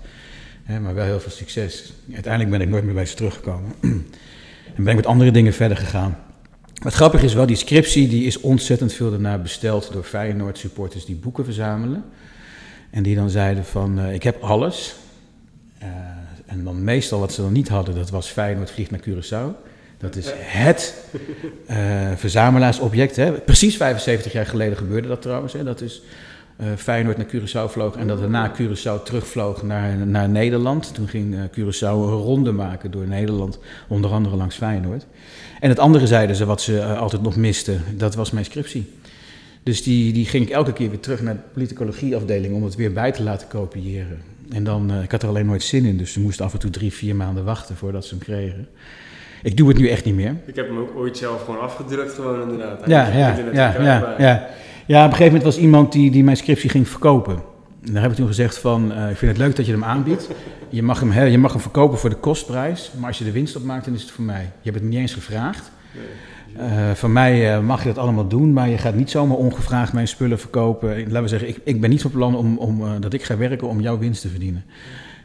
maar 0.83 0.95
wel 0.95 1.05
heel 1.05 1.21
veel 1.21 1.31
succes. 1.31 1.93
Uiteindelijk 2.13 2.53
ben 2.53 2.61
ik 2.61 2.69
nooit 2.69 2.85
meer 2.85 2.95
bij 2.95 3.07
ze 3.07 3.15
teruggekomen. 3.15 3.73
en 4.77 4.85
ben 4.85 4.89
ik 4.89 4.97
met 4.97 5.07
andere 5.07 5.31
dingen 5.31 5.53
verder 5.53 5.77
gegaan. 5.77 6.19
Wat 6.83 6.95
grappig 6.95 7.23
is 7.23 7.35
wel, 7.35 7.47
die 7.47 7.57
scriptie 7.57 8.09
die 8.09 8.25
is 8.25 8.41
ontzettend 8.41 8.93
veel 8.93 9.11
daarna 9.11 9.39
besteld 9.39 9.93
door 9.93 10.05
Feyenoord 10.05 10.59
supporters 10.59 11.05
die 11.05 11.17
boeken 11.17 11.45
verzamelen. 11.45 12.05
En 12.91 13.03
die 13.03 13.17
dan 13.17 13.31
zeiden 13.31 13.65
van, 13.65 13.99
uh, 13.99 14.15
ik 14.15 14.23
heb 14.23 14.43
alles. 14.43 14.95
En 16.55 16.65
dan 16.65 16.85
meestal 16.85 17.21
wat 17.21 17.33
ze 17.33 17.43
dan 17.43 17.53
niet 17.53 17.69
hadden, 17.69 17.95
dat 17.95 18.11
was 18.11 18.29
Feyenoord 18.29 18.71
vliegt 18.71 18.91
naar 18.91 19.01
Curaçao. 19.01 19.73
Dat 19.99 20.17
is 20.17 20.33
het 20.37 20.95
uh, 21.71 21.77
verzamelaarsobject. 22.17 23.17
Hè. 23.17 23.33
Precies 23.33 23.77
75 23.77 24.33
jaar 24.33 24.47
geleden 24.47 24.77
gebeurde 24.77 25.09
dat 25.09 25.23
trouwens. 25.23 25.53
Hè. 25.53 25.65
Dat 25.65 25.81
is 25.81 26.03
uh, 26.61 26.67
Feyenoord 26.77 27.17
naar 27.17 27.27
Curaçao 27.27 27.73
vloog 27.73 27.97
en 27.97 28.07
dat 28.07 28.19
daarna 28.19 28.53
Curaçao 28.53 29.03
terugvloog 29.05 29.63
naar, 29.63 29.97
naar 29.97 30.29
Nederland. 30.29 30.95
Toen 30.95 31.09
ging 31.09 31.35
uh, 31.35 31.41
Curaçao 31.51 31.81
een 31.81 32.23
ronde 32.23 32.53
maken 32.53 32.91
door 32.91 33.07
Nederland, 33.07 33.59
onder 33.89 34.11
andere 34.11 34.37
langs 34.37 34.57
Feyenoord. 34.57 35.07
En 35.61 35.69
het 35.69 35.79
andere 35.79 36.07
zeiden 36.07 36.37
ze, 36.37 36.45
wat 36.45 36.61
ze 36.61 36.85
altijd 36.85 37.23
nog 37.23 37.37
misten, 37.37 37.83
dat 37.97 38.15
was 38.15 38.31
mijn 38.31 38.45
scriptie. 38.45 38.93
Dus 39.63 39.83
die, 39.83 40.13
die 40.13 40.27
ging 40.27 40.47
ik 40.47 40.51
elke 40.51 40.73
keer 40.73 40.89
weer 40.89 41.01
terug 41.01 41.23
naar 41.23 41.35
de 41.35 41.41
politicologie-afdeling 41.53 42.55
om 42.55 42.65
het 42.65 42.75
weer 42.75 42.93
bij 42.93 43.13
te 43.13 43.23
laten 43.23 43.49
kopiëren. 43.49 44.34
En 44.51 44.65
dan, 44.65 44.93
uh, 44.93 45.03
ik 45.03 45.11
had 45.11 45.23
er 45.23 45.29
alleen 45.29 45.47
nooit 45.47 45.63
zin 45.63 45.85
in, 45.85 45.97
dus 45.97 46.13
ze 46.13 46.21
moesten 46.21 46.45
af 46.45 46.53
en 46.53 46.59
toe 46.59 46.71
drie, 46.71 46.93
vier 46.93 47.17
maanden 47.17 47.45
wachten 47.45 47.77
voordat 47.77 48.05
ze 48.05 48.15
hem 48.15 48.25
kregen. 48.25 48.69
Ik 49.43 49.57
doe 49.57 49.69
het 49.69 49.79
nu 49.79 49.89
echt 49.89 50.05
niet 50.05 50.15
meer. 50.15 50.37
Ik 50.47 50.57
heb 50.57 50.69
hem 50.69 50.79
ook 50.79 50.97
ooit 50.97 51.17
zelf 51.17 51.45
gewoon 51.45 51.61
afgedrukt, 51.61 52.13
gewoon 52.13 52.43
inderdaad. 52.43 52.83
Ja, 52.87 53.07
ja, 53.07 53.37
ja, 53.53 53.75
ja, 53.83 54.15
ja, 54.19 54.49
ja. 54.87 55.05
op 55.05 55.11
een 55.11 55.17
gegeven 55.17 55.25
moment 55.25 55.43
was 55.43 55.59
iemand 55.59 55.93
die, 55.93 56.11
die 56.11 56.25
mijn 56.25 56.37
scriptie 56.37 56.71
ging 56.71 56.89
verkopen. 56.89 57.43
En 57.87 57.93
daar 57.93 58.03
heb 58.03 58.11
ik 58.11 58.17
toen 58.17 58.27
gezegd 58.27 58.59
van, 58.59 58.93
uh, 58.93 59.11
ik 59.11 59.17
vind 59.17 59.31
het 59.31 59.41
leuk 59.41 59.57
dat 59.57 59.67
je 59.67 59.73
hem 59.73 59.85
aanbiedt. 59.85 60.29
Je 60.69 60.83
mag 60.83 61.01
hem, 61.01 61.11
hè, 61.11 61.25
je 61.25 61.39
mag 61.39 61.53
hem 61.53 61.61
verkopen 61.61 61.99
voor 61.99 62.11
de 62.11 62.17
kostprijs, 62.17 62.93
maar 62.99 63.09
als 63.09 63.19
je 63.19 63.25
de 63.25 63.33
winst 63.33 63.57
opmaakt, 63.57 63.85
dan 63.85 63.95
is 63.95 64.03
het 64.03 64.11
voor 64.11 64.25
mij. 64.25 64.43
Je 64.43 64.71
hebt 64.71 64.83
het 64.83 64.89
niet 64.89 64.99
eens 64.99 65.15
gevraagd. 65.15 65.71
Nee. 65.95 66.05
Uh, 66.59 66.91
van 66.91 67.13
mij 67.13 67.57
uh, 67.57 67.61
mag 67.61 67.83
je 67.83 67.89
dat 67.89 67.99
allemaal 67.99 68.29
doen, 68.29 68.53
maar 68.53 68.69
je 68.69 68.79
gaat 68.79 68.95
niet 68.95 69.11
zomaar 69.11 69.37
ongevraagd 69.37 69.93
mijn 69.93 70.09
spullen 70.09 70.39
verkopen. 70.39 70.99
Laten 70.99 71.23
we 71.23 71.29
zeggen, 71.29 71.49
ik, 71.49 71.59
ik 71.65 71.81
ben 71.81 71.91
niet 71.91 72.03
van 72.03 72.11
plan 72.11 72.37
om, 72.37 72.59
om, 72.59 72.83
uh, 72.83 72.91
dat 73.01 73.13
ik 73.13 73.23
ga 73.23 73.37
werken 73.37 73.69
om 73.69 73.81
jouw 73.81 73.99
winst 73.99 74.23
te 74.23 74.29
verdienen. 74.29 74.65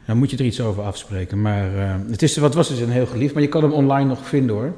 Dan 0.06 0.18
moet 0.18 0.32
je 0.32 0.38
er 0.38 0.46
iets 0.46 0.62
over 0.62 0.84
afspreken. 0.84 1.42
Maar 1.42 1.70
het 2.10 2.22
is, 2.22 2.38
wat 2.38 2.54
was 2.54 2.68
dus 2.68 2.80
een 2.80 2.90
heel 2.90 3.06
geliefd, 3.06 3.34
maar 3.34 3.44
je 3.44 3.50
kan 3.50 3.64
hem 3.64 3.72
online 3.72 4.08
nog 4.08 4.28
vinden 4.28 4.56
hoor. 4.56 4.74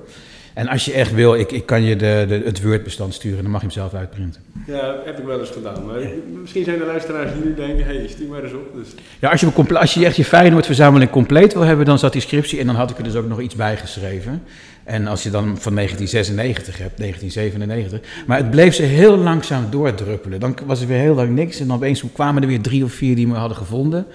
En 0.53 0.67
als 0.67 0.85
je 0.85 0.93
echt 0.93 1.13
wil, 1.13 1.35
ik, 1.35 1.51
ik 1.51 1.65
kan 1.65 1.83
je 1.83 1.95
de, 1.95 2.25
de, 2.27 2.41
het 2.45 2.63
Word-bestand 2.63 3.13
sturen, 3.13 3.41
dan 3.41 3.51
mag 3.51 3.61
je 3.61 3.67
hem 3.67 3.75
zelf 3.75 3.93
uitprinten. 3.93 4.41
Ja, 4.67 4.95
heb 5.05 5.19
ik 5.19 5.25
wel 5.25 5.39
eens 5.39 5.49
gedaan. 5.49 5.85
Maar 5.85 5.99
misschien 6.41 6.63
zijn 6.63 6.79
er 6.79 6.85
luisteraars 6.85 7.33
die 7.33 7.43
nu 7.43 7.53
denken, 7.53 7.85
hé, 7.85 7.95
hey, 7.95 8.07
stuur 8.07 8.27
maar 8.27 8.43
eens 8.43 8.53
op. 8.53 8.73
Dus. 8.75 8.87
Ja, 9.19 9.29
als 9.29 9.41
je, 9.41 9.77
als 9.77 9.93
je 9.93 10.05
echt 10.05 10.15
je 10.15 10.25
Feyenoord-verzameling 10.25 11.11
compleet 11.11 11.53
wil 11.53 11.61
hebben, 11.61 11.85
dan 11.85 11.99
zat 11.99 12.11
die 12.11 12.21
scriptie 12.21 12.59
en 12.59 12.65
dan 12.65 12.75
had 12.75 12.89
ik 12.89 12.97
er 12.97 13.03
dus 13.03 13.15
ook 13.15 13.27
nog 13.27 13.41
iets 13.41 13.55
bij 13.55 13.77
geschreven. 13.77 14.43
En 14.83 15.07
als 15.07 15.23
je 15.23 15.29
dan 15.29 15.43
van 15.43 15.75
1996 15.75 16.77
hebt, 16.77 16.97
1997. 16.97 18.25
Maar 18.27 18.37
het 18.37 18.51
bleef 18.51 18.75
ze 18.75 18.83
heel 18.83 19.17
langzaam 19.17 19.69
doordruppelen. 19.69 20.39
Dan 20.39 20.57
was 20.65 20.81
er 20.81 20.87
weer 20.87 20.99
heel 20.99 21.15
lang 21.15 21.29
niks. 21.29 21.59
En 21.59 21.67
dan 21.67 21.75
opeens 21.75 22.03
kwamen 22.13 22.41
er 22.41 22.47
weer 22.47 22.61
drie 22.61 22.83
of 22.83 22.93
vier 22.93 23.15
die 23.15 23.27
me 23.27 23.35
hadden 23.35 23.57
gevonden. 23.57 24.05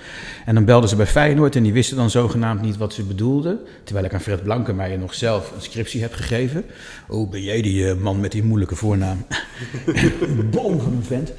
En 0.44 0.54
dan 0.54 0.64
belden 0.64 0.88
ze 0.88 0.96
bij 0.96 1.06
Feyenoord 1.06 1.56
en 1.56 1.62
die 1.62 1.72
wisten 1.72 1.96
dan 1.96 2.10
zogenaamd 2.10 2.62
niet 2.62 2.76
wat 2.76 2.92
ze 2.92 3.02
bedoelden. 3.02 3.58
Terwijl 3.84 4.06
ik 4.06 4.14
aan 4.14 4.20
Fred 4.20 4.42
Blankenmeijer 4.42 4.98
nog 4.98 5.14
zelf 5.14 5.52
een 5.54 5.62
scriptie 5.62 6.00
heb 6.00 6.12
gegeven. 6.12 6.64
Oh, 7.08 7.30
ben 7.30 7.42
jij 7.42 7.62
die 7.62 7.84
uh, 7.84 7.94
man 7.94 8.20
met 8.20 8.32
die 8.32 8.42
moeilijke 8.42 8.76
voornaam? 8.76 9.26
Boom 10.52 10.80
van 10.80 10.92
een 10.92 11.04
vent. 11.04 11.32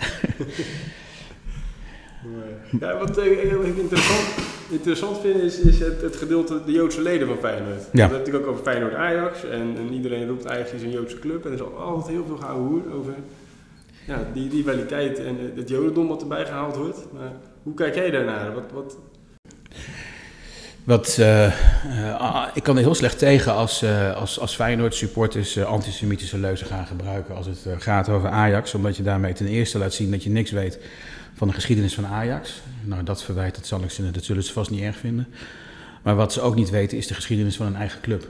Ja, 2.80 2.98
wat, 2.98 3.10
uh, 3.10 3.54
wat 3.54 3.66
ik 3.66 3.78
interessant, 3.78 4.28
interessant 4.70 5.20
vind 5.20 5.36
is, 5.36 5.60
is 5.60 5.80
het, 5.80 6.02
het, 6.02 6.16
gedeelte 6.16 6.62
de 6.66 6.72
Joodse 6.72 7.02
leden 7.02 7.28
van 7.28 7.38
Feyenoord. 7.38 7.82
Ja. 7.82 7.90
We 7.92 8.00
hebben 8.00 8.18
natuurlijk 8.18 8.46
ook 8.46 8.52
over 8.52 8.64
Feyenoord 8.64 8.94
Ajax 8.94 9.44
en, 9.44 9.76
en, 9.78 9.94
iedereen 9.94 10.28
roept 10.28 10.48
Ajax 10.48 10.72
is 10.72 10.82
een 10.82 10.92
Joodse 10.92 11.20
club. 11.20 11.46
En 11.46 11.52
er 11.52 11.56
is 11.56 11.76
altijd 11.76 12.16
heel 12.16 12.26
veel 12.26 12.38
gehouden 12.38 12.94
over 12.94 13.14
ja, 14.08 14.20
die 14.34 14.50
rivaliteit 14.50 15.20
en 15.20 15.38
het 15.56 15.70
Jodendom 15.70 16.08
wat 16.08 16.22
erbij 16.22 16.46
gehaald 16.46 16.76
wordt. 16.76 16.98
Maar 17.14 17.32
hoe 17.64 17.74
kijk 17.74 17.96
jij 17.96 18.12
daarnaar? 18.12 18.54
Wat, 18.54 18.72
wat... 18.74 18.98
Wat, 20.84 21.18
uh, 21.20 21.46
uh, 21.86 22.48
ik 22.54 22.64
kan 22.64 22.76
er 22.76 22.82
heel 22.82 22.96
slecht 22.96 23.18
tegen 23.18 23.54
als, 23.54 23.84
uh, 23.84 24.16
als, 24.16 24.40
als 24.40 24.56
Feyenoord 24.56 24.96
supporters 24.96 25.64
antisemitische 25.64 26.38
leuzen 26.38 26.68
gaan 26.68 26.86
gebruiken 26.86 27.36
als 27.36 27.46
het 27.46 27.66
gaat 27.78 28.10
over 28.10 28.30
Ajax. 28.30 28.74
Omdat 28.74 28.98
je 28.98 29.04
daarmee 29.04 29.34
ten 29.34 29.48
eerste 29.48 29.78
laat 29.78 29.94
zien 29.94 30.12
dat 30.12 30.24
je 30.24 30.30
niks 30.30 30.52
weet 30.52 30.80
van 31.38 31.48
de 31.48 31.54
geschiedenis 31.54 31.94
van 31.94 32.06
Ajax. 32.06 32.62
Nou, 32.84 33.04
dat 33.04 33.24
verwijt, 33.24 33.56
dat, 33.56 33.66
zal 33.66 33.84
ik 33.84 33.90
ze, 33.90 34.12
dat 34.12 34.24
zullen 34.24 34.44
ze 34.44 34.54
vast 34.54 34.70
niet 34.70 34.82
erg 34.82 34.98
vinden. 34.98 35.28
Maar 36.02 36.16
wat 36.16 36.34
ze 36.34 36.42
ook 36.42 36.56
niet 36.56 36.70
weten 36.70 36.98
is 36.98 37.08
de 37.08 37.14
geschiedenis 37.14 37.56
van 37.56 37.66
hun 37.66 37.76
eigen 37.76 38.02
club. 38.02 38.28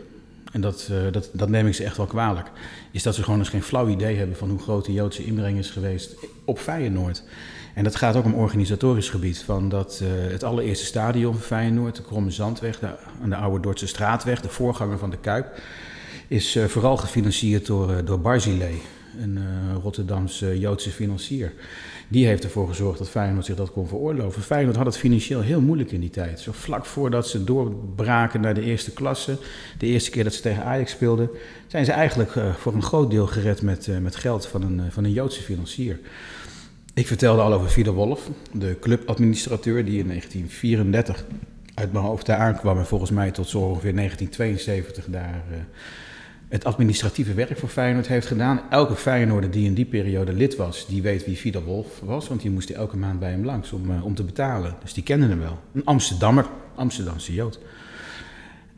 En 0.52 0.62
dat, 0.62 0.90
uh, 0.92 1.12
dat, 1.12 1.30
dat 1.34 1.50
neem 1.50 1.68
ik 1.68 1.74
ze 1.74 1.84
echt 1.84 1.98
wel 1.98 2.06
kwalijk. 2.06 2.52
Is 2.92 3.04
dat 3.04 3.16
ze 3.16 3.24
gewoon 3.24 3.40
eens 3.40 3.50
geen 3.50 3.64
flauw 3.64 3.88
idee 3.88 4.18
hebben 4.18 4.38
van 4.38 4.50
hoe 4.50 4.60
groot 4.60 4.86
de 4.86 4.94
Joodse 4.94 5.26
inbreng 5.26 5.58
is 5.58 5.70
geweest 5.70 6.16
op 6.46 6.60
Feyenoord. 6.60 7.24
En 7.74 7.84
dat 7.84 7.96
gaat 7.96 8.16
ook 8.16 8.26
om 8.26 8.34
organisatorisch 8.34 9.10
gebied. 9.10 9.38
Van 9.38 9.70
dat 9.70 10.02
uh, 10.04 10.32
het 10.32 10.44
allereerste 10.44 10.86
stadion 10.86 11.34
van 11.34 11.42
Feyenoord, 11.42 11.96
de 11.96 12.02
Kromme 12.02 12.32
Zandweg, 12.32 12.80
de, 12.80 12.90
de 13.26 13.36
Oude 13.36 13.60
Dordtse 13.60 13.88
Straatweg, 13.88 14.42
de 14.42 14.50
voorganger 14.50 14.98
van 14.98 15.10
de 15.10 15.18
Kuip, 15.18 15.62
is 16.28 16.56
uh, 16.56 16.66
vooral 16.66 16.98
gefinancierd 16.98 17.66
door, 17.66 18.06
door 18.06 18.42
een 19.22 19.40
Rotterdamse 19.82 20.60
Joodse 20.60 20.90
financier. 20.90 21.54
Die 22.08 22.26
heeft 22.26 22.44
ervoor 22.44 22.68
gezorgd 22.68 22.98
dat 22.98 23.10
Feyenoord 23.10 23.46
zich 23.46 23.56
dat 23.56 23.72
kon 23.72 23.88
veroorloven. 23.88 24.42
Feyenoord 24.42 24.76
had 24.76 24.86
het 24.86 24.98
financieel 24.98 25.42
heel 25.42 25.62
moeilijk 25.62 25.92
in 25.92 26.00
die 26.00 26.10
tijd. 26.10 26.40
Zo 26.40 26.52
vlak 26.52 26.86
voordat 26.86 27.28
ze 27.28 27.44
doorbraken 27.44 28.42
naar 28.42 28.54
de 28.54 28.62
eerste 28.62 28.92
klasse, 28.92 29.38
de 29.78 29.86
eerste 29.86 30.10
keer 30.10 30.24
dat 30.24 30.34
ze 30.34 30.42
tegen 30.42 30.64
Ajax 30.64 30.92
speelden, 30.92 31.30
zijn 31.68 31.86
ze 31.86 31.92
eigenlijk 31.92 32.36
uh, 32.36 32.54
voor 32.54 32.74
een 32.74 32.84
groot 32.84 33.12
deel 33.12 33.28
gered 33.28 33.62
met, 33.62 33.88
uh, 33.88 33.98
met 33.98 34.16
geld 34.16 34.48
van 34.48 34.62
een, 34.62 34.78
uh, 34.78 34.84
van 34.90 35.04
een 35.04 35.12
Joodse 35.12 35.42
financier. 35.42 36.00
Ik 36.94 37.08
vertelde 37.08 37.42
al 37.42 37.54
over 37.54 37.70
Vida 37.70 37.92
Wolf, 37.92 38.30
de 38.52 38.78
clubadministrateur 38.80 39.86
die 39.86 40.00
in 40.00 40.08
1934 40.08 41.26
uit 41.74 41.92
mijn 41.92 42.06
hoofd 42.06 42.26
daar 42.26 42.38
aankwam 42.38 42.78
en 42.78 42.86
volgens 42.86 43.12
mij 43.12 43.32
tot 43.32 43.50
zo 43.50 43.58
ongeveer 43.58 43.96
1972 43.96 45.06
daar 45.10 45.44
het 46.48 46.64
administratieve 46.64 47.34
werk 47.34 47.58
voor 47.58 47.70
Feyenoord 47.70 48.08
heeft 48.08 48.28
gedaan. 48.28 48.62
Elke 48.70 48.96
Feyenoorder 48.96 49.52
die 49.52 49.66
in 49.66 49.74
die 49.74 49.86
periode 49.86 50.34
lid 50.34 50.56
was, 50.56 50.88
die 50.88 51.02
weet 51.02 51.26
wie 51.26 51.38
Vida 51.38 51.62
Wolf 51.62 52.00
was, 52.04 52.28
want 52.28 52.42
die 52.42 52.52
moest 52.52 52.70
elke 52.70 52.98
maand 52.98 53.20
bij 53.20 53.32
hem 53.32 53.46
langs 53.46 53.72
om, 53.72 53.92
uh, 53.92 54.06
om 54.06 54.16
te 54.16 54.24
betalen. 54.24 54.76
Dus 54.82 54.94
die 54.94 55.04
kenden 55.04 55.30
hem 55.30 55.40
wel. 55.40 55.60
Een 55.74 55.86
Amsterdammer, 55.86 56.46
Amsterdamse 56.76 57.34
Jood. 57.34 57.60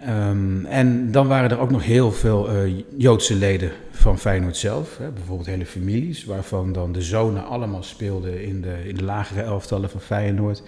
Um, 0.08 0.66
en 0.66 1.12
dan 1.12 1.28
waren 1.28 1.50
er 1.50 1.60
ook 1.60 1.72
nog 1.72 1.84
heel 1.84 2.12
veel 2.12 2.66
uh, 2.66 2.84
Joodse 2.98 3.36
leden 3.36 3.72
van 3.92 4.20
Feyenoord 4.20 4.58
zelf. 4.58 4.98
Hè. 4.98 5.10
Bijvoorbeeld 5.10 5.48
hele 5.48 5.66
families, 5.66 6.26
waarvan 6.26 6.74
dan 6.74 6.92
de 6.92 7.02
zonen 7.02 7.46
allemaal 7.46 7.84
speelden 7.84 8.44
in 8.44 8.62
de, 8.62 8.88
in 8.88 8.96
de 8.96 9.04
lagere 9.04 9.42
elftallen 9.42 9.90
van 9.90 10.02
Feyenoord. 10.02 10.64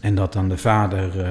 En 0.00 0.14
dat 0.14 0.32
dan 0.32 0.48
de 0.48 0.56
vader 0.56 1.16
uh, 1.16 1.26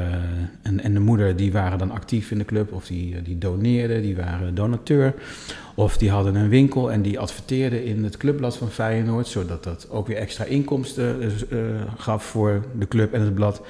en, 0.61 0.83
en 0.83 0.93
de 0.93 0.99
moeder, 0.99 1.35
die 1.35 1.51
waren 1.51 1.77
dan 1.77 1.91
actief 1.91 2.31
in 2.31 2.37
de 2.37 2.45
club. 2.45 2.73
Of 2.73 2.87
die, 2.87 3.21
die 3.21 3.37
doneerden, 3.37 4.01
die 4.01 4.15
waren 4.15 4.55
donateur. 4.55 5.13
Of 5.75 5.97
die 5.97 6.09
hadden 6.09 6.35
een 6.35 6.49
winkel 6.49 6.91
en 6.91 7.01
die 7.01 7.19
adverteerden 7.19 7.85
in 7.85 8.03
het 8.03 8.17
clubblad 8.17 8.57
van 8.57 8.69
Feyenoord. 8.69 9.27
Zodat 9.27 9.63
dat 9.63 9.87
ook 9.89 10.07
weer 10.07 10.17
extra 10.17 10.43
inkomsten 10.43 11.21
uh, 11.21 11.59
gaf 11.97 12.23
voor 12.23 12.63
de 12.79 12.87
club 12.87 13.13
en 13.13 13.21
het 13.21 13.35
blad 13.35 13.61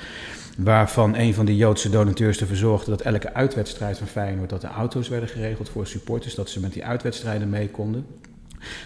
waarvan 0.63 1.15
een 1.15 1.34
van 1.34 1.45
de 1.45 1.56
Joodse 1.56 1.89
donateurs 1.89 2.41
ervoor 2.41 2.56
zorgde 2.56 2.89
dat 2.89 3.02
elke 3.02 3.34
uitwedstrijd 3.34 3.98
van 3.98 4.08
Feyenoord, 4.08 4.50
dat 4.50 4.62
de 4.62 4.67
auto's 4.67 5.08
werden 5.08 5.30
geregeld 5.30 5.69
voor 5.69 5.88
supporters, 5.88 6.36
dat 6.36 6.50
ze 6.50 6.60
met 6.60 6.74
die 6.74 6.86
uitwedstrijden 6.86 7.50
mee 7.50 7.69
konden. 7.69 8.06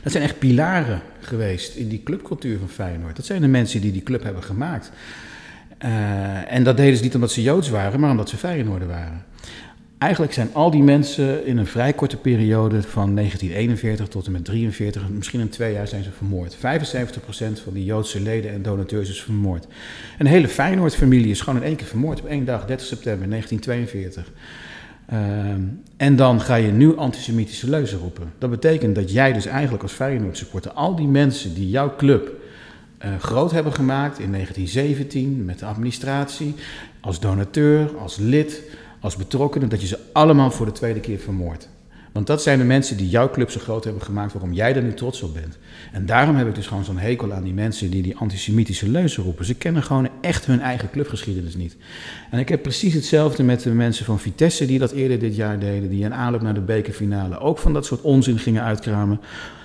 Dat 0.03 0.11
zijn 0.11 0.23
echt 0.23 0.39
pilaren 0.39 1.01
geweest 1.19 1.75
in 1.75 1.87
die 1.87 2.03
clubcultuur 2.03 2.59
van 2.59 2.69
Feyenoord. 2.69 3.15
Dat 3.15 3.25
zijn 3.25 3.41
de 3.41 3.47
mensen 3.47 3.81
die 3.81 3.91
die 3.91 4.03
club 4.03 4.23
hebben 4.23 4.43
gemaakt. 4.43 4.91
Uh, 5.85 6.53
en 6.53 6.63
dat 6.63 6.77
deden 6.77 6.97
ze 6.97 7.03
niet 7.03 7.15
omdat 7.15 7.31
ze 7.31 7.41
Joods 7.41 7.69
waren, 7.69 7.99
maar 7.99 8.11
omdat 8.11 8.29
ze 8.29 8.37
Feyenoorder 8.37 8.87
waren. 8.87 9.25
Eigenlijk 10.03 10.33
zijn 10.33 10.49
al 10.53 10.71
die 10.71 10.83
mensen 10.83 11.45
in 11.45 11.57
een 11.57 11.67
vrij 11.67 11.93
korte 11.93 12.17
periode 12.17 12.81
van 12.81 13.15
1941 13.15 14.07
tot 14.07 14.25
en 14.25 14.31
met 14.31 14.45
43, 14.45 15.09
misschien 15.09 15.39
in 15.39 15.49
twee 15.49 15.73
jaar 15.73 15.87
zijn 15.87 16.03
ze 16.03 16.11
vermoord. 16.11 16.55
75% 16.55 16.59
van 17.63 17.73
die 17.73 17.83
Joodse 17.83 18.21
leden 18.21 18.51
en 18.51 18.61
donateurs 18.61 19.09
is 19.09 19.21
vermoord. 19.21 19.67
Een 20.17 20.25
hele 20.25 20.47
Feyenoord-familie 20.47 21.31
is 21.31 21.41
gewoon 21.41 21.59
in 21.59 21.65
één 21.65 21.75
keer 21.75 21.87
vermoord 21.87 22.19
op 22.19 22.25
één 22.25 22.45
dag, 22.45 22.65
30 22.65 22.87
september 22.87 23.29
1942. 23.29 24.31
Uh, 25.13 25.19
en 25.97 26.15
dan 26.15 26.41
ga 26.41 26.55
je 26.55 26.71
nu 26.71 26.97
antisemitische 26.97 27.69
leuzen 27.69 27.99
roepen. 27.99 28.33
Dat 28.37 28.49
betekent 28.49 28.95
dat 28.95 29.11
jij 29.11 29.33
dus 29.33 29.45
eigenlijk 29.45 29.83
als 29.83 29.93
Feyenoord-supporter 29.93 30.71
al 30.71 30.95
die 30.95 31.07
mensen 31.07 31.53
die 31.53 31.69
jouw 31.69 31.95
club 31.95 32.31
uh, 33.05 33.09
groot 33.19 33.51
hebben 33.51 33.73
gemaakt 33.73 34.19
in 34.19 34.31
1917 34.31 35.45
met 35.45 35.59
de 35.59 35.65
administratie, 35.65 36.55
als 36.99 37.19
donateur, 37.19 37.97
als 37.97 38.17
lid 38.17 38.61
als 39.03 39.15
betrokkenen, 39.15 39.69
dat 39.69 39.81
je 39.81 39.87
ze 39.87 39.99
allemaal 40.13 40.51
voor 40.51 40.65
de 40.65 40.71
tweede 40.71 40.99
keer 40.99 41.19
vermoordt. 41.19 41.69
Want 42.11 42.27
dat 42.27 42.41
zijn 42.41 42.57
de 42.57 42.63
mensen 42.63 42.97
die 42.97 43.09
jouw 43.09 43.29
club 43.29 43.49
zo 43.49 43.59
groot 43.59 43.83
hebben 43.83 44.01
gemaakt, 44.01 44.33
waarom 44.33 44.53
jij 44.53 44.75
er 44.75 44.83
nu 44.83 44.93
trots 44.93 45.21
op 45.21 45.33
bent. 45.33 45.57
En 45.91 46.05
daarom 46.05 46.35
heb 46.35 46.47
ik 46.47 46.55
dus 46.55 46.67
gewoon 46.67 46.83
zo'n 46.83 46.97
hekel 46.97 47.33
aan 47.33 47.43
die 47.43 47.53
mensen 47.53 47.91
die 47.91 48.01
die 48.01 48.17
antisemitische 48.17 48.89
leuzen 48.89 49.23
roepen. 49.23 49.45
Ze 49.45 49.53
kennen 49.53 49.83
gewoon 49.83 50.09
echt 50.21 50.45
hun 50.45 50.61
eigen 50.61 50.89
clubgeschiedenis 50.89 51.55
niet. 51.55 51.77
En 52.31 52.39
ik 52.39 52.49
heb 52.49 52.61
precies 52.61 52.93
hetzelfde 52.93 53.43
met 53.43 53.61
de 53.61 53.69
mensen 53.69 54.05
van 54.05 54.19
Vitesse 54.19 54.65
die 54.65 54.79
dat 54.79 54.91
eerder 54.91 55.19
dit 55.19 55.35
jaar 55.35 55.59
deden, 55.59 55.89
die 55.89 56.03
in 56.03 56.13
aanloop 56.13 56.41
naar 56.41 56.53
de 56.53 56.61
bekerfinale 56.61 57.39
ook 57.39 57.57
van 57.57 57.73
dat 57.73 57.85
soort 57.85 58.01
onzin 58.01 58.39
gingen 58.39 58.63
uitkramen. 58.63 59.19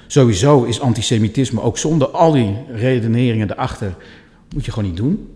Sowieso 0.06 0.64
is 0.64 0.80
antisemitisme 0.80 1.60
ook 1.60 1.78
zonder 1.78 2.08
al 2.08 2.32
die 2.32 2.56
redeneringen 2.72 3.50
erachter, 3.50 3.94
moet 4.54 4.64
je 4.64 4.72
gewoon 4.72 4.88
niet 4.88 4.98
doen. 4.98 5.28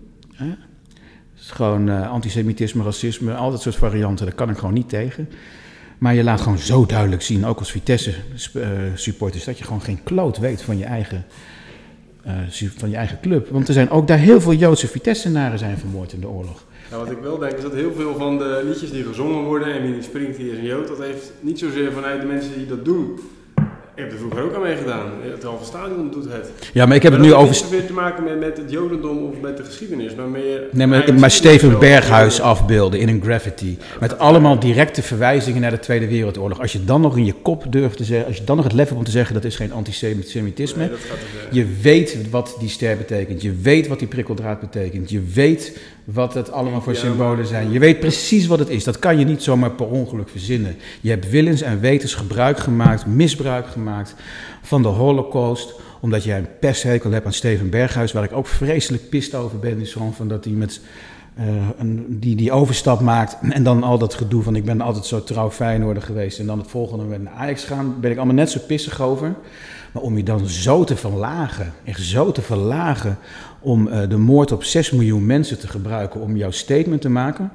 Is 1.43 1.51
gewoon 1.51 1.89
uh, 1.89 2.11
antisemitisme, 2.11 2.83
racisme, 2.83 3.35
al 3.35 3.51
dat 3.51 3.63
soort 3.63 3.77
varianten. 3.77 4.27
Daar 4.27 4.35
kan 4.35 4.51
ik 4.51 4.59
gewoon 4.59 4.75
niet 4.75 4.89
tegen. 4.89 5.29
Maar 5.99 6.15
je 6.15 6.23
laat 6.23 6.41
gewoon 6.41 6.59
zo 6.59 6.87
duidelijk 6.87 7.23
zien, 7.23 7.47
ook 7.47 7.59
als 7.59 7.71
Vitesse-supporters, 7.71 9.45
dat 9.45 9.59
je 9.59 9.65
gewoon 9.65 9.83
geen 9.83 10.03
kloot 10.03 10.39
weet 10.39 10.63
van 10.63 10.79
je 10.79 10.85
eigen, 10.85 11.25
uh, 12.27 12.33
van 12.77 12.91
je 12.91 12.97
eigen 12.97 13.21
club. 13.21 13.49
Want 13.49 13.69
er 13.69 13.75
zijn 13.75 13.91
ook 13.91 14.07
daar 14.07 14.19
heel 14.19 14.41
veel 14.41 14.53
Joodse 14.55 14.89
Vitesse-naren 14.89 15.59
zijn 15.59 15.79
vermoord 15.79 16.13
in 16.13 16.21
de 16.21 16.29
oorlog. 16.29 16.65
Nou, 16.91 17.05
wat 17.05 17.13
ik 17.13 17.19
wel 17.23 17.39
denk 17.39 17.53
is 17.53 17.63
dat 17.63 17.73
heel 17.73 17.93
veel 17.93 18.17
van 18.17 18.39
de 18.39 18.63
liedjes 18.65 18.91
die 18.91 19.05
gezongen 19.05 19.45
worden, 19.45 19.75
en 19.75 19.93
wie 19.93 20.03
springt 20.03 20.37
hier 20.37 20.59
een 20.59 20.65
Jood, 20.65 20.89
dat 20.89 20.99
heeft 20.99 21.33
niet 21.41 21.59
zozeer 21.59 21.93
vanuit 21.93 22.21
de 22.21 22.27
mensen 22.27 22.55
die 22.55 22.67
dat 22.67 22.85
doen 22.85 23.21
ik 23.95 24.03
heb 24.03 24.13
er 24.13 24.19
vroeger 24.19 24.43
ook 24.43 24.55
aan 24.55 24.63
meegedaan. 24.63 25.11
Het 25.23 25.43
halve 25.43 25.65
stadion 25.65 26.11
doet 26.11 26.25
het. 26.33 26.51
Ja, 26.73 26.87
maar 26.87 26.97
ik 26.97 27.03
heb 27.03 27.13
het 27.13 27.21
nu 27.21 27.35
over... 27.35 27.55
Het 27.55 27.71
heeft 27.71 27.87
te 27.87 27.93
maken 27.93 28.25
met, 28.25 28.41
met 28.41 28.57
het 28.57 28.71
jodendom 28.71 29.25
of 29.25 29.41
met 29.41 29.57
de 29.57 29.65
geschiedenis, 29.65 30.15
maar 30.15 30.29
meer... 30.29 30.63
Nee, 30.71 30.87
maar, 30.87 31.15
maar 31.15 31.31
Steven 31.31 31.79
Berghuis 31.79 32.41
afbeelden 32.41 33.01
in 33.01 33.09
een 33.09 33.23
graffiti. 33.23 33.79
Met 34.01 34.19
allemaal 34.19 34.59
directe 34.59 35.03
verwijzingen 35.03 35.61
naar 35.61 35.71
de 35.71 35.79
Tweede 35.79 36.09
Wereldoorlog. 36.09 36.61
Als 36.61 36.73
je 36.73 36.85
dan 36.85 37.01
nog 37.01 37.17
in 37.17 37.25
je 37.25 37.35
kop 37.43 37.65
durft 37.73 37.97
te 37.97 38.05
zeggen, 38.05 38.27
als 38.27 38.37
je 38.37 38.45
dan 38.45 38.57
nog 38.57 38.65
het 38.65 38.75
lef 38.75 38.87
hebt 38.87 38.99
om 38.99 39.05
te 39.05 39.11
zeggen 39.11 39.35
dat 39.35 39.45
is 39.45 39.57
geen 39.57 39.73
antisemitisme. 39.73 40.87
Nee, 40.87 40.97
je 41.51 41.67
weet 41.83 42.31
wat 42.31 42.57
die 42.59 42.69
ster 42.69 42.97
betekent. 42.97 43.43
Je 43.43 43.55
weet 43.63 43.89
wat 43.89 43.99
die 43.99 44.09
prikkeldraad 44.09 44.61
betekent. 44.61 45.11
Je 45.11 45.23
weet 45.35 45.79
wat 46.05 46.35
het 46.35 46.51
allemaal 46.51 46.81
voor 46.81 46.93
ja, 46.93 46.99
symbolen 46.99 47.47
zijn. 47.47 47.71
Je 47.71 47.79
weet 47.79 48.01
precies 48.01 48.47
wat 48.47 48.59
het 48.59 48.69
is. 48.69 48.85
Dat 48.85 48.99
kan 48.99 49.19
je 49.19 49.25
niet 49.25 49.43
zomaar 49.43 49.71
per 49.71 49.87
ongeluk 49.87 50.29
verzinnen. 50.29 50.77
Je 51.01 51.11
hebt 51.11 51.31
willens 51.31 51.63
en 51.63 51.81
wetens 51.81 52.15
gebruik 52.15 52.59
gemaakt, 52.59 53.07
misbruik 53.07 53.67
gemaakt 53.67 54.15
van 54.63 54.83
de 54.83 54.89
Holocaust 54.89 55.75
omdat 56.01 56.25
jij 56.25 56.39
een 56.39 56.59
pesthekel 56.61 57.11
hebt 57.11 57.27
aan 57.27 57.33
Steven 57.33 57.71
Berghuis, 57.71 58.13
waar 58.13 58.25
ik 58.25 58.33
ook 58.33 58.47
vreselijk 58.47 59.09
pist 59.09 59.35
over 59.35 59.59
ben, 59.59 59.81
is 59.81 59.93
gewoon 59.93 60.15
van 60.15 60.29
dat 60.29 60.45
hij 60.45 60.53
met 60.53 60.81
een, 61.77 62.07
die 62.09 62.37
die 62.37 62.53
overstap 62.53 63.01
maakt 63.01 63.37
en 63.51 63.63
dan 63.63 63.83
al 63.83 63.99
dat 63.99 64.15
gedoe 64.15 64.43
van 64.43 64.57
ik 64.57 64.65
ben 64.65 64.81
altijd 64.81 65.05
zo 65.05 65.23
trouw 65.23 65.51
Feyenoorder 65.51 66.03
geweest 66.03 66.39
en 66.39 66.47
dan 66.47 66.59
het 66.59 66.71
volgende 66.71 67.03
moment 67.05 67.25
naar 67.25 67.33
Ajax 67.33 67.65
gaan, 67.65 68.01
ben 68.01 68.11
ik 68.11 68.17
allemaal 68.17 68.35
net 68.35 68.51
zo 68.51 68.61
pissig 68.67 69.01
over. 69.01 69.35
Maar 69.93 70.03
om 70.03 70.17
je 70.17 70.23
dan 70.23 70.49
zo 70.49 70.85
te 70.85 70.97
verlagen, 70.97 71.73
echt 71.85 72.03
zo 72.03 72.33
te 72.33 72.43
verlagen, 72.43 73.19
om 73.63 73.89
de 74.09 74.17
moord 74.17 74.53
op 74.53 74.65
6 74.65 74.91
miljoen 74.91 75.27
mensen 75.27 75.59
te 75.59 75.69
gebruiken 75.69 76.21
om 76.21 76.37
jouw 76.37 76.51
statement 76.51 77.01
te 77.01 77.09
maken, 77.09 77.53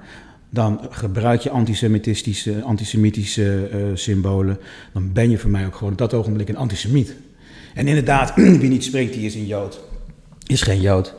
dan 0.49 0.79
gebruik 0.89 1.41
je 1.41 1.49
antisemitistische, 1.49 2.61
antisemitische 2.61 3.69
uh, 3.73 3.77
symbolen. 3.93 4.59
Dan 4.93 5.13
ben 5.13 5.29
je 5.29 5.37
voor 5.37 5.49
mij 5.49 5.65
ook 5.65 5.75
gewoon 5.75 5.91
op 5.91 5.99
dat 5.99 6.13
ogenblik 6.13 6.49
een 6.49 6.57
antisemiet. 6.57 7.15
En 7.73 7.87
inderdaad, 7.87 8.35
wie 8.61 8.69
niet 8.69 8.83
spreekt, 8.83 9.13
die 9.13 9.25
is 9.25 9.35
een 9.35 9.45
Jood. 9.45 9.79
Is 10.45 10.61
geen 10.61 10.81
Jood. 10.81 11.15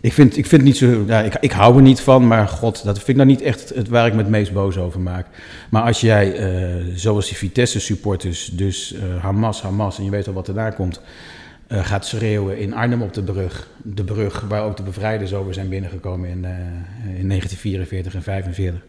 Ik 0.00 0.12
vind, 0.12 0.36
ik 0.36 0.46
vind 0.46 0.62
niet 0.62 0.76
zo. 0.76 1.04
Ja, 1.06 1.20
ik, 1.20 1.36
ik 1.40 1.52
hou 1.52 1.76
er 1.76 1.82
niet 1.82 2.00
van, 2.00 2.26
maar 2.26 2.48
god, 2.48 2.84
dat 2.84 2.96
vind 2.96 3.08
ik 3.08 3.16
nou 3.16 3.28
niet 3.28 3.40
echt 3.40 3.68
het 3.74 3.88
waar 3.88 4.06
ik 4.06 4.12
me 4.12 4.18
het 4.18 4.28
meest 4.28 4.52
boos 4.52 4.76
over 4.76 5.00
maak. 5.00 5.26
Maar 5.70 5.82
als 5.82 6.00
jij, 6.00 6.52
uh, 6.78 6.84
zoals 6.94 7.28
die 7.28 7.36
Vitesse-supporters, 7.36 8.50
dus 8.52 8.94
uh, 8.94 9.22
Hamas, 9.22 9.62
Hamas, 9.62 9.98
en 9.98 10.04
je 10.04 10.10
weet 10.10 10.26
al 10.26 10.32
wat 10.32 10.48
erna 10.48 10.70
komt, 10.70 11.00
uh, 11.72 11.84
gaat 11.84 12.06
schreeuwen 12.06 12.58
in 12.58 12.74
Arnhem 12.74 13.02
op 13.02 13.14
de 13.14 13.22
brug. 13.22 13.68
De 13.82 14.04
brug 14.04 14.40
waar 14.40 14.62
ook 14.62 14.76
de 14.76 14.82
bevrijders 14.82 15.34
over 15.34 15.54
zijn 15.54 15.68
binnengekomen 15.68 16.28
in, 16.28 16.38
uh, 16.38 16.50
in 17.18 17.28
1944 17.28 18.14
en 18.14 18.22
1945. 18.24 18.82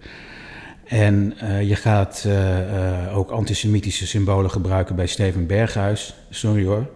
En 0.85 1.33
uh, 1.43 1.67
je 1.69 1.75
gaat 1.75 2.27
ook 3.13 3.31
antisemitische 3.31 4.07
symbolen 4.07 4.51
gebruiken 4.51 4.95
bij 4.95 5.07
Steven 5.07 5.47
Berghuis. 5.47 6.13
Sorry 6.29 6.65
hoor. 6.65 6.87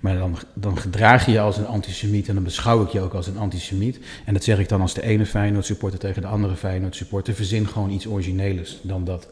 Maar 0.00 0.18
dan, 0.18 0.36
dan 0.54 0.78
gedraag 0.78 1.26
je 1.26 1.32
je 1.32 1.40
als 1.40 1.56
een 1.56 1.66
antisemiet 1.66 2.28
en 2.28 2.34
dan 2.34 2.44
beschouw 2.44 2.82
ik 2.82 2.88
je 2.88 3.00
ook 3.00 3.14
als 3.14 3.26
een 3.26 3.38
antisemiet. 3.38 3.98
En 4.24 4.34
dat 4.34 4.44
zeg 4.44 4.58
ik 4.58 4.68
dan 4.68 4.80
als 4.80 4.94
de 4.94 5.02
ene 5.02 5.26
Feyenoord 5.26 5.64
supporter 5.64 5.98
tegen 5.98 6.22
de 6.22 6.28
andere 6.28 6.56
Feyenoord 6.56 6.96
supporter. 6.96 7.34
Verzin 7.34 7.66
gewoon 7.68 7.90
iets 7.90 8.06
origineels 8.06 8.80
dan 8.82 9.04
dat. 9.04 9.28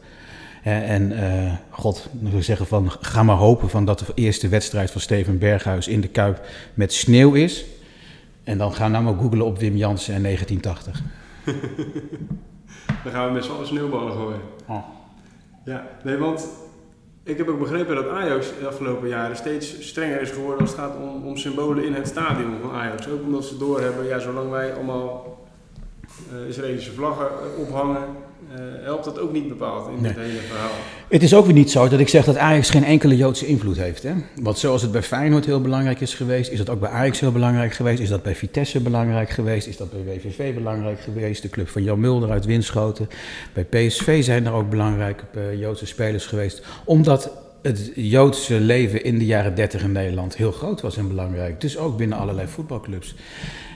En 0.63 1.11
uh, 1.11 1.53
God, 1.69 2.09
we 2.19 2.41
zeggen 2.41 2.65
van, 2.65 2.91
ga 2.99 3.23
maar 3.23 3.35
hopen 3.35 3.69
van 3.69 3.85
dat 3.85 3.99
de 3.99 4.05
eerste 4.15 4.47
wedstrijd 4.47 4.91
van 4.91 5.01
Steven 5.01 5.37
Berghuis 5.37 5.87
in 5.87 6.01
de 6.01 6.07
Kuip 6.07 6.45
met 6.73 6.93
sneeuw 6.93 7.33
is. 7.33 7.65
En 8.43 8.57
dan 8.57 8.73
gaan 8.73 8.85
we 8.85 8.91
nou 8.91 9.03
maar 9.03 9.23
googlen 9.23 9.45
op 9.45 9.59
Wim 9.59 9.75
Jansen 9.75 10.13
en 10.13 10.23
1980. 10.23 11.01
dan 13.03 13.11
gaan 13.11 13.27
we 13.27 13.33
met 13.33 13.43
z'n 13.43 13.51
allen 13.51 13.67
sneeuwballen 13.67 14.13
gooien. 14.13 14.41
Oh. 14.67 14.83
Ja, 15.65 15.87
nee, 16.03 16.17
want 16.17 16.47
ik 17.23 17.37
heb 17.37 17.47
ook 17.47 17.59
begrepen 17.59 17.95
dat 17.95 18.09
Ajax 18.09 18.47
de 18.59 18.67
afgelopen 18.67 19.07
jaren 19.07 19.35
steeds 19.35 19.87
strenger 19.87 20.21
is 20.21 20.31
geworden 20.31 20.59
als 20.59 20.69
het 20.69 20.79
gaat 20.79 20.95
om, 20.95 21.25
om 21.25 21.37
symbolen 21.37 21.85
in 21.85 21.93
het 21.93 22.07
stadion 22.07 22.55
van 22.61 22.71
Ajax. 22.71 23.07
Ook 23.07 23.23
omdat 23.23 23.45
ze 23.45 23.57
doorhebben, 23.57 24.05
ja, 24.05 24.19
zolang 24.19 24.49
wij 24.49 24.73
allemaal 24.73 25.37
Israëlische 26.49 26.91
vlaggen 26.91 27.27
ophangen, 27.57 28.01
uh, 28.51 28.59
helpt 28.83 29.05
dat 29.05 29.19
ook 29.19 29.31
niet 29.31 29.47
bepaald 29.47 29.89
in 29.97 30.03
dit 30.03 30.15
hele 30.15 30.39
verhaal. 30.39 30.71
Het 31.09 31.23
is 31.23 31.35
ook 31.35 31.45
weer 31.45 31.53
niet 31.53 31.71
zo 31.71 31.87
dat 31.87 31.99
ik 31.99 32.07
zeg 32.09 32.25
dat 32.25 32.37
Ajax 32.37 32.69
geen 32.69 32.83
enkele 32.83 33.17
Joodse 33.17 33.45
invloed 33.45 33.77
heeft. 33.77 34.03
Hè? 34.03 34.13
Want 34.41 34.57
zoals 34.57 34.81
het 34.81 34.91
bij 34.91 35.03
Feyenoord 35.03 35.45
heel 35.45 35.61
belangrijk 35.61 36.01
is 36.01 36.13
geweest, 36.13 36.51
is 36.51 36.57
dat 36.57 36.69
ook 36.69 36.79
bij 36.79 36.89
Ajax 36.89 37.19
heel 37.19 37.31
belangrijk 37.31 37.73
geweest. 37.73 37.99
Is 37.99 38.09
dat 38.09 38.23
bij 38.23 38.35
Vitesse 38.35 38.79
belangrijk 38.79 39.29
geweest, 39.29 39.67
is 39.67 39.77
dat 39.77 39.91
bij 39.91 40.03
WVV 40.03 40.53
belangrijk 40.53 40.99
geweest. 40.99 41.41
De 41.41 41.49
club 41.49 41.69
van 41.69 41.83
Jan 41.83 41.99
Mulder 41.99 42.31
uit 42.31 42.45
Winschoten. 42.45 43.09
Bij 43.53 43.63
PSV 43.63 44.23
zijn 44.23 44.45
er 44.45 44.53
ook 44.53 44.69
belangrijke 44.69 45.57
Joodse 45.57 45.85
spelers 45.85 46.25
geweest. 46.25 46.63
Omdat 46.85 47.31
het 47.61 47.91
Joodse 47.95 48.59
leven 48.59 49.03
in 49.03 49.19
de 49.19 49.25
jaren 49.25 49.55
30 49.55 49.83
in 49.83 49.91
Nederland 49.91 50.35
heel 50.35 50.51
groot 50.51 50.81
was 50.81 50.97
en 50.97 51.07
belangrijk. 51.07 51.61
Dus 51.61 51.77
ook 51.77 51.97
binnen 51.97 52.17
allerlei 52.17 52.47
voetbalclubs. 52.47 53.15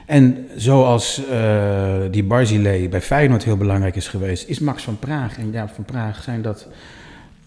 En 0.07 0.47
zoals 0.55 1.21
uh, 1.31 1.95
die 2.11 2.23
Barzilei 2.23 2.89
bij 2.89 3.01
Feyenoord 3.01 3.43
heel 3.43 3.57
belangrijk 3.57 3.95
is 3.95 4.07
geweest, 4.07 4.47
is 4.47 4.59
Max 4.59 4.83
van 4.83 4.99
Praag 4.99 5.37
en 5.37 5.51
Jaap 5.51 5.69
van 5.73 5.85
Praag 5.85 6.23
zijn 6.23 6.41
dat, 6.41 6.67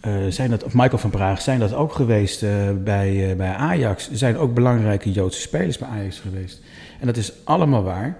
uh, 0.06 0.12
zijn 0.28 0.50
dat 0.50 0.64
of 0.64 0.74
Michael 0.74 0.98
van 0.98 1.10
Praag 1.10 1.40
zijn 1.40 1.58
dat 1.58 1.74
ook 1.74 1.92
geweest 1.92 2.42
uh, 2.42 2.50
bij, 2.84 3.34
bij 3.36 3.52
Ajax. 3.52 4.10
Zijn 4.12 4.36
ook 4.36 4.54
belangrijke 4.54 5.12
Joodse 5.12 5.40
spelers 5.40 5.78
bij 5.78 5.88
Ajax 5.88 6.18
geweest. 6.18 6.60
En 7.00 7.06
dat 7.06 7.16
is 7.16 7.32
allemaal 7.44 7.82
waar. 7.82 8.16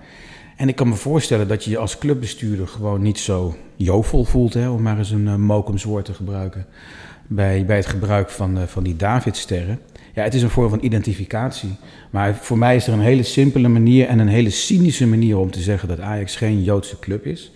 En 0.57 0.69
ik 0.69 0.77
kan 0.77 0.89
me 0.89 0.95
voorstellen 0.95 1.49
dat 1.49 1.65
je 1.65 1.71
je 1.71 1.79
als 1.79 1.99
clubbestuurder 1.99 2.69
gewoon 2.69 3.03
niet 3.03 3.19
zo 3.19 3.57
jovel 3.77 4.25
voelt, 4.25 4.55
hè, 4.55 4.69
om 4.69 4.83
maar 4.83 4.99
eens 4.99 5.11
een 5.11 5.27
uh, 5.27 5.35
Mokums 5.35 5.85
woord 5.85 6.05
te 6.05 6.15
gebruiken, 6.15 6.67
bij, 7.27 7.65
bij 7.65 7.77
het 7.77 7.87
gebruik 7.87 8.31
van, 8.31 8.59
van 8.69 8.83
die 8.83 8.97
Davidsterren. 8.97 9.79
Ja, 10.15 10.23
het 10.23 10.35
is 10.35 10.43
een 10.43 10.51
vorm 10.51 10.69
van 10.69 10.85
identificatie. 10.85 11.71
Maar 12.11 12.35
voor 12.35 12.59
mij 12.59 12.77
is 12.77 12.87
er 12.87 12.93
een 12.93 13.01
hele 13.01 13.23
simpele 13.23 13.69
manier 13.69 14.07
en 14.07 14.19
een 14.19 14.29
hele 14.29 14.51
cynische 14.51 15.07
manier 15.07 15.39
om 15.39 15.51
te 15.51 15.61
zeggen 15.61 15.89
dat 15.89 16.01
Ajax 16.01 16.37
geen 16.37 16.63
Joodse 16.63 16.99
club 16.99 17.27
is. 17.27 17.53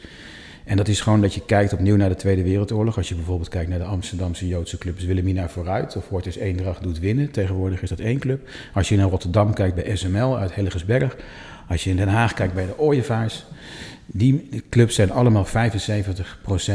En 0.64 0.76
dat 0.76 0.88
is 0.88 1.00
gewoon 1.00 1.20
dat 1.20 1.34
je 1.34 1.44
kijkt 1.46 1.72
opnieuw 1.72 1.96
naar 1.96 2.08
de 2.08 2.14
Tweede 2.14 2.42
Wereldoorlog. 2.42 2.96
Als 2.96 3.08
je 3.08 3.14
bijvoorbeeld 3.14 3.48
kijkt 3.48 3.70
naar 3.70 3.78
de 3.78 3.84
Amsterdamse 3.84 4.48
Joodse 4.48 4.78
clubs 4.78 5.04
Wilhelmina 5.04 5.48
vooruit 5.48 5.96
of 5.96 6.04
Fortis 6.04 6.36
Eendracht 6.36 6.82
doet 6.82 6.98
winnen. 6.98 7.30
Tegenwoordig 7.30 7.82
is 7.82 7.88
dat 7.88 7.98
één 7.98 8.18
club. 8.18 8.48
Als 8.74 8.88
je 8.88 8.96
naar 8.96 9.08
Rotterdam 9.08 9.54
kijkt 9.54 9.74
bij 9.74 9.96
SML 9.96 10.38
uit 10.38 10.54
Hellegersberg. 10.54 11.16
Als 11.68 11.84
je 11.84 11.90
in 11.90 11.96
Den 11.96 12.08
Haag 12.08 12.34
kijkt 12.34 12.54
bij 12.54 12.66
de 12.66 12.78
Ooievaars. 12.78 13.44
Die 14.06 14.62
clubs 14.70 14.94
zijn 14.94 15.10
allemaal 15.10 15.46
75% 15.46 15.48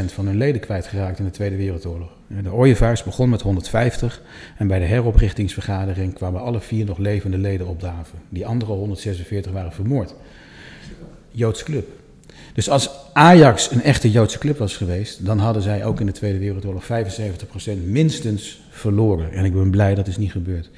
van 0.05 0.25
hun 0.25 0.37
leden 0.37 0.61
kwijtgeraakt 0.61 1.19
in 1.19 1.25
de 1.25 1.31
Tweede 1.31 1.55
Wereldoorlog. 1.55 2.18
De 2.29 2.53
Ooievaars 2.53 3.03
begon 3.03 3.29
met 3.29 3.41
150 3.41 4.21
en 4.57 4.67
bij 4.67 4.79
de 4.79 4.85
heroprichtingsvergadering 4.85 6.13
kwamen 6.13 6.41
alle 6.41 6.59
vier 6.59 6.85
nog 6.85 6.97
levende 6.97 7.37
leden 7.37 7.67
opdaven. 7.67 8.19
Die 8.29 8.45
andere 8.45 8.71
146 8.71 9.51
waren 9.51 9.73
vermoord. 9.73 10.15
Joodse 11.31 11.63
club. 11.63 11.87
Dus 12.53 12.69
als 12.69 12.89
Ajax 13.13 13.71
een 13.71 13.83
echte 13.83 14.11
Joodse 14.11 14.37
club 14.37 14.57
was 14.57 14.77
geweest, 14.77 15.25
dan 15.25 15.39
hadden 15.39 15.61
zij 15.61 15.85
ook 15.85 15.99
in 15.99 16.05
de 16.05 16.11
Tweede 16.11 16.39
Wereldoorlog 16.39 16.83
75% 16.83 16.87
minstens 17.85 18.61
verloren. 18.69 19.31
En 19.31 19.45
ik 19.45 19.53
ben 19.53 19.71
blij 19.71 19.95
dat 19.95 20.07
is 20.07 20.17
niet 20.17 20.31
gebeurd. 20.31 20.69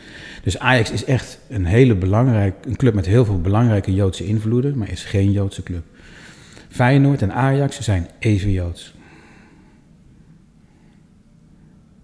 Dus 0.44 0.60
Ajax 0.60 0.92
is 0.92 1.06
echt 1.06 1.40
een 1.50 1.66
hele 1.66 1.96
belangrijke, 1.96 2.70
een 2.70 2.76
club 2.76 2.94
met 2.94 3.06
heel 3.06 3.26
veel 3.26 3.42
belangrijke 3.42 3.94
Joodse 3.94 4.26
invloeden, 4.26 4.78
maar 4.78 4.92
is 4.92 5.04
geen 5.04 5.32
Joodse 5.32 5.64
club. 5.64 5.84
Feyenoord 6.70 7.22
en 7.22 7.34
Ajax 7.34 7.80
zijn 7.80 8.08
even 8.20 8.52
Joods. 8.52 8.94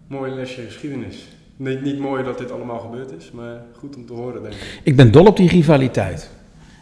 Mooi 0.07 0.31
lesje 0.31 0.61
geschiedenis. 0.61 1.27
Niet, 1.55 1.81
niet 1.81 1.99
mooi 1.99 2.23
dat 2.23 2.37
dit 2.37 2.51
allemaal 2.51 2.79
gebeurd 2.79 3.11
is, 3.11 3.31
maar 3.31 3.61
goed 3.77 3.95
om 3.95 4.05
te 4.05 4.13
horen, 4.13 4.41
denk 4.41 4.53
ik. 4.53 4.79
Ik 4.83 4.95
ben 4.95 5.11
dol 5.11 5.25
op 5.25 5.37
die 5.37 5.49
rivaliteit. 5.49 6.29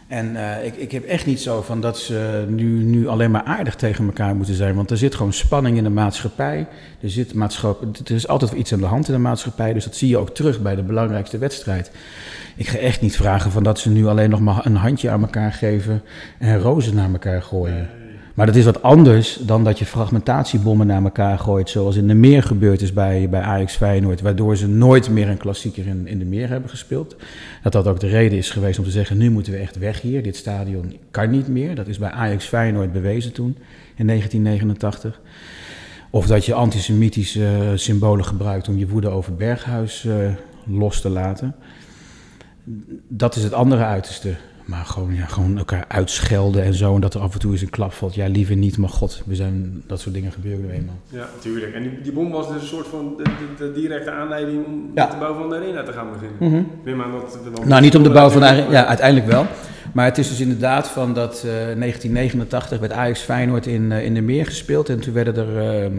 En 0.08 0.32
uh, 0.32 0.64
ik, 0.64 0.76
ik 0.76 0.92
heb 0.92 1.04
echt 1.04 1.26
niet 1.26 1.40
zo 1.40 1.62
van 1.62 1.80
dat 1.80 1.98
ze 1.98 2.44
nu, 2.48 2.82
nu 2.82 3.08
alleen 3.08 3.30
maar 3.30 3.42
aardig 3.42 3.74
tegen 3.74 4.06
elkaar 4.06 4.36
moeten 4.36 4.54
zijn. 4.54 4.74
Want 4.74 4.90
er 4.90 4.96
zit 4.96 5.14
gewoon 5.14 5.32
spanning 5.32 5.76
in 5.76 5.84
de 5.84 5.90
maatschappij. 5.90 6.66
Er, 7.00 7.10
zit 7.10 7.34
maatschappij, 7.34 7.88
er 8.04 8.14
is 8.14 8.28
altijd 8.28 8.52
iets 8.52 8.72
aan 8.72 8.80
de 8.80 8.86
hand 8.86 9.08
in 9.08 9.14
de 9.14 9.20
maatschappij. 9.20 9.72
Dus 9.72 9.84
dat 9.84 9.96
zie 9.96 10.08
je 10.08 10.18
ook 10.18 10.30
terug 10.30 10.60
bij 10.62 10.74
de 10.74 10.82
belangrijkste 10.82 11.38
wedstrijd. 11.38 11.90
Ik 12.56 12.68
ga 12.68 12.78
echt 12.78 13.00
niet 13.00 13.16
vragen 13.16 13.50
van 13.50 13.62
dat 13.62 13.78
ze 13.78 13.90
nu 13.90 14.06
alleen 14.06 14.30
nog 14.30 14.40
maar 14.40 14.66
een 14.66 14.76
handje 14.76 15.10
aan 15.10 15.20
elkaar 15.20 15.52
geven 15.52 16.02
en 16.38 16.60
rozen 16.60 16.94
naar 16.94 17.12
elkaar 17.12 17.42
gooien. 17.42 17.88
Maar 18.36 18.46
dat 18.46 18.54
is 18.54 18.64
wat 18.64 18.82
anders 18.82 19.38
dan 19.40 19.64
dat 19.64 19.78
je 19.78 19.86
fragmentatiebommen 19.86 20.86
naar 20.86 21.02
elkaar 21.02 21.38
gooit, 21.38 21.70
zoals 21.70 21.96
in 21.96 22.08
de 22.08 22.14
meer 22.14 22.42
gebeurd 22.42 22.82
is 22.82 22.92
bij, 22.92 23.28
bij 23.28 23.40
Ajax 23.40 23.76
Feyenoord, 23.76 24.20
waardoor 24.20 24.56
ze 24.56 24.68
nooit 24.68 25.10
meer 25.10 25.28
een 25.28 25.36
klassieker 25.36 25.86
in, 25.86 26.06
in 26.06 26.18
de 26.18 26.24
meer 26.24 26.48
hebben 26.48 26.70
gespeeld. 26.70 27.16
Dat 27.62 27.72
dat 27.72 27.86
ook 27.86 28.00
de 28.00 28.08
reden 28.08 28.38
is 28.38 28.50
geweest 28.50 28.78
om 28.78 28.84
te 28.84 28.90
zeggen, 28.90 29.16
nu 29.16 29.30
moeten 29.30 29.52
we 29.52 29.58
echt 29.58 29.78
weg 29.78 30.00
hier, 30.00 30.22
dit 30.22 30.36
stadion 30.36 30.96
kan 31.10 31.30
niet 31.30 31.48
meer. 31.48 31.74
Dat 31.74 31.86
is 31.86 31.98
bij 31.98 32.10
Ajax 32.10 32.44
Feyenoord 32.44 32.92
bewezen 32.92 33.32
toen, 33.32 33.56
in 33.94 34.06
1989. 34.06 35.20
Of 36.10 36.26
dat 36.26 36.44
je 36.44 36.54
antisemitische 36.54 37.72
symbolen 37.74 38.24
gebruikt 38.24 38.68
om 38.68 38.78
je 38.78 38.88
woede 38.88 39.08
over 39.08 39.34
Berghuis 39.34 40.04
uh, 40.04 40.14
los 40.64 41.00
te 41.00 41.08
laten. 41.08 41.54
Dat 43.08 43.36
is 43.36 43.42
het 43.42 43.52
andere 43.52 43.84
uiterste. 43.84 44.34
Maar 44.66 44.84
gewoon, 44.84 45.14
ja, 45.14 45.26
gewoon 45.26 45.58
elkaar 45.58 45.84
uitschelden 45.88 46.62
en 46.62 46.74
zo. 46.74 46.94
En 46.94 47.00
dat 47.00 47.14
er 47.14 47.20
af 47.20 47.32
en 47.32 47.38
toe 47.38 47.52
eens 47.52 47.62
een 47.62 47.70
klap 47.70 47.92
valt. 47.92 48.14
Ja, 48.14 48.26
liever 48.26 48.56
niet, 48.56 48.78
maar 48.78 48.88
god, 48.88 49.22
we 49.26 49.34
zijn, 49.34 49.82
dat 49.86 50.00
soort 50.00 50.14
dingen 50.14 50.32
gebeuren 50.32 50.66
nu 50.66 50.72
eenmaal. 50.72 50.98
Ja, 51.08 51.28
natuurlijk. 51.34 51.74
En 51.74 51.82
die, 51.82 52.00
die 52.00 52.12
bom 52.12 52.30
was 52.30 52.48
dus 52.48 52.62
een 52.62 52.68
soort 52.68 52.86
van 52.86 53.14
de, 53.16 53.22
de, 53.22 53.64
de 53.64 53.80
directe 53.80 54.10
aanleiding 54.10 54.66
om 54.66 54.90
ja. 54.94 55.06
de 55.06 55.16
bouw 55.16 55.34
van 55.34 55.48
de 55.48 55.56
arena 55.56 55.82
te 55.82 55.92
gaan 55.92 56.08
beginnen. 56.12 56.36
Mm 56.38 56.50
-hmm. 56.84 56.96
dat 57.12 57.54
dan 57.54 57.68
nou, 57.68 57.82
niet 57.82 57.96
om 57.96 58.02
de 58.02 58.10
bouw 58.10 58.28
van 58.28 58.40
de 58.40 58.46
arena, 58.46 58.70
ja, 58.70 58.86
uiteindelijk 58.86 59.26
wel. 59.26 59.46
Maar 59.92 60.04
het 60.04 60.18
is 60.18 60.28
dus 60.28 60.40
inderdaad 60.40 60.88
van 60.88 61.14
dat 61.14 61.42
uh, 61.46 61.52
1989 61.52 62.78
werd 62.78 62.92
Ajax 62.92 63.20
Feyenoord 63.20 63.66
in, 63.66 63.82
uh, 63.90 64.04
in 64.04 64.14
de 64.14 64.20
meer 64.20 64.46
gespeeld. 64.46 64.88
En 64.88 65.00
toen 65.00 65.14
werden 65.14 65.36
er... 65.36 65.82
Uh, 65.84 65.90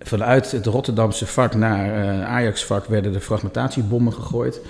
vanuit 0.00 0.50
het 0.50 0.66
Rotterdamse 0.66 1.26
vak 1.26 1.54
naar 1.54 2.04
uh, 2.04 2.24
Ajax-vak 2.24 2.84
werden 2.84 3.12
de 3.12 3.20
fragmentatiebommen 3.20 4.12
gegooid. 4.12 4.60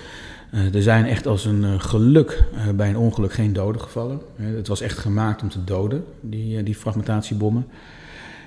Uh, 0.53 0.75
er 0.75 0.81
zijn 0.81 1.05
echt 1.05 1.27
als 1.27 1.45
een 1.45 1.63
uh, 1.63 1.79
geluk 1.79 2.43
uh, 2.53 2.69
bij 2.69 2.89
een 2.89 2.97
ongeluk 2.97 3.33
geen 3.33 3.53
doden 3.53 3.81
gevallen. 3.81 4.21
het 4.35 4.67
was 4.67 4.81
echt 4.81 4.97
gemaakt 4.97 5.41
om 5.41 5.49
te 5.49 5.63
doden, 5.63 6.03
die, 6.21 6.63
die 6.63 6.75
fragmentatiebommen. 6.75 7.67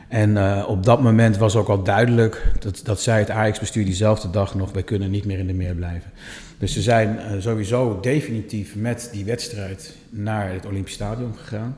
En 0.09 0.65
op 0.67 0.85
dat 0.85 1.03
moment 1.03 1.37
was 1.37 1.57
ook 1.57 1.69
al 1.69 1.83
duidelijk 1.83 2.53
dat, 2.61 2.81
dat 2.85 3.01
zij 3.01 3.19
het 3.19 3.31
Ajax-bestuur 3.31 3.85
diezelfde 3.85 4.31
dag 4.31 4.55
nog, 4.55 4.73
wij 4.73 4.83
kunnen 4.83 5.11
niet 5.11 5.25
meer 5.25 5.39
in 5.39 5.47
de 5.47 5.53
meer 5.53 5.75
blijven. 5.75 6.11
Dus 6.59 6.73
ze 6.73 6.83
zijn 6.83 7.19
sowieso 7.39 7.99
definitief 8.01 8.77
met 8.77 9.09
die 9.13 9.25
wedstrijd 9.25 9.97
naar 10.11 10.53
het 10.53 10.67
Olympisch 10.67 10.93
Stadion 10.95 11.35
gegaan. 11.37 11.77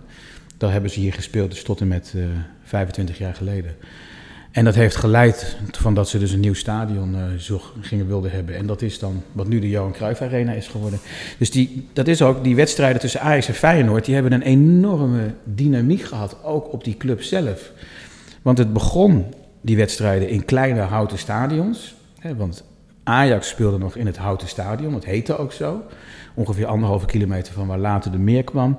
Daar 0.57 0.73
hebben 0.73 0.91
ze 0.91 1.01
hier 1.01 1.13
gespeeld, 1.13 1.51
dus 1.51 1.63
tot 1.63 1.81
en 1.81 1.89
met 1.89 2.15
25 2.65 3.19
jaar 3.19 3.35
geleden. 3.35 3.77
En 4.55 4.65
dat 4.65 4.75
heeft 4.75 4.97
geleid 4.97 5.57
van 5.73 5.95
dat 5.95 6.09
ze 6.09 6.19
dus 6.19 6.33
een 6.33 6.41
nieuw 6.41 6.55
stadion 6.55 7.15
uh, 7.15 7.59
gingen 7.81 8.07
wilden 8.07 8.31
hebben. 8.31 8.57
En 8.57 8.67
dat 8.67 8.83
is 8.83 8.99
dan 8.99 9.23
wat 9.33 9.49
nu 9.49 9.59
de 9.59 9.69
Johan 9.69 9.93
Cruijff 9.93 10.21
Arena 10.21 10.53
is 10.53 10.67
geworden. 10.67 10.99
Dus 11.39 11.51
die, 11.51 11.89
dat 11.93 12.09
is 12.09 12.23
ook, 12.23 12.45
die 12.45 12.57
wedstrijden 12.57 13.01
tussen 13.01 13.21
Ajax 13.21 13.49
en 13.49 13.55
Feyenoord, 13.55 14.05
die 14.05 14.15
hebben 14.15 14.33
een 14.33 14.43
enorme 14.43 15.35
dynamiek 15.45 16.03
gehad, 16.03 16.37
ook 16.45 16.73
op 16.73 16.85
die 16.85 16.97
club 16.97 17.23
zelf. 17.23 17.73
Want 18.43 18.59
het 18.59 18.73
begon, 18.73 19.25
die 19.61 19.77
wedstrijden, 19.77 20.29
in 20.29 20.45
kleine 20.45 20.81
houten 20.81 21.19
stadions. 21.19 21.95
Hè, 22.19 22.37
want 22.37 22.65
Ajax 23.03 23.49
speelde 23.49 23.79
nog 23.79 23.97
in 23.97 24.07
het 24.07 24.17
houten 24.17 24.49
stadion, 24.49 24.93
dat 24.93 25.05
heette 25.05 25.39
ook 25.39 25.53
zo. 25.53 25.83
Ongeveer 26.35 26.67
anderhalve 26.67 27.07
kilometer 27.07 27.53
van 27.53 27.67
waar 27.67 27.79
later 27.79 28.13
de 28.13 28.19
meer 28.19 28.45
kwam. 28.45 28.79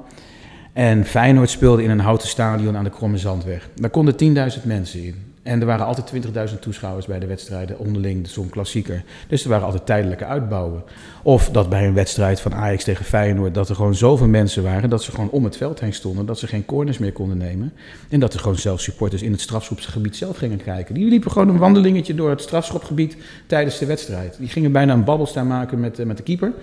En 0.74 1.06
Feyenoord 1.06 1.50
speelde 1.50 1.84
in 1.84 1.90
een 1.90 2.00
houten 2.00 2.28
stadion 2.28 2.78
aan 2.78 2.84
de 2.84 2.90
Kromme 2.90 3.18
Zandweg. 3.18 3.70
Daar 3.76 3.90
konden 3.90 4.14
10.000 4.58 4.64
mensen 4.64 5.04
in. 5.04 5.25
En 5.46 5.60
er 5.60 5.66
waren 5.66 5.86
altijd 5.86 6.26
20.000 6.54 6.60
toeschouwers 6.60 7.06
bij 7.06 7.20
de 7.20 7.26
wedstrijden, 7.26 7.80
onderling, 7.80 8.28
zo'n 8.28 8.50
klassieker. 8.50 9.04
Dus 9.28 9.44
er 9.44 9.50
waren 9.50 9.66
altijd 9.66 9.86
tijdelijke 9.86 10.26
uitbouwen. 10.26 10.84
Of 11.24 11.50
dat 11.50 11.70
bij 11.70 11.88
een 11.88 11.94
wedstrijd 11.94 12.42
van 12.42 12.54
Ajax 12.54 12.84
tegen 12.84 13.06
Feyenoord, 13.06 13.54
dat 13.54 13.70
er 13.70 13.76
gewoon 13.76 13.96
zoveel 13.96 14.28
mensen 14.28 14.64
waren, 14.64 14.90
dat 14.90 15.04
ze 15.04 15.12
gewoon 15.12 15.30
om 15.30 15.44
het 15.44 15.58
veld 15.58 15.80
heen 15.80 15.94
stonden, 15.94 16.26
dat 16.26 16.40
ze 16.40 16.48
geen 16.48 16.66
corners 16.66 16.98
meer 16.98 17.12
konden 17.12 17.38
nemen. 17.38 17.74
En 18.10 18.20
dat 18.20 18.34
er 18.34 18.40
gewoon 18.40 18.58
zelfs 18.58 18.84
supporters 18.84 19.22
in 19.22 19.32
het 19.32 19.42
strafschopgebied 19.42 20.16
zelf 20.16 20.38
gingen 20.38 20.64
kijken. 20.64 20.94
Die 20.94 21.10
liepen 21.10 21.32
gewoon 21.32 21.50
een 21.50 21.58
wandelingetje 21.58 22.16
door 22.16 22.30
het 22.30 22.42
strafschopgebied 22.42 23.18
tijdens 23.48 23.78
de 23.78 23.86
wedstrijd. 23.86 24.38
Die 24.40 24.50
gingen 24.50 24.72
bijna 24.72 24.94
een 24.94 25.04
babbel 25.04 25.26
staan 25.26 25.48
maken 25.48 25.80
met, 25.80 26.00
eh, 26.00 26.06
met 26.06 26.18
de 26.18 26.24
keeper. 26.24 26.54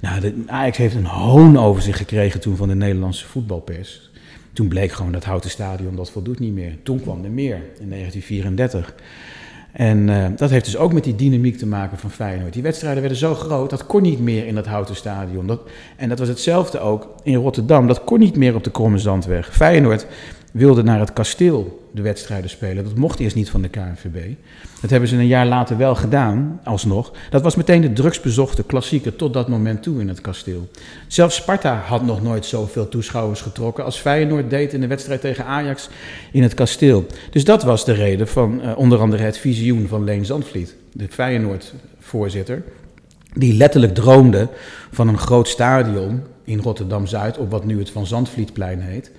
Nou, 0.00 0.20
de, 0.20 0.42
Ajax 0.46 0.76
heeft 0.76 0.94
een 0.94 1.06
hoon 1.06 1.58
over 1.58 1.82
zich 1.82 1.96
gekregen 1.96 2.40
toen 2.40 2.56
van 2.56 2.68
de 2.68 2.74
Nederlandse 2.74 3.26
voetbalpers. 3.26 4.10
Toen 4.54 4.68
bleek 4.68 4.92
gewoon 4.92 5.12
dat 5.12 5.24
houten 5.24 5.50
stadion 5.50 5.96
dat 5.96 6.10
voldoet 6.10 6.38
niet 6.38 6.52
meer. 6.52 6.76
Toen 6.82 7.00
kwam 7.00 7.24
er 7.24 7.30
meer 7.30 7.56
in 7.80 7.88
1934. 7.88 8.94
En 9.72 10.08
uh, 10.08 10.26
dat 10.36 10.50
heeft 10.50 10.64
dus 10.64 10.76
ook 10.76 10.92
met 10.92 11.04
die 11.04 11.14
dynamiek 11.14 11.58
te 11.58 11.66
maken 11.66 11.98
van 11.98 12.10
Feyenoord. 12.10 12.52
Die 12.52 12.62
wedstrijden 12.62 13.00
werden 13.00 13.18
zo 13.18 13.34
groot, 13.34 13.70
dat 13.70 13.86
kon 13.86 14.02
niet 14.02 14.20
meer 14.20 14.46
in 14.46 14.54
dat 14.54 14.66
houten 14.66 14.96
stadion. 14.96 15.46
Dat, 15.46 15.60
en 15.96 16.08
dat 16.08 16.18
was 16.18 16.28
hetzelfde 16.28 16.78
ook 16.78 17.14
in 17.22 17.34
Rotterdam. 17.34 17.86
Dat 17.86 18.04
kon 18.04 18.18
niet 18.18 18.36
meer 18.36 18.54
op 18.54 18.64
de 18.64 18.70
Kromme 18.70 18.98
Zandweg. 18.98 19.54
Feyenoord 19.54 20.06
wilde 20.54 20.82
naar 20.82 20.98
het 20.98 21.12
kasteel 21.12 21.88
de 21.90 22.02
wedstrijden 22.02 22.50
spelen. 22.50 22.84
Dat 22.84 22.94
mocht 22.94 23.18
eerst 23.18 23.36
niet 23.36 23.50
van 23.50 23.62
de 23.62 23.68
KNVB. 23.68 24.34
Dat 24.80 24.90
hebben 24.90 25.08
ze 25.08 25.16
een 25.16 25.26
jaar 25.26 25.46
later 25.46 25.76
wel 25.76 25.94
gedaan, 25.94 26.60
alsnog. 26.64 27.12
Dat 27.30 27.42
was 27.42 27.54
meteen 27.54 27.80
de 27.80 27.92
drugsbezochte 27.92 28.62
klassieker 28.62 29.16
tot 29.16 29.32
dat 29.32 29.48
moment 29.48 29.82
toe 29.82 30.00
in 30.00 30.08
het 30.08 30.20
kasteel. 30.20 30.68
Zelfs 31.06 31.36
Sparta 31.36 31.76
had 31.86 32.04
nog 32.04 32.22
nooit 32.22 32.46
zoveel 32.46 32.88
toeschouwers 32.88 33.40
getrokken 33.40 33.84
als 33.84 33.98
Feyenoord 33.98 34.50
deed 34.50 34.72
in 34.72 34.80
de 34.80 34.86
wedstrijd 34.86 35.20
tegen 35.20 35.44
Ajax 35.44 35.88
in 36.32 36.42
het 36.42 36.54
kasteel. 36.54 37.06
Dus 37.30 37.44
dat 37.44 37.62
was 37.62 37.84
de 37.84 37.92
reden 37.92 38.28
van 38.28 38.60
uh, 38.60 38.78
onder 38.78 38.98
andere 38.98 39.22
het 39.22 39.38
visioen 39.38 39.88
van 39.88 40.04
Leen 40.04 40.24
Zandvliet, 40.24 40.76
de 40.92 41.06
Feyenoord-voorzitter. 41.10 42.62
Die 43.32 43.54
letterlijk 43.54 43.94
droomde 43.94 44.48
van 44.90 45.08
een 45.08 45.18
groot 45.18 45.48
stadion 45.48 46.22
in 46.44 46.58
Rotterdam-Zuid, 46.58 47.38
op 47.38 47.50
wat 47.50 47.64
nu 47.64 47.78
het 47.78 47.90
Van 47.90 48.06
Zandvlietplein 48.06 48.80
heet. 48.80 49.10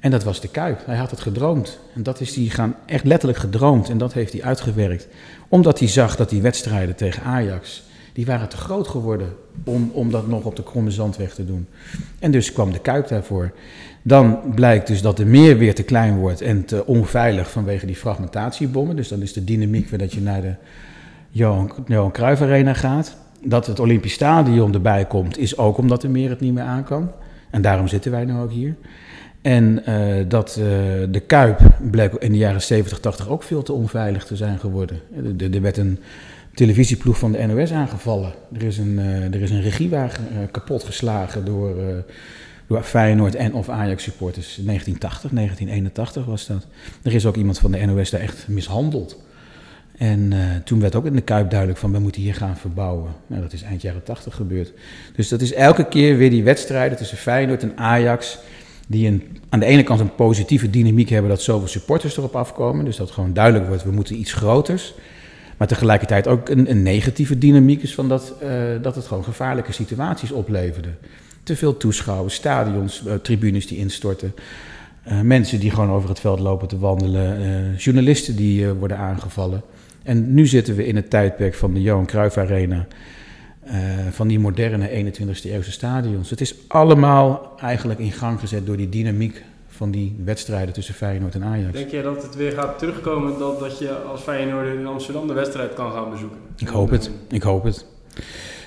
En 0.00 0.10
dat 0.10 0.24
was 0.24 0.40
de 0.40 0.48
Kuip. 0.48 0.86
Hij 0.86 0.96
had 0.96 1.10
het 1.10 1.20
gedroomd. 1.20 1.78
En 1.94 2.02
dat 2.02 2.20
is 2.20 2.34
hij 2.36 2.44
gaan 2.44 2.74
echt 2.86 3.04
letterlijk 3.04 3.40
gedroomd. 3.40 3.88
En 3.90 3.98
dat 3.98 4.12
heeft 4.12 4.32
hij 4.32 4.42
uitgewerkt. 4.42 5.06
Omdat 5.48 5.78
hij 5.78 5.88
zag 5.88 6.16
dat 6.16 6.30
die 6.30 6.42
wedstrijden 6.42 6.96
tegen 6.96 7.22
Ajax, 7.22 7.82
die 8.12 8.26
waren 8.26 8.48
te 8.48 8.56
groot 8.56 8.88
geworden 8.88 9.34
om, 9.64 9.90
om 9.92 10.10
dat 10.10 10.26
nog 10.26 10.44
op 10.44 10.56
de 10.56 10.62
kromme 10.62 10.90
zandweg 10.90 11.34
te 11.34 11.44
doen. 11.44 11.66
En 12.18 12.30
dus 12.30 12.52
kwam 12.52 12.72
de 12.72 12.78
Kuip 12.78 13.08
daarvoor. 13.08 13.52
Dan 14.02 14.40
blijkt 14.54 14.86
dus 14.86 15.02
dat 15.02 15.16
de 15.16 15.24
meer 15.24 15.58
weer 15.58 15.74
te 15.74 15.82
klein 15.82 16.16
wordt 16.16 16.40
en 16.40 16.64
te 16.64 16.86
onveilig 16.86 17.50
vanwege 17.50 17.86
die 17.86 17.96
fragmentatiebommen. 17.96 18.96
Dus 18.96 19.08
dan 19.08 19.22
is 19.22 19.32
de 19.32 19.44
dynamiek 19.44 19.88
weer 19.88 19.98
dat 19.98 20.12
je 20.12 20.20
naar 20.20 20.42
de 20.42 20.54
Johan, 21.30 21.72
Johan 21.86 22.12
Cruijff 22.12 22.42
Arena 22.42 22.74
gaat. 22.74 23.16
Dat 23.44 23.66
het 23.66 23.80
Olympisch 23.80 24.12
Stadion 24.12 24.74
erbij 24.74 25.04
komt, 25.04 25.38
is 25.38 25.56
ook 25.56 25.78
omdat 25.78 26.00
de 26.00 26.08
meer 26.08 26.30
het 26.30 26.40
niet 26.40 26.54
meer 26.54 26.62
aan 26.62 26.84
kan. 26.84 27.10
En 27.50 27.62
daarom 27.62 27.88
zitten 27.88 28.10
wij 28.10 28.24
nu 28.24 28.38
ook 28.38 28.50
hier. 28.50 28.76
En 29.48 29.82
uh, 29.88 30.24
dat 30.28 30.56
uh, 30.58 30.64
de 31.10 31.22
Kuip 31.26 31.60
in 32.18 32.32
de 32.32 32.38
jaren 32.38 32.62
70, 32.62 33.00
80 33.00 33.28
ook 33.28 33.42
veel 33.42 33.62
te 33.62 33.72
onveilig 33.72 34.24
te 34.24 34.36
zijn 34.36 34.58
geworden. 34.58 35.00
Er 35.52 35.60
werd 35.62 35.76
een 35.76 35.98
televisieploeg 36.54 37.18
van 37.18 37.32
de 37.32 37.46
NOS 37.46 37.72
aangevallen. 37.72 38.32
Er 38.52 38.62
is 38.62 38.78
een, 38.78 38.98
uh, 38.98 39.34
er 39.34 39.42
is 39.42 39.50
een 39.50 39.62
regiewagen 39.62 40.24
kapot 40.50 40.84
geslagen 40.84 41.44
door, 41.44 41.76
door 42.66 42.82
Feyenoord 42.82 43.34
en 43.34 43.54
of 43.54 43.68
Ajax 43.68 44.02
supporters. 44.02 44.46
1980, 44.46 45.30
1981 45.30 46.24
was 46.24 46.46
dat. 46.46 46.66
Er 47.02 47.14
is 47.14 47.26
ook 47.26 47.36
iemand 47.36 47.58
van 47.58 47.70
de 47.70 47.86
NOS 47.86 48.10
daar 48.10 48.20
echt 48.20 48.48
mishandeld. 48.48 49.22
En 49.98 50.32
toen 50.64 50.80
werd 50.80 50.94
ook 50.94 51.06
in 51.06 51.14
de 51.14 51.20
Kuip 51.20 51.50
duidelijk 51.50 51.78
van 51.78 51.92
we 51.92 51.98
moeten 51.98 52.22
hier 52.22 52.34
gaan 52.34 52.56
verbouwen. 52.56 53.12
Nou, 53.26 53.42
dat 53.42 53.52
is 53.52 53.62
eind 53.62 53.82
jaren 53.82 54.02
80 54.02 54.34
gebeurd. 54.34 54.72
Dus 55.16 55.28
dat 55.28 55.40
is 55.40 55.52
elke 55.52 55.88
keer 55.88 56.16
weer 56.16 56.30
die 56.30 56.44
wedstrijden 56.44 56.98
tussen 56.98 57.18
Feyenoord 57.18 57.62
en 57.62 57.72
Ajax 57.76 58.38
die 58.90 59.06
een, 59.06 59.22
aan 59.48 59.60
de 59.60 59.66
ene 59.66 59.82
kant 59.82 60.00
een 60.00 60.14
positieve 60.14 60.70
dynamiek 60.70 61.08
hebben 61.08 61.30
dat 61.30 61.42
zoveel 61.42 61.68
supporters 61.68 62.16
erop 62.16 62.36
afkomen. 62.36 62.84
Dus 62.84 62.96
dat 62.96 63.10
gewoon 63.10 63.32
duidelijk 63.32 63.66
wordt, 63.66 63.84
we 63.84 63.90
moeten 63.90 64.18
iets 64.18 64.32
groters. 64.32 64.94
Maar 65.56 65.68
tegelijkertijd 65.68 66.28
ook 66.28 66.48
een, 66.48 66.70
een 66.70 66.82
negatieve 66.82 67.38
dynamiek 67.38 67.82
is 67.82 67.94
van 67.94 68.08
dat, 68.08 68.34
uh, 68.42 68.50
dat 68.82 68.94
het 68.94 69.06
gewoon 69.06 69.24
gevaarlijke 69.24 69.72
situaties 69.72 70.32
opleverde. 70.32 70.88
Te 71.42 71.56
veel 71.56 71.76
toeschouwers, 71.76 72.34
stadions, 72.34 73.02
uh, 73.06 73.14
tribunes 73.14 73.66
die 73.66 73.78
instorten. 73.78 74.34
Uh, 75.08 75.20
mensen 75.20 75.60
die 75.60 75.70
gewoon 75.70 75.90
over 75.90 76.08
het 76.08 76.20
veld 76.20 76.38
lopen 76.38 76.68
te 76.68 76.78
wandelen. 76.78 77.74
journalisten 77.76 78.36
die 78.36 78.68
worden 78.68 78.96
aangevallen. 78.98 79.62
En 80.02 80.34
nu 80.34 80.46
zitten 80.46 80.74
we 80.74 80.86
in 80.86 80.96
het 80.96 81.10
tijdperk 81.10 81.54
van 81.54 81.74
de 81.74 81.82
Johan 81.82 82.06
Cruijff 82.06 82.36
Arena. 82.36 82.86
Uh, 83.72 83.74
van 84.10 84.28
die 84.28 84.38
moderne 84.38 84.88
21ste 84.88 85.50
eeuwse 85.50 85.72
stadions. 85.72 86.30
Het 86.30 86.40
is 86.40 86.54
allemaal 86.68 87.52
eigenlijk 87.60 87.98
in 88.00 88.12
gang 88.12 88.40
gezet 88.40 88.66
door 88.66 88.76
die 88.76 88.88
dynamiek 88.88 89.44
van 89.68 89.90
die 89.90 90.16
wedstrijden 90.24 90.74
tussen 90.74 90.94
Feyenoord 90.94 91.34
en 91.34 91.42
Ajax. 91.42 91.72
Denk 91.72 91.90
jij 91.90 92.02
dat 92.02 92.22
het 92.22 92.36
weer 92.36 92.52
gaat 92.52 92.78
terugkomen 92.78 93.38
dat, 93.38 93.60
dat 93.60 93.78
je 93.78 93.94
als 93.94 94.20
Feyenoord 94.20 94.78
in 94.78 94.86
Amsterdam 94.86 95.26
de 95.26 95.32
wedstrijd 95.32 95.74
kan 95.74 95.92
gaan 95.92 96.10
bezoeken? 96.10 96.38
Ik 96.56 96.68
hoop 96.68 96.90
het, 96.90 97.10
ik 97.28 97.42
hoop 97.42 97.64
het. 97.64 97.86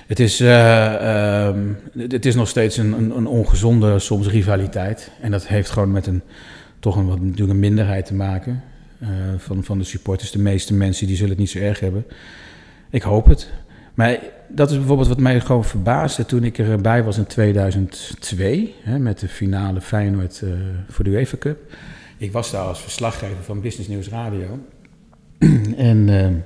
Het 0.06 0.20
is, 0.20 0.40
uh, 0.40 1.46
um, 1.46 1.78
het 1.96 2.26
is 2.26 2.34
nog 2.34 2.48
steeds 2.48 2.76
een, 2.76 2.92
een, 2.92 3.16
een, 3.16 3.26
ongezonde 3.26 3.98
soms 3.98 4.28
rivaliteit. 4.28 5.10
En 5.20 5.30
dat 5.30 5.46
heeft 5.46 5.70
gewoon 5.70 5.92
met 5.92 6.06
een, 6.06 6.22
toch 6.78 6.96
een, 6.96 7.06
wat, 7.06 7.20
natuurlijk 7.20 7.50
een 7.50 7.58
minderheid 7.58 8.06
te 8.06 8.14
maken 8.14 8.62
uh, 9.02 9.08
van, 9.36 9.64
van 9.64 9.78
de 9.78 9.84
supporters. 9.84 10.30
De 10.30 10.38
meeste 10.38 10.74
mensen 10.74 11.06
die 11.06 11.16
zullen 11.16 11.30
het 11.30 11.38
niet 11.38 11.50
zo 11.50 11.58
erg 11.58 11.80
hebben. 11.80 12.04
Ik 12.90 13.02
hoop 13.02 13.26
het. 13.26 13.50
Maar 13.94 14.18
dat 14.48 14.70
is 14.70 14.76
bijvoorbeeld 14.76 15.08
wat 15.08 15.20
mij 15.20 15.40
gewoon 15.40 15.64
verbaasde 15.64 16.26
toen 16.26 16.44
ik 16.44 16.58
erbij 16.58 17.04
was 17.04 17.18
in 17.18 17.26
2002, 17.26 18.74
hè, 18.82 18.98
met 18.98 19.18
de 19.18 19.28
finale 19.28 19.80
Feyenoord 19.80 20.40
uh, 20.44 20.52
voor 20.88 21.04
de 21.04 21.10
UEFA 21.10 21.36
Cup. 21.36 21.58
Ik 22.16 22.32
was 22.32 22.50
daar 22.50 22.66
als 22.66 22.80
verslaggever 22.80 23.42
van 23.42 23.60
Business 23.60 23.88
News 23.88 24.08
Radio. 24.08 24.58
en 25.76 26.08
uh, 26.08 26.24
in 26.24 26.42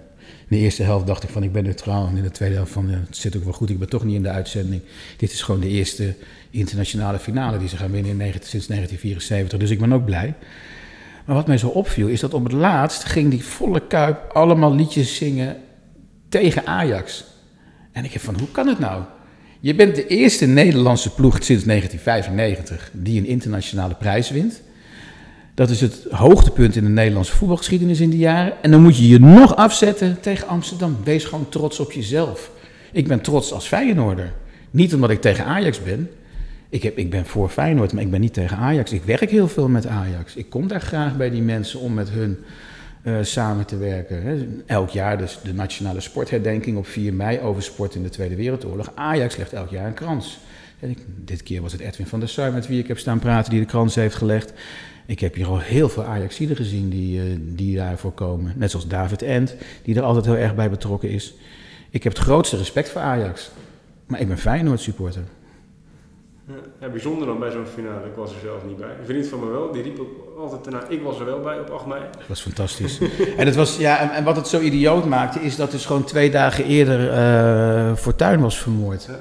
de 0.48 0.56
eerste 0.56 0.82
helft 0.82 1.06
dacht 1.06 1.22
ik 1.22 1.28
van 1.28 1.42
ik 1.42 1.52
ben 1.52 1.64
neutraal. 1.64 2.06
En 2.06 2.16
in 2.16 2.22
de 2.22 2.30
tweede 2.30 2.54
helft 2.54 2.72
van 2.72 2.88
het 2.88 3.16
zit 3.16 3.36
ook 3.36 3.44
wel 3.44 3.52
goed, 3.52 3.70
ik 3.70 3.78
ben 3.78 3.88
toch 3.88 4.04
niet 4.04 4.14
in 4.14 4.22
de 4.22 4.28
uitzending. 4.28 4.82
Dit 5.16 5.32
is 5.32 5.42
gewoon 5.42 5.60
de 5.60 5.68
eerste 5.68 6.14
internationale 6.50 7.18
finale 7.18 7.58
die 7.58 7.68
ze 7.68 7.76
gaan 7.76 7.90
winnen 7.90 8.10
in 8.10 8.16
19, 8.16 8.48
sinds 8.48 8.66
1974. 8.66 9.58
Dus 9.58 9.70
ik 9.70 9.78
ben 9.78 9.92
ook 9.92 10.04
blij. 10.04 10.34
Maar 11.24 11.36
wat 11.36 11.46
mij 11.46 11.58
zo 11.58 11.68
opviel 11.68 12.08
is 12.08 12.20
dat 12.20 12.34
op 12.34 12.44
het 12.44 12.52
laatst 12.52 13.04
ging 13.04 13.30
die 13.30 13.44
volle 13.44 13.86
kuip 13.86 14.30
allemaal 14.32 14.74
liedjes 14.74 15.16
zingen 15.16 15.56
tegen 16.28 16.66
Ajax. 16.66 17.24
En 17.96 18.04
ik 18.04 18.12
heb 18.12 18.22
van, 18.22 18.38
hoe 18.38 18.50
kan 18.50 18.66
het 18.66 18.78
nou? 18.78 19.02
Je 19.60 19.74
bent 19.74 19.94
de 19.94 20.06
eerste 20.06 20.46
Nederlandse 20.46 21.14
ploeg 21.14 21.34
sinds 21.42 21.64
1995 21.64 22.90
die 22.92 23.20
een 23.20 23.26
internationale 23.26 23.94
prijs 23.94 24.30
wint. 24.30 24.62
Dat 25.54 25.70
is 25.70 25.80
het 25.80 26.06
hoogtepunt 26.10 26.76
in 26.76 26.84
de 26.84 26.90
Nederlandse 26.90 27.36
voetbalgeschiedenis 27.36 28.00
in 28.00 28.10
die 28.10 28.18
jaren. 28.18 28.62
En 28.62 28.70
dan 28.70 28.82
moet 28.82 28.96
je 28.96 29.08
je 29.08 29.18
nog 29.18 29.56
afzetten 29.56 30.20
tegen 30.20 30.48
Amsterdam. 30.48 30.96
Wees 31.04 31.24
gewoon 31.24 31.48
trots 31.48 31.80
op 31.80 31.92
jezelf. 31.92 32.50
Ik 32.92 33.08
ben 33.08 33.20
trots 33.20 33.52
als 33.52 33.66
Feyenoorder. 33.66 34.32
Niet 34.70 34.94
omdat 34.94 35.10
ik 35.10 35.20
tegen 35.20 35.44
Ajax 35.44 35.82
ben. 35.82 36.10
Ik, 36.68 36.82
heb, 36.82 36.98
ik 36.98 37.10
ben 37.10 37.26
voor 37.26 37.48
Feyenoord, 37.48 37.92
maar 37.92 38.02
ik 38.02 38.10
ben 38.10 38.20
niet 38.20 38.34
tegen 38.34 38.56
Ajax. 38.56 38.92
Ik 38.92 39.04
werk 39.04 39.30
heel 39.30 39.48
veel 39.48 39.68
met 39.68 39.86
Ajax. 39.86 40.36
Ik 40.36 40.50
kom 40.50 40.68
daar 40.68 40.80
graag 40.80 41.16
bij 41.16 41.30
die 41.30 41.42
mensen 41.42 41.80
om 41.80 41.94
met 41.94 42.10
hun 42.10 42.38
uh, 43.06 43.18
samen 43.22 43.66
te 43.66 43.76
werken. 43.76 44.22
Hè. 44.22 44.46
Elk 44.66 44.90
jaar 44.90 45.18
dus 45.18 45.38
de 45.42 45.54
nationale 45.54 46.00
sportherdenking 46.00 46.76
op 46.76 46.86
4 46.86 47.14
mei 47.14 47.40
over 47.40 47.62
sport 47.62 47.94
in 47.94 48.02
de 48.02 48.08
Tweede 48.08 48.36
Wereldoorlog. 48.36 48.92
Ajax 48.94 49.36
legt 49.36 49.52
elk 49.52 49.70
jaar 49.70 49.86
een 49.86 49.94
krans. 49.94 50.38
En 50.80 50.96
dit 51.24 51.42
keer 51.42 51.62
was 51.62 51.72
het 51.72 51.80
Edwin 51.80 52.06
van 52.06 52.20
der 52.20 52.28
Sar 52.28 52.52
met 52.52 52.66
wie 52.66 52.78
ik 52.78 52.88
heb 52.88 52.98
staan 52.98 53.18
praten 53.18 53.50
die 53.50 53.60
de 53.60 53.66
krans 53.66 53.94
heeft 53.94 54.14
gelegd. 54.14 54.52
Ik 55.06 55.20
heb 55.20 55.34
hier 55.34 55.46
al 55.46 55.58
heel 55.58 55.88
veel 55.88 56.04
Ajaxiden 56.04 56.56
gezien 56.56 56.88
die, 56.88 57.20
uh, 57.20 57.36
die 57.40 57.76
daarvoor 57.76 58.12
komen. 58.12 58.52
Net 58.56 58.70
zoals 58.70 58.88
David 58.88 59.22
End, 59.22 59.54
die 59.82 59.96
er 59.96 60.02
altijd 60.02 60.24
heel 60.24 60.36
erg 60.36 60.54
bij 60.54 60.70
betrokken 60.70 61.10
is. 61.10 61.34
Ik 61.90 62.02
heb 62.02 62.12
het 62.12 62.22
grootste 62.22 62.56
respect 62.56 62.88
voor 62.88 63.00
Ajax. 63.00 63.50
Maar 64.06 64.20
ik 64.20 64.28
ben 64.28 64.38
Feyenoord 64.38 64.80
supporter. 64.80 65.22
Ja, 66.80 66.88
bijzonder 66.88 67.26
dan 67.26 67.38
bij 67.38 67.50
zo'n 67.50 67.66
finale. 67.74 68.06
Ik 68.06 68.14
was 68.16 68.30
er 68.30 68.40
zelf 68.42 68.64
niet 68.66 68.76
bij. 68.76 68.88
Een 69.00 69.06
vriend 69.06 69.26
van 69.26 69.40
me 69.40 69.46
wel, 69.46 69.72
die 69.72 69.82
riep 69.82 70.00
ook 70.00 70.38
altijd 70.38 70.64
daarna, 70.64 70.88
ik 70.88 71.02
was 71.02 71.18
er 71.18 71.24
wel 71.24 71.40
bij 71.40 71.60
op 71.60 71.70
8 71.70 71.86
mei. 71.86 72.00
Dat 72.18 72.26
was 72.26 72.40
fantastisch. 72.40 73.00
en, 73.38 73.46
het 73.46 73.54
was, 73.54 73.76
ja, 73.76 74.00
en, 74.00 74.10
en, 74.10 74.24
wat 74.24 74.36
het 74.36 74.48
zo 74.48 74.60
idioot 74.60 75.04
maakte, 75.04 75.40
is 75.40 75.56
dat 75.56 75.70
dus 75.70 75.86
gewoon 75.86 76.04
twee 76.04 76.30
dagen 76.30 76.64
eerder 76.64 77.00
uh, 77.00 77.96
Fortuin 77.96 78.40
was 78.40 78.58
vermoord. 78.58 79.04
Ja. 79.08 79.18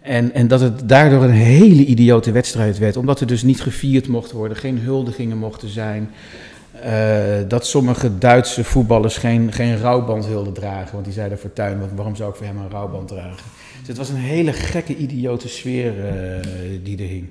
En, 0.00 0.34
en 0.34 0.48
dat 0.48 0.60
het 0.60 0.88
daardoor 0.88 1.22
een 1.22 1.30
hele 1.30 1.84
idiote 1.84 2.32
wedstrijd 2.32 2.78
werd. 2.78 2.96
Omdat 2.96 3.20
er 3.20 3.26
dus 3.26 3.42
niet 3.42 3.60
gevierd 3.62 4.08
mocht 4.08 4.32
worden, 4.32 4.56
geen 4.56 4.78
huldigingen 4.78 5.38
mochten 5.38 5.68
zijn. 5.68 6.10
Uh, 6.84 7.48
dat 7.48 7.66
sommige 7.66 8.18
Duitse 8.18 8.64
voetballers 8.64 9.16
geen, 9.16 9.52
geen 9.52 9.78
rouwband 9.78 10.26
wilden 10.26 10.52
dragen. 10.52 10.92
Want 10.92 11.04
die 11.04 11.14
zeiden 11.14 11.38
Fortuin, 11.38 11.80
waarom 11.94 12.16
zou 12.16 12.30
ik 12.30 12.36
voor 12.36 12.46
hem 12.46 12.56
een 12.56 12.70
rouwband 12.70 13.08
dragen? 13.08 13.44
Dus 13.82 13.88
het 13.88 13.96
was 13.96 14.08
een 14.08 14.16
hele 14.16 14.52
gekke, 14.52 14.96
idiote 14.96 15.48
sfeer 15.48 15.94
uh, 15.96 16.40
die 16.82 16.98
er 16.98 17.08
hing. 17.08 17.28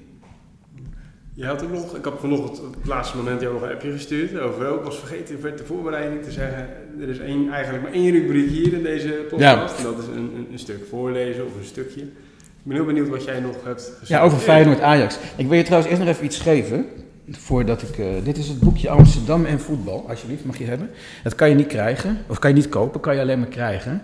Je 1.34 1.45
had 1.45 1.64
ook 1.64 1.72
nog, 1.72 1.95
ik 1.95 2.06
heb 2.06 2.20
vanochtend 2.20 2.60
op 2.60 2.74
het 2.74 2.86
laatste 2.86 3.18
moment 3.18 3.41
jou 3.41 3.54
nog 3.54 3.62
een 3.62 3.72
appje 3.72 3.91
gestuurd 3.91 4.39
over, 4.39 4.76
ik 4.76 4.84
was 4.84 4.99
vergeten 4.99 5.39
voor 5.39 5.56
de 5.56 5.64
voorbereiding 5.66 6.24
te 6.24 6.32
zeggen, 6.32 6.70
er 6.99 7.10
is 7.10 7.20
één, 7.20 7.52
eigenlijk 7.52 7.84
maar 7.84 7.93
één 7.93 8.12
rubriek 8.12 8.49
hier 8.49 8.74
in 8.74 8.84
deze 8.84 9.26
podcast. 9.30 9.41
Ja. 9.41 9.78
En 9.78 9.84
dat 9.84 9.97
is 9.99 10.08
een, 10.08 10.18
een, 10.18 10.47
een, 10.52 10.60
stuk 10.60 10.86
voorlezen 10.89 11.45
of 11.45 11.56
een 11.60 11.66
stukje. 11.66 12.02
Ik 12.02 12.68
ben 12.68 12.76
heel 12.76 12.86
benieuwd 12.86 13.10
wat 13.10 13.24
jij 13.24 13.39
nog 13.39 13.56
hebt 13.64 13.82
gezegd. 13.82 14.08
Ja, 14.08 14.22
over 14.22 14.38
Feyenoord-Ajax. 14.38 15.18
Ik 15.38 15.47
wil 15.47 15.58
je 15.58 15.64
trouwens 15.64 15.91
eerst 15.91 16.04
nog 16.04 16.14
even 16.14 16.26
iets 16.26 16.39
geven. 16.39 16.86
Voordat 17.30 17.82
ik, 17.82 17.97
uh, 17.97 18.08
dit 18.24 18.38
is 18.38 18.47
het 18.47 18.60
boekje 18.60 18.89
Amsterdam 18.89 19.45
en 19.45 19.60
voetbal, 19.60 20.06
alsjeblieft, 20.10 20.45
mag 20.45 20.58
je 20.58 20.66
hebben. 20.66 20.89
Dat 21.24 21.36
kan 21.36 21.49
je 21.49 21.56
niet 21.56 21.68
krijgen, 21.68 22.18
of 22.28 22.39
kan 22.39 22.49
je 22.49 22.56
niet 22.56 22.70
kopen, 22.70 22.99
kan 22.99 23.16
je 23.16 23.22
alleen 23.22 23.39
maar 23.39 23.47
krijgen. 23.47 24.02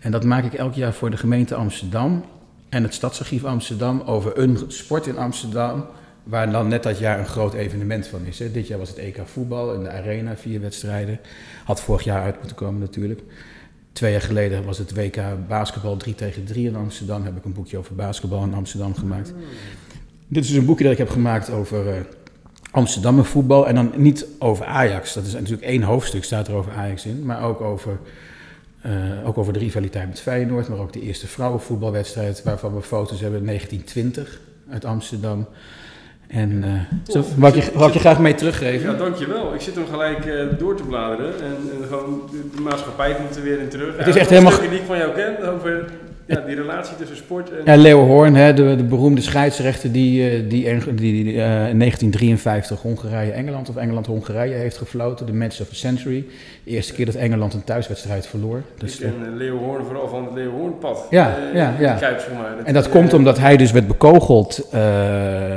En 0.00 0.10
dat 0.10 0.24
maak 0.24 0.44
ik 0.44 0.54
elk 0.54 0.74
jaar 0.74 0.92
voor 0.92 1.10
de 1.10 1.16
gemeente 1.16 1.54
Amsterdam 1.54 2.24
en 2.68 2.82
het 2.82 2.94
Stadsarchief 2.94 3.44
Amsterdam 3.44 4.00
over 4.00 4.38
een 4.38 4.58
sport 4.68 5.06
in 5.06 5.18
Amsterdam. 5.18 5.84
Waar 6.22 6.50
dan 6.50 6.68
net 6.68 6.82
dat 6.82 6.98
jaar 6.98 7.18
een 7.18 7.26
groot 7.26 7.54
evenement 7.54 8.06
van 8.06 8.24
is. 8.24 8.38
Hè. 8.38 8.50
Dit 8.50 8.66
jaar 8.66 8.78
was 8.78 8.88
het 8.88 8.98
EK 8.98 9.20
voetbal 9.24 9.74
in 9.74 9.82
de 9.82 9.90
arena, 9.90 10.36
vier 10.36 10.60
wedstrijden. 10.60 11.20
Had 11.64 11.80
vorig 11.80 12.04
jaar 12.04 12.22
uit 12.22 12.38
moeten 12.38 12.56
komen 12.56 12.80
natuurlijk. 12.80 13.20
Twee 13.92 14.12
jaar 14.12 14.20
geleden 14.20 14.64
was 14.64 14.78
het 14.78 14.94
WK 14.94 15.20
basketbal 15.48 15.96
3 15.96 16.14
tegen 16.14 16.44
3 16.44 16.66
in 16.66 16.76
Amsterdam. 16.76 17.24
Heb 17.24 17.36
ik 17.36 17.44
een 17.44 17.52
boekje 17.52 17.78
over 17.78 17.94
basketbal 17.94 18.42
in 18.42 18.54
Amsterdam 18.54 18.94
gemaakt. 18.94 19.32
Dit 20.26 20.44
is 20.44 20.50
een 20.50 20.64
boekje 20.64 20.84
dat 20.84 20.92
ik 20.92 20.98
heb 20.98 21.10
gemaakt 21.10 21.50
over 21.50 21.86
uh, 21.86 22.00
Amsterdam 22.70 23.18
en 23.18 23.24
voetbal. 23.24 23.68
En 23.68 23.74
dan 23.74 23.92
niet 23.96 24.26
over 24.38 24.64
Ajax. 24.66 25.14
Dat 25.14 25.26
is 25.26 25.32
natuurlijk 25.32 25.62
één 25.62 25.82
hoofdstuk 25.82 26.24
staat 26.24 26.48
er 26.48 26.54
over 26.54 26.72
Ajax 26.72 27.06
in. 27.06 27.24
Maar 27.24 27.42
ook 27.42 27.60
over 27.60 27.98
uh, 28.88 29.28
ook 29.28 29.38
over 29.38 29.52
de 29.52 29.58
rivaliteit 29.58 30.08
met 30.08 30.20
Feyenoord, 30.20 30.68
maar 30.68 30.78
ook 30.78 30.92
de 30.92 31.00
eerste 31.00 31.26
vrouwenvoetbalwedstrijd 31.26 32.42
waarvan 32.42 32.74
we 32.74 32.82
foto's 32.82 33.20
hebben 33.20 33.40
in 33.40 33.46
1920 33.46 34.40
uit 34.70 34.84
Amsterdam. 34.84 35.46
En 36.28 36.50
uh, 36.64 37.12
zo, 37.12 37.24
wou, 37.36 37.56
ik 37.56 37.64
je, 37.64 37.70
wou 37.72 37.88
ik 37.88 37.94
je 37.94 38.00
graag 38.00 38.18
mee 38.18 38.34
teruggeven. 38.34 38.90
Ja, 38.90 38.96
dankjewel. 38.96 39.54
Ik 39.54 39.60
zit 39.60 39.74
hem 39.74 39.86
gelijk 39.86 40.24
uh, 40.24 40.58
door 40.58 40.76
te 40.76 40.82
bladeren 40.82 41.34
en, 41.34 41.56
en 41.80 41.88
gewoon 41.88 42.28
de, 42.30 42.56
de, 42.56 42.60
maatschappij 42.60 43.14
komt 43.14 43.36
er 43.36 43.42
weer 43.42 43.58
in 43.58 43.68
terug. 43.68 43.96
Het 43.96 44.06
is 44.06 44.16
echt 44.16 44.30
helemaal... 44.30 44.60
die 44.60 44.70
ik 44.70 44.86
van 44.86 44.98
jou 44.98 45.12
ken 45.14 45.52
over 45.52 45.84
ja, 46.28 46.40
die 46.40 46.54
relatie 46.54 46.96
tussen 46.96 47.16
sport 47.16 47.50
en... 47.50 47.56
Ja, 47.64 47.76
Leo 47.76 48.04
Hoorn, 48.06 48.34
hè, 48.34 48.54
de, 48.54 48.76
de 48.76 48.84
beroemde 48.84 49.20
scheidsrechter 49.20 49.92
die, 49.92 50.30
eh, 50.30 50.50
die, 50.50 50.94
die, 50.94 51.24
die 51.24 51.24
uh, 51.24 51.68
in 51.68 51.78
1953 51.78 52.80
Hongarije-Engeland 52.80 53.68
of 53.68 53.76
Engeland-Hongarije 53.76 54.54
heeft 54.54 54.76
gefloten. 54.76 55.26
De 55.26 55.32
match 55.32 55.60
of 55.60 55.68
the 55.68 55.74
century. 55.74 56.24
De 56.64 56.70
eerste 56.70 56.92
keer 56.92 57.06
dat 57.06 57.14
Engeland 57.14 57.54
een 57.54 57.64
thuiswedstrijd 57.64 58.26
verloor. 58.26 58.62
Dus 58.78 59.00
Ik 59.00 59.00
ken 59.00 59.36
Leo 59.36 59.58
Hoorn 59.58 59.84
vooral 59.84 60.08
van 60.08 60.24
het 60.24 60.34
Leo 60.34 60.50
Hoornpad. 60.50 61.06
Ja, 61.10 61.36
uh, 61.38 61.54
ja, 61.54 61.74
ja. 61.78 61.94
Kuip, 61.94 62.20
zeg 62.20 62.32
maar. 62.32 62.56
Dat 62.56 62.66
en 62.66 62.74
dat 62.74 62.88
komt 62.88 63.12
omdat 63.12 63.38
hij 63.38 63.56
dus 63.56 63.72
werd 63.72 63.86
bekogeld 63.86 64.68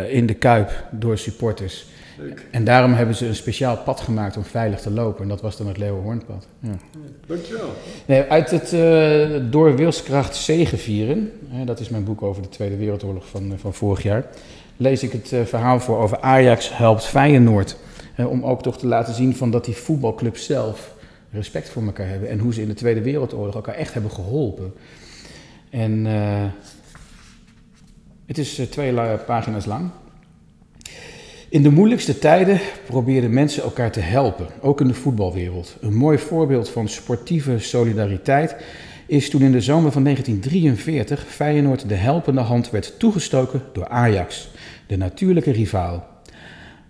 in 0.07 0.25
de 0.25 0.35
Kuip 0.39 0.71
door 0.89 1.17
supporters. 1.17 1.85
En 2.51 2.63
daarom 2.63 2.93
hebben 2.93 3.15
ze 3.15 3.27
een 3.27 3.35
speciaal 3.35 3.77
pad 3.77 3.99
gemaakt 3.99 4.37
om 4.37 4.43
veilig 4.43 4.79
te 4.79 4.91
lopen. 4.91 5.23
En 5.23 5.29
dat 5.29 5.41
was 5.41 5.57
dan 5.57 5.67
het 5.67 5.77
Leeuwenhoornpad. 5.77 6.47
Ja. 6.59 6.77
Dankjewel. 7.25 7.69
Nee, 8.05 8.21
uit 8.21 8.51
het 8.51 8.73
uh, 8.73 9.51
Door 9.51 9.75
wilskracht 9.75 10.35
zegevieren, 10.35 11.31
hè, 11.47 11.65
dat 11.65 11.79
is 11.79 11.89
mijn 11.89 12.03
boek 12.03 12.21
over 12.21 12.41
de 12.41 12.49
Tweede 12.49 12.75
Wereldoorlog 12.75 13.27
van, 13.27 13.51
uh, 13.51 13.57
van 13.57 13.73
vorig 13.73 14.03
jaar, 14.03 14.25
lees 14.77 15.03
ik 15.03 15.11
het 15.11 15.31
uh, 15.31 15.41
verhaal 15.41 15.79
voor 15.79 15.97
over 15.97 16.19
Ajax 16.19 16.77
helpt 16.77 17.05
Feyenoord. 17.05 17.77
om 18.17 18.43
ook 18.43 18.61
toch 18.61 18.77
te 18.77 18.87
laten 18.87 19.13
zien 19.13 19.35
van 19.35 19.51
dat 19.51 19.65
die 19.65 19.75
voetbalclub 19.75 20.37
zelf 20.37 20.93
respect 21.31 21.69
voor 21.69 21.83
elkaar 21.83 22.07
hebben. 22.07 22.29
En 22.29 22.39
hoe 22.39 22.53
ze 22.53 22.61
in 22.61 22.67
de 22.67 22.73
Tweede 22.73 23.01
Wereldoorlog 23.01 23.55
elkaar 23.55 23.75
echt 23.75 23.93
hebben 23.93 24.11
geholpen. 24.11 24.73
En 25.69 26.05
het 28.25 28.37
is 28.37 28.61
twee 28.69 28.93
pagina's 29.25 29.65
lang. 29.65 29.89
In 31.51 31.63
de 31.63 31.69
moeilijkste 31.69 32.19
tijden 32.19 32.59
probeerden 32.85 33.33
mensen 33.33 33.63
elkaar 33.63 33.91
te 33.91 33.99
helpen, 33.99 34.47
ook 34.61 34.81
in 34.81 34.87
de 34.87 34.93
voetbalwereld. 34.93 35.77
Een 35.81 35.95
mooi 35.95 36.17
voorbeeld 36.17 36.69
van 36.69 36.87
sportieve 36.87 37.59
solidariteit 37.59 38.55
is 39.07 39.29
toen 39.29 39.41
in 39.41 39.51
de 39.51 39.61
zomer 39.61 39.91
van 39.91 40.03
1943 40.03 41.25
Feyenoord 41.27 41.89
de 41.89 41.95
helpende 41.95 42.41
hand 42.41 42.69
werd 42.69 42.99
toegestoken 42.99 43.61
door 43.73 43.87
Ajax, 43.87 44.49
de 44.87 44.97
natuurlijke 44.97 45.51
rivaal. 45.51 46.07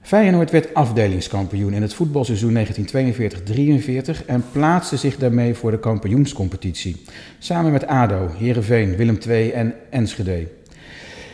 Feyenoord 0.02 0.52
werd 0.52 0.74
afdelingskampioen 0.74 1.74
in 1.74 1.82
het 1.82 1.94
voetbalseizoen 1.94 2.58
1942-43 2.58 4.26
en 4.26 4.44
plaatste 4.52 4.98
zich 4.98 5.18
daarmee 5.18 5.54
voor 5.54 5.72
de 5.72 5.80
kampioenscompetitie, 5.80 7.02
samen 7.40 7.72
met 7.72 7.88
ADO, 7.88 8.30
Heerenveen, 8.38 8.96
Willem 8.96 9.18
II 9.28 9.52
en 9.52 9.74
Enschede. 9.90 10.48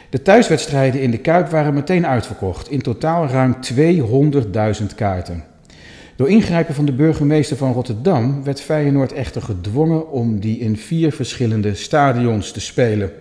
De 0.09 0.21
thuiswedstrijden 0.21 1.01
in 1.01 1.11
de 1.11 1.17
Kuip 1.17 1.49
waren 1.49 1.73
meteen 1.73 2.07
uitverkocht, 2.07 2.71
in 2.71 2.81
totaal 2.81 3.27
ruim 3.27 3.55
200.000 4.81 4.95
kaarten. 4.95 5.43
Door 6.15 6.29
ingrijpen 6.29 6.75
van 6.75 6.85
de 6.85 6.93
burgemeester 6.93 7.57
van 7.57 7.73
Rotterdam 7.73 8.43
werd 8.43 8.61
Feyenoord 8.61 9.13
echter 9.13 9.41
gedwongen 9.41 10.11
om 10.11 10.39
die 10.39 10.59
in 10.59 10.77
vier 10.77 11.11
verschillende 11.11 11.75
stadions 11.75 12.51
te 12.51 12.59
spelen. 12.59 13.11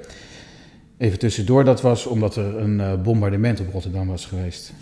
Even 0.99 1.18
tussendoor, 1.18 1.64
dat 1.64 1.80
was 1.80 2.07
omdat 2.07 2.37
er 2.37 2.57
een 2.57 2.80
eh, 2.80 3.03
bombardement 3.03 3.61
op 3.61 3.72
Rotterdam 3.72 4.09
was 4.09 4.26
geweest. 4.26 4.72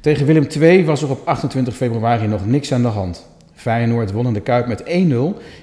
Tegen 0.00 0.26
Willem 0.26 0.46
II 0.60 0.84
was 0.84 1.02
er 1.02 1.10
op 1.10 1.20
28 1.24 1.76
februari 1.76 2.26
nog 2.26 2.46
niks 2.46 2.72
aan 2.72 2.82
de 2.82 2.88
hand. 2.88 3.26
Feyenoord 3.54 4.12
won 4.12 4.26
in 4.26 4.32
de 4.32 4.40
Kuip 4.40 4.66
met 4.66 4.82
1-0 4.82 4.86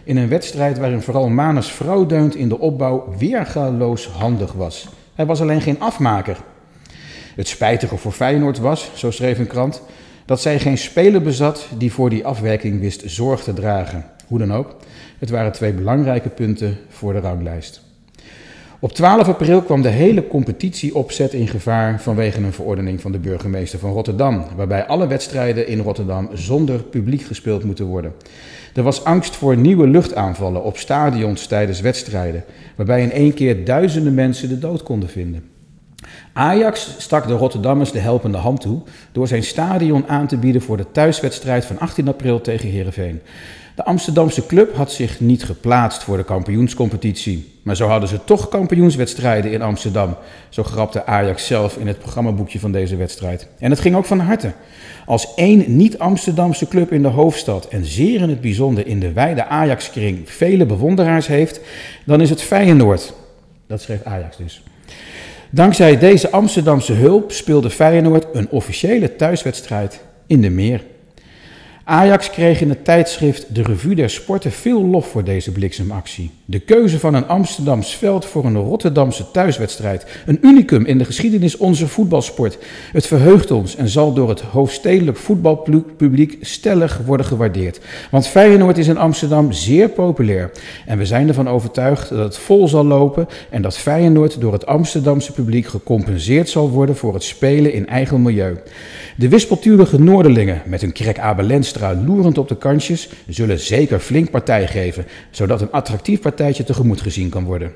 in 0.04 0.18
een 0.18 0.30
wedstrijd 0.30 0.78
waarin 0.78 1.02
vooral 1.02 1.30
Manus 1.30 1.72
Vrouwdeunt 1.72 2.36
in 2.36 2.50
de 2.50 2.60
opbouw 2.60 3.14
weergaloos 3.18 4.08
handig 4.08 4.54
was. 4.54 4.88
Hij 5.16 5.26
was 5.26 5.42
alleen 5.42 5.62
geen 5.62 5.80
afmaker. 5.80 6.38
Het 7.36 7.48
spijtige 7.48 7.98
voor 7.98 8.12
Feyenoord 8.12 8.58
was, 8.58 8.92
zo 8.96 9.12
schreef 9.12 9.40
een 9.40 9.48
krant, 9.48 9.82
dat 10.26 10.42
zij 10.42 10.60
geen 10.60 10.78
speler 10.78 11.22
bezat 11.22 11.68
die 11.78 11.92
voor 11.92 12.10
die 12.10 12.26
afwerking 12.26 12.80
wist 12.80 13.04
zorg 13.06 13.44
te 13.44 13.54
dragen. 13.54 14.06
Hoe 14.28 14.40
dan 14.40 14.54
ook, 14.54 14.76
het 15.20 15.30
waren 15.30 15.52
twee 15.52 15.74
belangrijke 15.74 16.30
punten 16.30 16.78
voor 16.90 17.14
de 17.14 17.20
ranglijst. 17.20 17.82
Op 18.80 18.92
12 18.92 19.28
april 19.28 19.62
kwam 19.62 19.82
de 19.82 19.90
hele 19.90 20.28
competitieopzet 20.28 21.34
in 21.34 21.48
gevaar 21.48 22.02
vanwege 22.02 22.42
een 22.42 22.54
verordening 22.54 23.02
van 23.02 23.12
de 23.12 23.20
burgemeester 23.20 23.80
van 23.80 23.92
Rotterdam, 23.92 24.46
waarbij 24.56 24.86
alle 24.86 25.08
wedstrijden 25.08 25.68
in 25.68 25.80
Rotterdam 25.80 26.30
zonder 26.34 26.84
publiek 26.84 27.22
gespeeld 27.22 27.64
moeten 27.64 27.86
worden. 27.86 28.14
Er 28.74 28.84
was 28.84 29.04
angst 29.04 29.36
voor 29.36 29.58
nieuwe 29.58 29.88
luchtaanvallen 29.88 30.64
op 30.64 30.78
stadions 30.78 31.48
tijdens 31.48 31.82
wedstrijden, 31.82 32.44
waarbij 32.76 33.02
in 33.02 33.12
één 33.12 33.34
keer 33.34 33.66
duizenden 33.66 34.14
mensen 34.14 34.50
de 34.50 34.60
dood 34.60 34.84
konden 34.84 35.10
vinden. 35.10 35.44
Ajax 36.34 36.96
stak 36.98 37.28
de 37.28 37.34
Rotterdammers 37.34 37.92
de 37.92 38.00
helpende 38.00 38.38
hand 38.38 38.62
toe 38.62 38.82
door 39.12 39.28
zijn 39.28 39.44
stadion 39.44 40.08
aan 40.08 40.28
te 40.28 40.38
bieden 40.38 40.62
voor 40.62 40.78
de 40.78 40.92
thuiswedstrijd 40.92 41.66
van 41.66 41.80
18 41.80 42.08
april 42.08 42.42
tegen 42.42 42.70
Heerenveen. 42.70 43.22
De 43.76 43.86
Amsterdamse 43.86 44.46
club 44.46 44.76
had 44.76 44.92
zich 44.92 45.20
niet 45.20 45.44
geplaatst 45.44 46.04
voor 46.04 46.18
de 46.18 46.24
kampioenscompetitie. 46.24 47.60
Maar 47.64 47.76
zo 47.76 47.88
hadden 47.88 48.10
ze 48.10 48.24
toch 48.24 48.50
kampioenswedstrijden 48.50 49.52
in 49.52 49.62
Amsterdam. 49.62 50.16
Zo 50.50 50.64
grapte 50.64 51.06
Ajax 51.06 51.48
zelf 51.48 51.78
in 51.78 51.88
het 51.88 52.00
programmaboekje 52.00 52.60
van 52.60 52.72
deze 52.72 52.96
wedstrijd. 52.96 53.48
En 53.60 53.70
het 53.70 53.80
ging 53.80 53.96
ook 53.96 54.06
van 54.06 54.20
harte. 54.20 54.54
Als 55.06 55.34
één 55.36 55.64
niet-Amsterdamse 55.68 56.68
club 56.68 56.92
in 56.92 57.02
de 57.02 57.08
hoofdstad 57.08 57.68
en 57.68 57.86
zeer 57.86 58.22
in 58.22 58.30
het 58.30 58.42
bijzonder 58.42 58.88
in 58.88 59.00
de 59.00 59.12
wijde 59.12 59.46
Ajax-kring 59.46 60.30
vele 60.30 60.66
bewonderaars 60.66 61.28
heeft, 61.28 61.60
dan 62.06 62.22
is 62.22 62.30
het 62.30 62.42
Feyenoord. 62.42 63.14
Dat 63.68 63.82
schreef 63.82 64.04
Ajax 64.04 64.38
dus. 64.38 64.64
Dankzij 65.50 65.98
deze 65.98 66.30
Amsterdamse 66.30 66.94
hulp 66.94 67.32
speelde 67.32 67.70
Feyenoord 67.70 68.26
een 68.34 68.50
officiële 68.50 69.16
thuiswedstrijd 69.16 70.02
in 70.28 70.42
de 70.42 70.50
meer. 70.50 70.84
Ajax 71.86 72.30
kreeg 72.30 72.62
in 72.62 72.70
het 72.70 72.86
tijdschrift 72.86 73.56
De 73.56 73.64
Revue 73.64 73.96
der 73.96 74.10
Sporten 74.10 74.52
veel 74.52 74.86
lof 74.86 75.08
voor 75.08 75.24
deze 75.24 75.52
bliksemactie. 75.52 76.32
De 76.46 76.60
keuze 76.60 77.00
van 77.00 77.14
een 77.14 77.28
Amsterdams 77.28 77.96
veld 77.96 78.26
voor 78.26 78.46
een 78.46 78.58
Rotterdamse 78.58 79.32
thuiswedstrijd. 79.32 80.06
Een 80.26 80.38
unicum 80.42 80.86
in 80.86 80.98
de 80.98 81.06
geschiedenis 81.06 81.58
onze 81.58 81.88
voetbalsport. 81.88 82.58
Het 82.92 83.08
verheugt 83.08 83.52
ons 83.52 83.76
en 83.76 83.90
zal 83.90 84.14
door 84.14 84.30
het 84.30 84.42
hoofdstedelijk 84.42 85.18
voetbalpubliek 85.18 86.38
stellig 86.42 87.02
worden 87.06 87.26
gewaardeerd. 87.26 87.80
Want 88.12 88.28
Feyenoord 88.28 88.78
is 88.78 88.88
in 88.88 88.98
Amsterdam 88.98 89.52
zeer 89.52 89.90
populair. 89.90 90.52
En 90.86 90.98
we 90.98 91.06
zijn 91.06 91.28
ervan 91.28 91.50
overtuigd 91.50 92.10
dat 92.10 92.20
het 92.20 92.38
vol 92.38 92.68
zal 92.68 92.86
lopen 92.86 93.28
en 93.50 93.62
dat 93.62 93.78
Feyenoord 93.78 94.42
door 94.42 94.54
het 94.54 94.66
Amsterdamse 94.66 95.32
publiek 95.32 95.66
gecompenseerd 95.66 96.50
zal 96.50 96.70
worden 96.70 96.96
voor 96.96 97.14
het 97.14 97.24
spelen 97.24 97.74
in 97.74 97.88
eigen 97.88 98.22
milieu. 98.22 98.58
De 99.16 99.30
wispelturige 99.30 100.00
Noorderlingen 100.00 100.62
met 100.66 100.82
hun 100.82 100.92
krek 100.92 101.20
Loerend 101.80 102.38
op 102.38 102.48
de 102.48 102.58
kansjes 102.58 103.10
zullen 103.28 103.60
zeker 103.60 104.00
flink 104.00 104.30
partij 104.30 104.68
geven, 104.68 105.06
zodat 105.32 105.62
een 105.62 105.72
attractief 105.72 106.20
partijtje 106.20 106.64
tegemoet 106.64 107.02
gezien 107.02 107.30
kan 107.30 107.44
worden. 107.44 107.74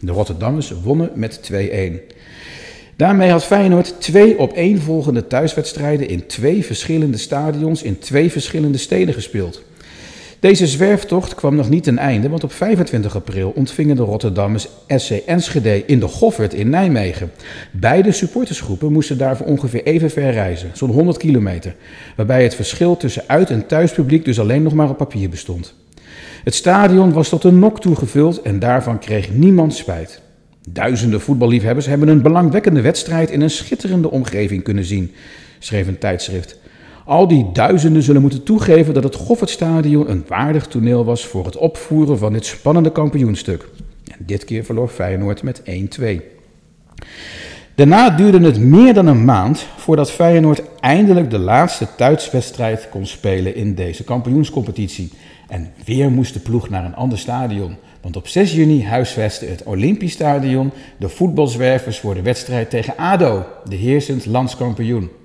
De 0.00 0.12
Rotterdammers 0.12 0.72
wonnen 0.82 1.10
met 1.14 1.50
2-1. 1.52 1.56
Daarmee 2.96 3.30
had 3.30 3.44
Feyenoord 3.44 4.00
twee 4.00 4.38
op 4.38 4.52
één 4.52 4.80
volgende 4.80 5.26
thuiswedstrijden 5.26 6.08
in 6.08 6.26
twee 6.26 6.64
verschillende 6.64 7.16
stadions 7.16 7.82
in 7.82 7.98
twee 7.98 8.30
verschillende 8.30 8.78
steden 8.78 9.14
gespeeld. 9.14 9.62
Deze 10.40 10.66
zwerftocht 10.66 11.34
kwam 11.34 11.54
nog 11.54 11.68
niet 11.68 11.82
ten 11.82 11.98
einde, 11.98 12.28
want 12.28 12.44
op 12.44 12.52
25 12.52 13.16
april 13.16 13.52
ontvingen 13.54 13.96
de 13.96 14.02
Rotterdammers 14.02 14.68
SC 14.88 15.10
Enschede 15.10 15.86
in 15.86 16.00
de 16.00 16.08
Goffert 16.08 16.54
in 16.54 16.70
Nijmegen. 16.70 17.30
Beide 17.70 18.12
supportersgroepen 18.12 18.92
moesten 18.92 19.18
daarvoor 19.18 19.46
ongeveer 19.46 19.82
even 19.84 20.10
ver 20.10 20.30
reizen, 20.30 20.70
zo'n 20.72 20.90
100 20.90 21.16
kilometer, 21.16 21.74
waarbij 22.16 22.42
het 22.42 22.54
verschil 22.54 22.96
tussen 22.96 23.22
uit- 23.26 23.50
en 23.50 23.66
thuispubliek 23.66 24.24
dus 24.24 24.40
alleen 24.40 24.62
nog 24.62 24.72
maar 24.72 24.88
op 24.88 24.96
papier 24.96 25.28
bestond. 25.28 25.74
Het 26.44 26.54
stadion 26.54 27.12
was 27.12 27.28
tot 27.28 27.44
een 27.44 27.58
nok 27.58 27.80
toegevuld 27.80 28.42
en 28.42 28.58
daarvan 28.58 28.98
kreeg 28.98 29.30
niemand 29.32 29.74
spijt. 29.74 30.20
Duizenden 30.70 31.20
voetballiefhebbers 31.20 31.86
hebben 31.86 32.08
een 32.08 32.22
belangwekkende 32.22 32.80
wedstrijd 32.80 33.30
in 33.30 33.40
een 33.40 33.50
schitterende 33.50 34.10
omgeving 34.10 34.62
kunnen 34.62 34.84
zien, 34.84 35.12
schreef 35.58 35.86
een 35.86 35.98
tijdschrift. 35.98 36.58
Al 37.08 37.28
die 37.28 37.52
duizenden 37.52 38.02
zullen 38.02 38.20
moeten 38.20 38.42
toegeven 38.42 38.94
dat 38.94 39.02
het 39.02 39.14
Goffertstadion 39.14 40.10
een 40.10 40.24
waardig 40.26 40.66
toneel 40.66 41.04
was 41.04 41.26
voor 41.26 41.44
het 41.44 41.56
opvoeren 41.56 42.18
van 42.18 42.32
dit 42.32 42.46
spannende 42.46 42.92
kampioenstuk. 42.92 43.68
En 44.10 44.18
dit 44.26 44.44
keer 44.44 44.64
verloor 44.64 44.88
Feyenoord 44.88 45.42
met 45.42 45.62
1-2. 46.00 46.04
Daarna 47.74 48.10
duurde 48.10 48.40
het 48.40 48.58
meer 48.58 48.94
dan 48.94 49.06
een 49.06 49.24
maand 49.24 49.66
voordat 49.76 50.10
Feyenoord 50.10 50.62
eindelijk 50.80 51.30
de 51.30 51.38
laatste 51.38 51.86
thuiswedstrijd 51.96 52.88
kon 52.90 53.06
spelen 53.06 53.54
in 53.54 53.74
deze 53.74 54.04
kampioenscompetitie. 54.04 55.10
En 55.48 55.72
weer 55.84 56.10
moest 56.10 56.34
de 56.34 56.40
ploeg 56.40 56.68
naar 56.68 56.84
een 56.84 56.96
ander 56.96 57.18
stadion. 57.18 57.76
Want 58.00 58.16
op 58.16 58.28
6 58.28 58.54
juni 58.54 58.84
huisvestte 58.84 59.46
het 59.46 59.62
Olympisch 59.62 60.12
Stadion 60.12 60.70
de 60.98 61.08
voetbalzwervers 61.08 61.98
voor 61.98 62.14
de 62.14 62.22
wedstrijd 62.22 62.70
tegen 62.70 62.96
ADO, 62.96 63.46
de 63.68 63.76
heersend 63.76 64.26
landskampioen. 64.26 65.17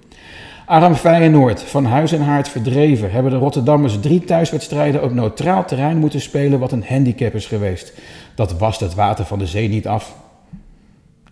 Arm 0.65 0.95
Feyenoord, 0.95 1.61
van 1.61 1.85
huis 1.85 2.11
en 2.11 2.21
haard 2.21 2.49
verdreven, 2.49 3.11
hebben 3.11 3.31
de 3.31 3.37
Rotterdammers 3.37 3.99
drie 3.99 4.19
thuiswedstrijden 4.19 5.03
op 5.03 5.13
neutraal 5.13 5.65
terrein 5.65 5.97
moeten 5.97 6.21
spelen 6.21 6.59
wat 6.59 6.71
een 6.71 6.83
handicap 6.87 7.33
is 7.33 7.45
geweest. 7.45 7.93
Dat 8.35 8.57
wast 8.57 8.79
het 8.79 8.95
water 8.95 9.25
van 9.25 9.39
de 9.39 9.47
zee 9.47 9.67
niet 9.67 9.87
af. 9.87 10.15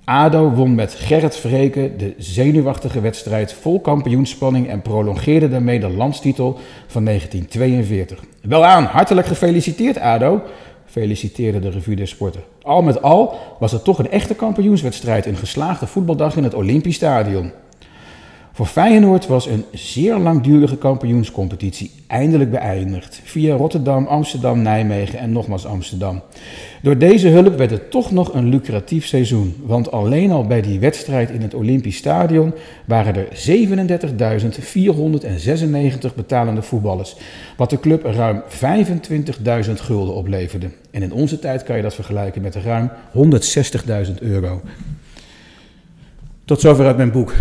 ADO 0.04 0.50
won 0.50 0.76
met 0.76 0.94
Gerrit 0.94 1.38
Vreken 1.38 1.98
de 1.98 2.14
zenuwachtige 2.18 3.02
wedstrijd 3.02 3.54
vol 3.54 3.80
kampioenspanning 3.80 4.70
en 4.70 4.82
prolongeerde 4.82 5.50
daarmee 5.50 5.80
de 5.80 5.90
landstitel 5.90 6.60
van 6.88 7.06
1942. 7.06 8.24
Wel 8.42 8.66
aan, 8.66 8.84
hartelijk 8.84 9.28
gefeliciteerd 9.28 10.00
ADO, 10.00 10.42
feliciteerde 10.86 11.60
de 11.60 11.70
Revue 11.70 11.96
des 11.96 12.10
Sporten. 12.10 12.44
Al 12.62 12.82
met 12.82 13.02
al 13.02 13.36
was 13.60 13.72
het 13.72 13.84
toch 13.84 14.00
een 14.00 14.12
echte 14.12 14.36
kampioenswedstrijd, 14.36 15.26
een 15.26 15.38
geslaagde 15.38 15.88
voetbaldag 15.88 16.36
in 16.36 16.44
het 16.44 16.54
Olympisch 16.54 16.96
Stadion. 16.96 17.52
Voor 18.62 18.70
Feyenoord 18.70 19.28
was 19.28 19.46
een 19.46 19.66
zeer 19.74 20.18
langdurige 20.18 20.78
kampioenscompetitie 20.78 21.92
eindelijk 22.08 22.52
beëindigd. 22.52 23.22
Via 23.24 23.56
Rotterdam, 23.56 24.06
Amsterdam, 24.06 24.62
Nijmegen 24.62 25.20
en 25.20 25.32
nogmaals 25.32 25.66
Amsterdam. 25.66 26.22
Door 26.82 26.98
deze 26.98 27.28
hulp 27.28 27.58
werd 27.58 27.72
het 27.72 27.92
toch 27.92 28.12
nog 28.12 28.34
een 28.34 28.50
lucratief 28.50 29.06
seizoen. 29.06 29.56
Want 29.64 29.92
alleen 29.92 30.32
al 30.32 30.48
bij 30.48 30.62
die 30.62 30.80
wedstrijd 30.80 31.30
in 31.30 31.42
het 31.42 31.54
Olympisch 31.54 31.98
Stadion 31.98 32.54
waren 32.86 33.16
er 33.16 33.28
37.496 36.10 36.16
betalende 36.16 36.62
voetballers. 36.62 37.16
Wat 37.58 37.70
de 37.70 37.80
club 37.80 38.04
ruim 38.04 38.42
25.000 39.66 39.72
gulden 39.74 40.16
opleverde. 40.16 40.70
En 40.92 41.04
in 41.04 41.14
onze 41.14 41.40
tijd 41.40 41.64
kan 41.64 41.76
je 41.76 41.82
dat 41.82 41.96
vergelijken 41.96 42.42
met 42.42 42.56
ruim 42.56 42.92
160.000 43.14 44.14
euro. 44.20 44.62
Tot 46.52 46.62
zover 46.62 46.86
uit 46.86 46.98
mijn 46.98 47.12
boek. 47.12 47.34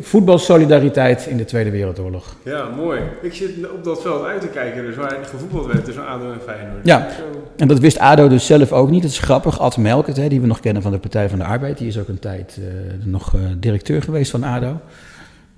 voetbalsolidariteit 0.00 1.26
in 1.26 1.36
de 1.36 1.44
Tweede 1.44 1.70
Wereldoorlog. 1.70 2.36
Ja, 2.42 2.68
mooi. 2.76 3.00
Ik 3.22 3.34
zit 3.34 3.70
op 3.70 3.84
dat 3.84 4.02
veld 4.02 4.24
uit 4.24 4.40
te 4.40 4.46
kijken, 4.46 4.82
dus 4.82 4.96
waar 4.96 5.18
gevoetbald 5.22 5.66
werd 5.66 5.84
tussen 5.84 6.06
ADO 6.06 6.32
en 6.32 6.40
Feyenoord. 6.40 6.80
Ja, 6.84 7.08
en 7.56 7.68
dat 7.68 7.78
wist 7.78 7.98
ADO 7.98 8.28
dus 8.28 8.46
zelf 8.46 8.72
ook 8.72 8.90
niet. 8.90 9.02
Het 9.02 9.12
is 9.12 9.18
grappig. 9.18 9.60
Ad 9.60 9.76
Melkert, 9.76 10.16
hè, 10.16 10.28
die 10.28 10.40
we 10.40 10.46
nog 10.46 10.60
kennen 10.60 10.82
van 10.82 10.92
de 10.92 10.98
Partij 10.98 11.28
van 11.28 11.38
de 11.38 11.44
Arbeid, 11.44 11.78
die 11.78 11.88
is 11.88 11.98
ook 11.98 12.08
een 12.08 12.18
tijd 12.18 12.58
uh, 12.60 12.66
nog 13.04 13.32
uh, 13.32 13.40
directeur 13.58 14.02
geweest 14.02 14.30
van 14.30 14.42
ADO. 14.42 14.80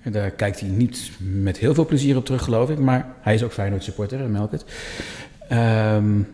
En 0.03 0.13
daar 0.13 0.31
kijkt 0.31 0.61
hij 0.61 0.69
niet 0.69 1.11
met 1.19 1.59
heel 1.59 1.75
veel 1.75 1.87
plezier 1.87 2.17
op 2.17 2.25
terug, 2.25 2.43
geloof 2.43 2.71
ik. 2.71 2.79
Maar 2.79 3.07
hij 3.21 3.35
is 3.35 3.43
ook 3.43 3.53
Feyenoord 3.53 3.85
supporter, 3.85 4.19
Melkert. 4.19 4.65
Um, 5.97 6.29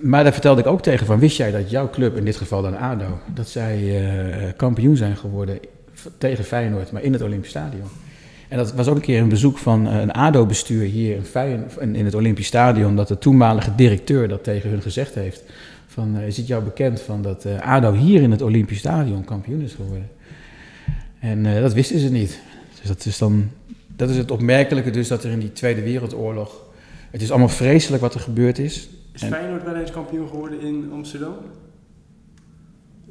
maar 0.00 0.22
daar 0.22 0.32
vertelde 0.32 0.60
ik 0.60 0.66
ook 0.66 0.82
tegen 0.82 1.06
van, 1.06 1.18
wist 1.18 1.36
jij 1.36 1.50
dat 1.50 1.70
jouw 1.70 1.90
club, 1.90 2.16
in 2.16 2.24
dit 2.24 2.36
geval 2.36 2.62
dan 2.62 2.78
ADO, 2.78 3.18
dat 3.34 3.48
zij 3.48 3.78
uh, 3.80 4.52
kampioen 4.56 4.96
zijn 4.96 5.16
geworden 5.16 5.58
tegen 6.18 6.44
Feyenoord, 6.44 6.92
maar 6.92 7.02
in 7.02 7.12
het 7.12 7.22
Olympisch 7.22 7.50
Stadion. 7.50 7.88
En 8.48 8.58
dat 8.58 8.72
was 8.74 8.88
ook 8.88 8.96
een 8.96 9.02
keer 9.02 9.20
een 9.20 9.28
bezoek 9.28 9.58
van 9.58 9.86
een 9.86 10.12
ADO-bestuur 10.12 10.84
hier 10.84 11.16
in, 11.16 11.24
Feyenoord, 11.24 11.76
in 11.76 12.04
het 12.04 12.14
Olympisch 12.14 12.46
Stadion, 12.46 12.96
dat 12.96 13.08
de 13.08 13.18
toenmalige 13.18 13.74
directeur 13.74 14.28
dat 14.28 14.44
tegen 14.44 14.70
hun 14.70 14.82
gezegd 14.82 15.14
heeft. 15.14 15.42
Van, 15.86 16.18
is 16.18 16.36
het 16.36 16.46
jou 16.46 16.64
bekend 16.64 17.00
van 17.00 17.22
dat 17.22 17.46
ADO 17.60 17.92
hier 17.92 18.22
in 18.22 18.30
het 18.30 18.42
Olympisch 18.42 18.78
Stadion 18.78 19.24
kampioen 19.24 19.60
is 19.60 19.74
geworden? 19.74 20.08
En 21.22 21.44
uh, 21.44 21.60
dat 21.60 21.72
wisten 21.72 21.98
ze 21.98 22.10
niet. 22.10 22.40
Dus 22.80 22.88
dat 22.88 23.04
is 23.04 23.18
dan, 23.18 23.50
dat 23.96 24.10
is 24.10 24.16
het 24.16 24.30
opmerkelijke 24.30 24.90
dus 24.90 25.08
dat 25.08 25.24
er 25.24 25.30
in 25.30 25.38
die 25.38 25.52
Tweede 25.52 25.82
Wereldoorlog, 25.82 26.64
het 27.10 27.22
is 27.22 27.30
allemaal 27.30 27.48
vreselijk 27.48 28.02
wat 28.02 28.14
er 28.14 28.20
gebeurd 28.20 28.58
is. 28.58 28.88
Is 29.12 29.22
Feyenoord 29.22 29.64
wel 29.64 29.76
eens 29.76 29.90
kampioen 29.90 30.28
geworden 30.28 30.60
in 30.60 30.90
Amsterdam? 30.92 31.34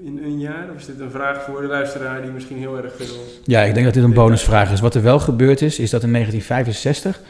In 0.04 0.20
een 0.24 0.40
jaar? 0.40 0.70
Of 0.70 0.80
is 0.80 0.86
dit 0.86 1.00
een 1.00 1.12
vraag 1.12 1.44
voor 1.44 1.62
de 1.62 1.68
luisteraar 1.68 2.22
die 2.22 2.32
misschien 2.32 2.58
heel 2.58 2.78
erg 2.78 2.94
veel... 2.96 3.16
Ja, 3.44 3.62
ik 3.62 3.74
denk 3.74 3.86
dat 3.86 3.94
dit 3.94 4.04
een 4.04 4.14
bonusvraag 4.14 4.72
is. 4.72 4.80
Wat 4.80 4.96
er 4.96 5.02
wel 5.02 5.20
gebeurd 5.20 5.62
is, 5.62 5.80
is 5.80 5.90
dat 5.90 6.04
in 6.04 6.12
1965... 6.12 7.22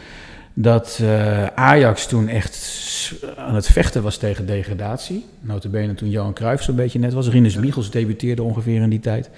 dat 0.53 0.99
uh, 1.01 1.45
Ajax 1.45 2.05
toen 2.05 2.27
echt 2.27 3.13
aan 3.37 3.55
het 3.55 3.67
vechten 3.67 4.03
was 4.03 4.17
tegen 4.17 4.45
degradatie. 4.45 5.25
Notabene 5.39 5.93
toen 5.93 6.09
Johan 6.09 6.33
Cruijff 6.33 6.63
zo'n 6.63 6.75
beetje 6.75 6.99
net 6.99 7.13
was. 7.13 7.29
Rinus 7.29 7.55
Michels 7.55 7.91
debuteerde 7.91 8.43
ongeveer 8.43 8.81
in 8.81 8.89
die 8.89 8.99
tijd. 8.99 9.29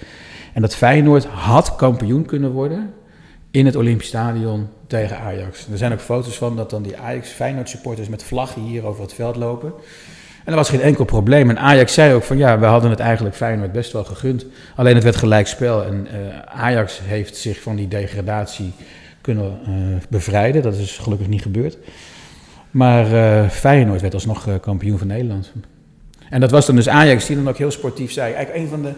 En 0.52 0.60
dat 0.60 0.74
Feyenoord 0.74 1.24
had 1.24 1.76
kampioen 1.76 2.24
kunnen 2.24 2.50
worden 2.50 2.92
in 3.50 3.66
het 3.66 3.76
Olympisch 3.76 4.06
Stadion 4.06 4.68
tegen 4.86 5.18
Ajax. 5.18 5.66
Er 5.70 5.78
zijn 5.78 5.92
ook 5.92 6.00
foto's 6.00 6.36
van 6.36 6.56
dat 6.56 6.70
dan 6.70 6.82
die 6.82 6.96
Ajax 6.96 7.28
Feyenoord 7.28 7.68
supporters 7.68 8.08
met 8.08 8.22
vlaggen 8.22 8.62
hier 8.62 8.84
over 8.84 9.02
het 9.02 9.14
veld 9.14 9.36
lopen. 9.36 9.72
En 10.44 10.52
er 10.52 10.58
was 10.58 10.68
geen 10.68 10.80
enkel 10.80 11.04
probleem. 11.04 11.50
En 11.50 11.58
Ajax 11.58 11.94
zei 11.94 12.14
ook 12.14 12.22
van 12.22 12.36
ja, 12.36 12.58
we 12.58 12.66
hadden 12.66 12.90
het 12.90 13.00
eigenlijk 13.00 13.36
Feyenoord 13.36 13.72
best 13.72 13.92
wel 13.92 14.04
gegund. 14.04 14.46
Alleen 14.76 14.94
het 14.94 15.04
werd 15.04 15.16
gelijkspel. 15.16 15.84
En 15.84 16.06
uh, 16.06 16.38
Ajax 16.62 17.00
heeft 17.02 17.36
zich 17.36 17.62
van 17.62 17.76
die 17.76 17.88
degradatie 17.88 18.72
kunnen 19.20 19.58
uh, 19.68 19.74
bevrijden. 20.08 20.62
Dat 20.62 20.74
is 20.74 20.98
gelukkig 20.98 21.28
niet 21.28 21.42
gebeurd. 21.42 21.78
Maar 22.70 23.12
uh, 23.12 23.48
Feyenoord 23.48 24.00
werd 24.00 24.14
alsnog 24.14 24.60
kampioen 24.60 24.98
van 24.98 25.06
Nederland. 25.06 25.52
En 26.30 26.40
dat 26.40 26.50
was 26.50 26.66
dan 26.66 26.76
dus 26.76 26.88
Ajax 26.88 27.26
die 27.26 27.36
dan 27.36 27.48
ook 27.48 27.58
heel 27.58 27.70
sportief 27.70 28.12
zei. 28.12 28.32
Eigenlijk 28.32 28.64
een 28.64 28.70
van 28.70 28.82
de 28.82 28.92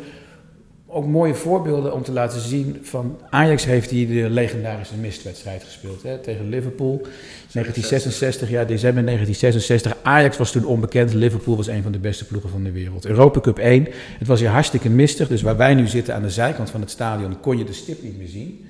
ook 0.86 1.06
mooie 1.06 1.34
voorbeelden 1.34 1.92
om 1.92 2.02
te 2.02 2.12
laten 2.12 2.40
zien 2.40 2.78
van 2.82 3.18
Ajax 3.30 3.64
heeft 3.64 3.90
hier 3.90 4.22
de 4.22 4.30
legendarische 4.30 4.96
mistwedstrijd 4.96 5.64
gespeeld 5.64 6.02
hè, 6.02 6.18
tegen 6.18 6.48
Liverpool. 6.48 6.96
1966, 6.96 8.50
ja, 8.50 8.64
december 8.64 9.04
1966. 9.04 9.96
Ajax 10.02 10.36
was 10.36 10.52
toen 10.52 10.64
onbekend. 10.64 11.14
Liverpool 11.14 11.56
was 11.56 11.66
een 11.66 11.82
van 11.82 11.92
de 11.92 11.98
beste 11.98 12.24
ploegen 12.24 12.50
van 12.50 12.62
de 12.62 12.72
wereld. 12.72 13.06
Europa 13.06 13.40
Cup 13.40 13.58
1. 13.58 13.88
Het 14.18 14.28
was 14.28 14.40
hier 14.40 14.48
hartstikke 14.48 14.88
mistig. 14.88 15.28
Dus 15.28 15.42
waar 15.42 15.56
wij 15.56 15.74
nu 15.74 15.86
zitten 15.86 16.14
aan 16.14 16.22
de 16.22 16.30
zijkant 16.30 16.70
van 16.70 16.80
het 16.80 16.90
stadion 16.90 17.40
kon 17.40 17.58
je 17.58 17.64
de 17.64 17.72
stip 17.72 18.02
niet 18.02 18.18
meer 18.18 18.28
zien. 18.28 18.66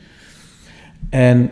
En 1.11 1.51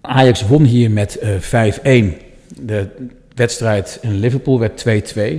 Ajax 0.00 0.46
won 0.46 0.64
hier 0.64 0.90
met 0.90 1.18
uh, 1.22 2.10
5-1. 2.12 2.22
De 2.60 2.88
wedstrijd 3.34 3.98
in 4.02 4.18
Liverpool 4.18 4.58
werd 4.58 4.84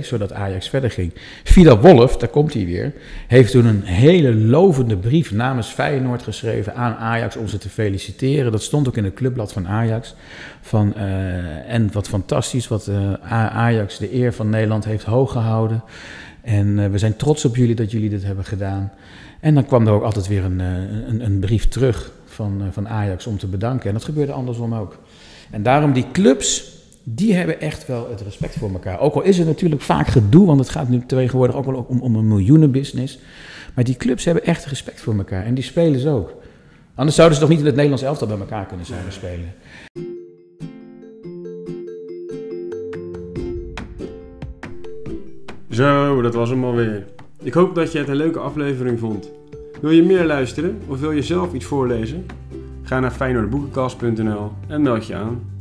zodat 0.00 0.32
Ajax 0.32 0.68
verder 0.68 0.90
ging. 0.90 1.12
Vida 1.44 1.78
Wolf, 1.78 2.16
daar 2.16 2.28
komt 2.28 2.54
hij 2.54 2.64
weer, 2.64 2.92
heeft 3.26 3.50
toen 3.50 3.66
een 3.66 3.82
hele 3.82 4.34
lovende 4.34 4.96
brief 4.96 5.32
namens 5.32 5.68
Feyenoord 5.68 6.22
geschreven 6.22 6.74
aan 6.74 6.94
Ajax 6.94 7.36
om 7.36 7.48
ze 7.48 7.58
te 7.58 7.68
feliciteren. 7.68 8.52
Dat 8.52 8.62
stond 8.62 8.88
ook 8.88 8.96
in 8.96 9.04
het 9.04 9.14
clubblad 9.14 9.52
van 9.52 9.68
Ajax. 9.68 10.14
Van, 10.60 10.92
uh, 10.96 11.72
en 11.72 11.92
wat 11.92 12.08
fantastisch, 12.08 12.68
wat 12.68 12.86
uh, 12.86 13.12
Ajax 13.32 13.98
de 13.98 14.14
eer 14.14 14.32
van 14.32 14.50
Nederland 14.50 14.84
heeft 14.84 15.04
hoog 15.04 15.32
gehouden. 15.32 15.82
En 16.40 16.78
uh, 16.78 16.86
we 16.86 16.98
zijn 16.98 17.16
trots 17.16 17.44
op 17.44 17.56
jullie 17.56 17.74
dat 17.74 17.90
jullie 17.90 18.10
dit 18.10 18.24
hebben 18.24 18.44
gedaan. 18.44 18.92
En 19.40 19.54
dan 19.54 19.66
kwam 19.66 19.86
er 19.86 19.92
ook 19.92 20.02
altijd 20.02 20.26
weer 20.26 20.44
een, 20.44 20.58
een, 20.58 21.24
een 21.24 21.38
brief 21.38 21.68
terug 21.68 22.12
van, 22.24 22.62
van 22.70 22.88
Ajax 22.88 23.26
om 23.26 23.38
te 23.38 23.46
bedanken. 23.46 23.88
En 23.88 23.94
dat 23.94 24.04
gebeurde 24.04 24.32
andersom 24.32 24.74
ook. 24.74 24.98
En 25.50 25.62
daarom 25.62 25.92
die 25.92 26.06
clubs, 26.12 26.73
die 27.04 27.34
hebben 27.34 27.60
echt 27.60 27.86
wel 27.86 28.10
het 28.10 28.20
respect 28.20 28.54
voor 28.58 28.72
elkaar. 28.72 29.00
Ook 29.00 29.14
al 29.14 29.22
is 29.22 29.38
er 29.38 29.46
natuurlijk 29.46 29.82
vaak 29.82 30.06
gedoe, 30.06 30.46
want 30.46 30.58
het 30.58 30.68
gaat 30.68 30.88
nu 30.88 31.02
tegenwoordig 31.06 31.56
ook 31.56 31.64
wel 31.64 31.86
om, 31.88 32.00
om 32.00 32.16
een 32.16 32.28
miljoenenbusiness. 32.28 33.18
Maar 33.74 33.84
die 33.84 33.96
clubs 33.96 34.24
hebben 34.24 34.44
echt 34.44 34.64
respect 34.64 35.00
voor 35.00 35.16
elkaar 35.16 35.44
en 35.44 35.54
die 35.54 35.64
spelen 35.64 36.00
ze 36.00 36.08
ook. 36.08 36.34
Anders 36.94 37.16
zouden 37.16 37.36
ze 37.36 37.42
toch 37.42 37.52
niet 37.52 37.60
in 37.60 37.66
het 37.66 37.74
Nederlands 37.74 38.04
elftal 38.04 38.26
bij 38.26 38.38
elkaar 38.38 38.66
kunnen 38.66 38.86
zijn 38.86 39.12
spelen. 39.12 39.52
Zo, 45.70 46.22
dat 46.22 46.34
was 46.34 46.50
hem 46.50 46.64
alweer. 46.64 47.04
Ik 47.42 47.54
hoop 47.54 47.74
dat 47.74 47.92
je 47.92 47.98
het 47.98 48.08
een 48.08 48.16
leuke 48.16 48.38
aflevering 48.38 48.98
vond. 48.98 49.30
Wil 49.80 49.90
je 49.90 50.02
meer 50.02 50.24
luisteren 50.24 50.80
of 50.88 51.00
wil 51.00 51.10
je 51.10 51.22
zelf 51.22 51.52
iets 51.52 51.64
voorlezen? 51.64 52.26
Ga 52.82 53.00
naar 53.00 53.10
feyenoordboekenkast.nl 53.10 54.52
en 54.68 54.82
meld 54.82 55.06
je 55.06 55.14
aan. 55.14 55.53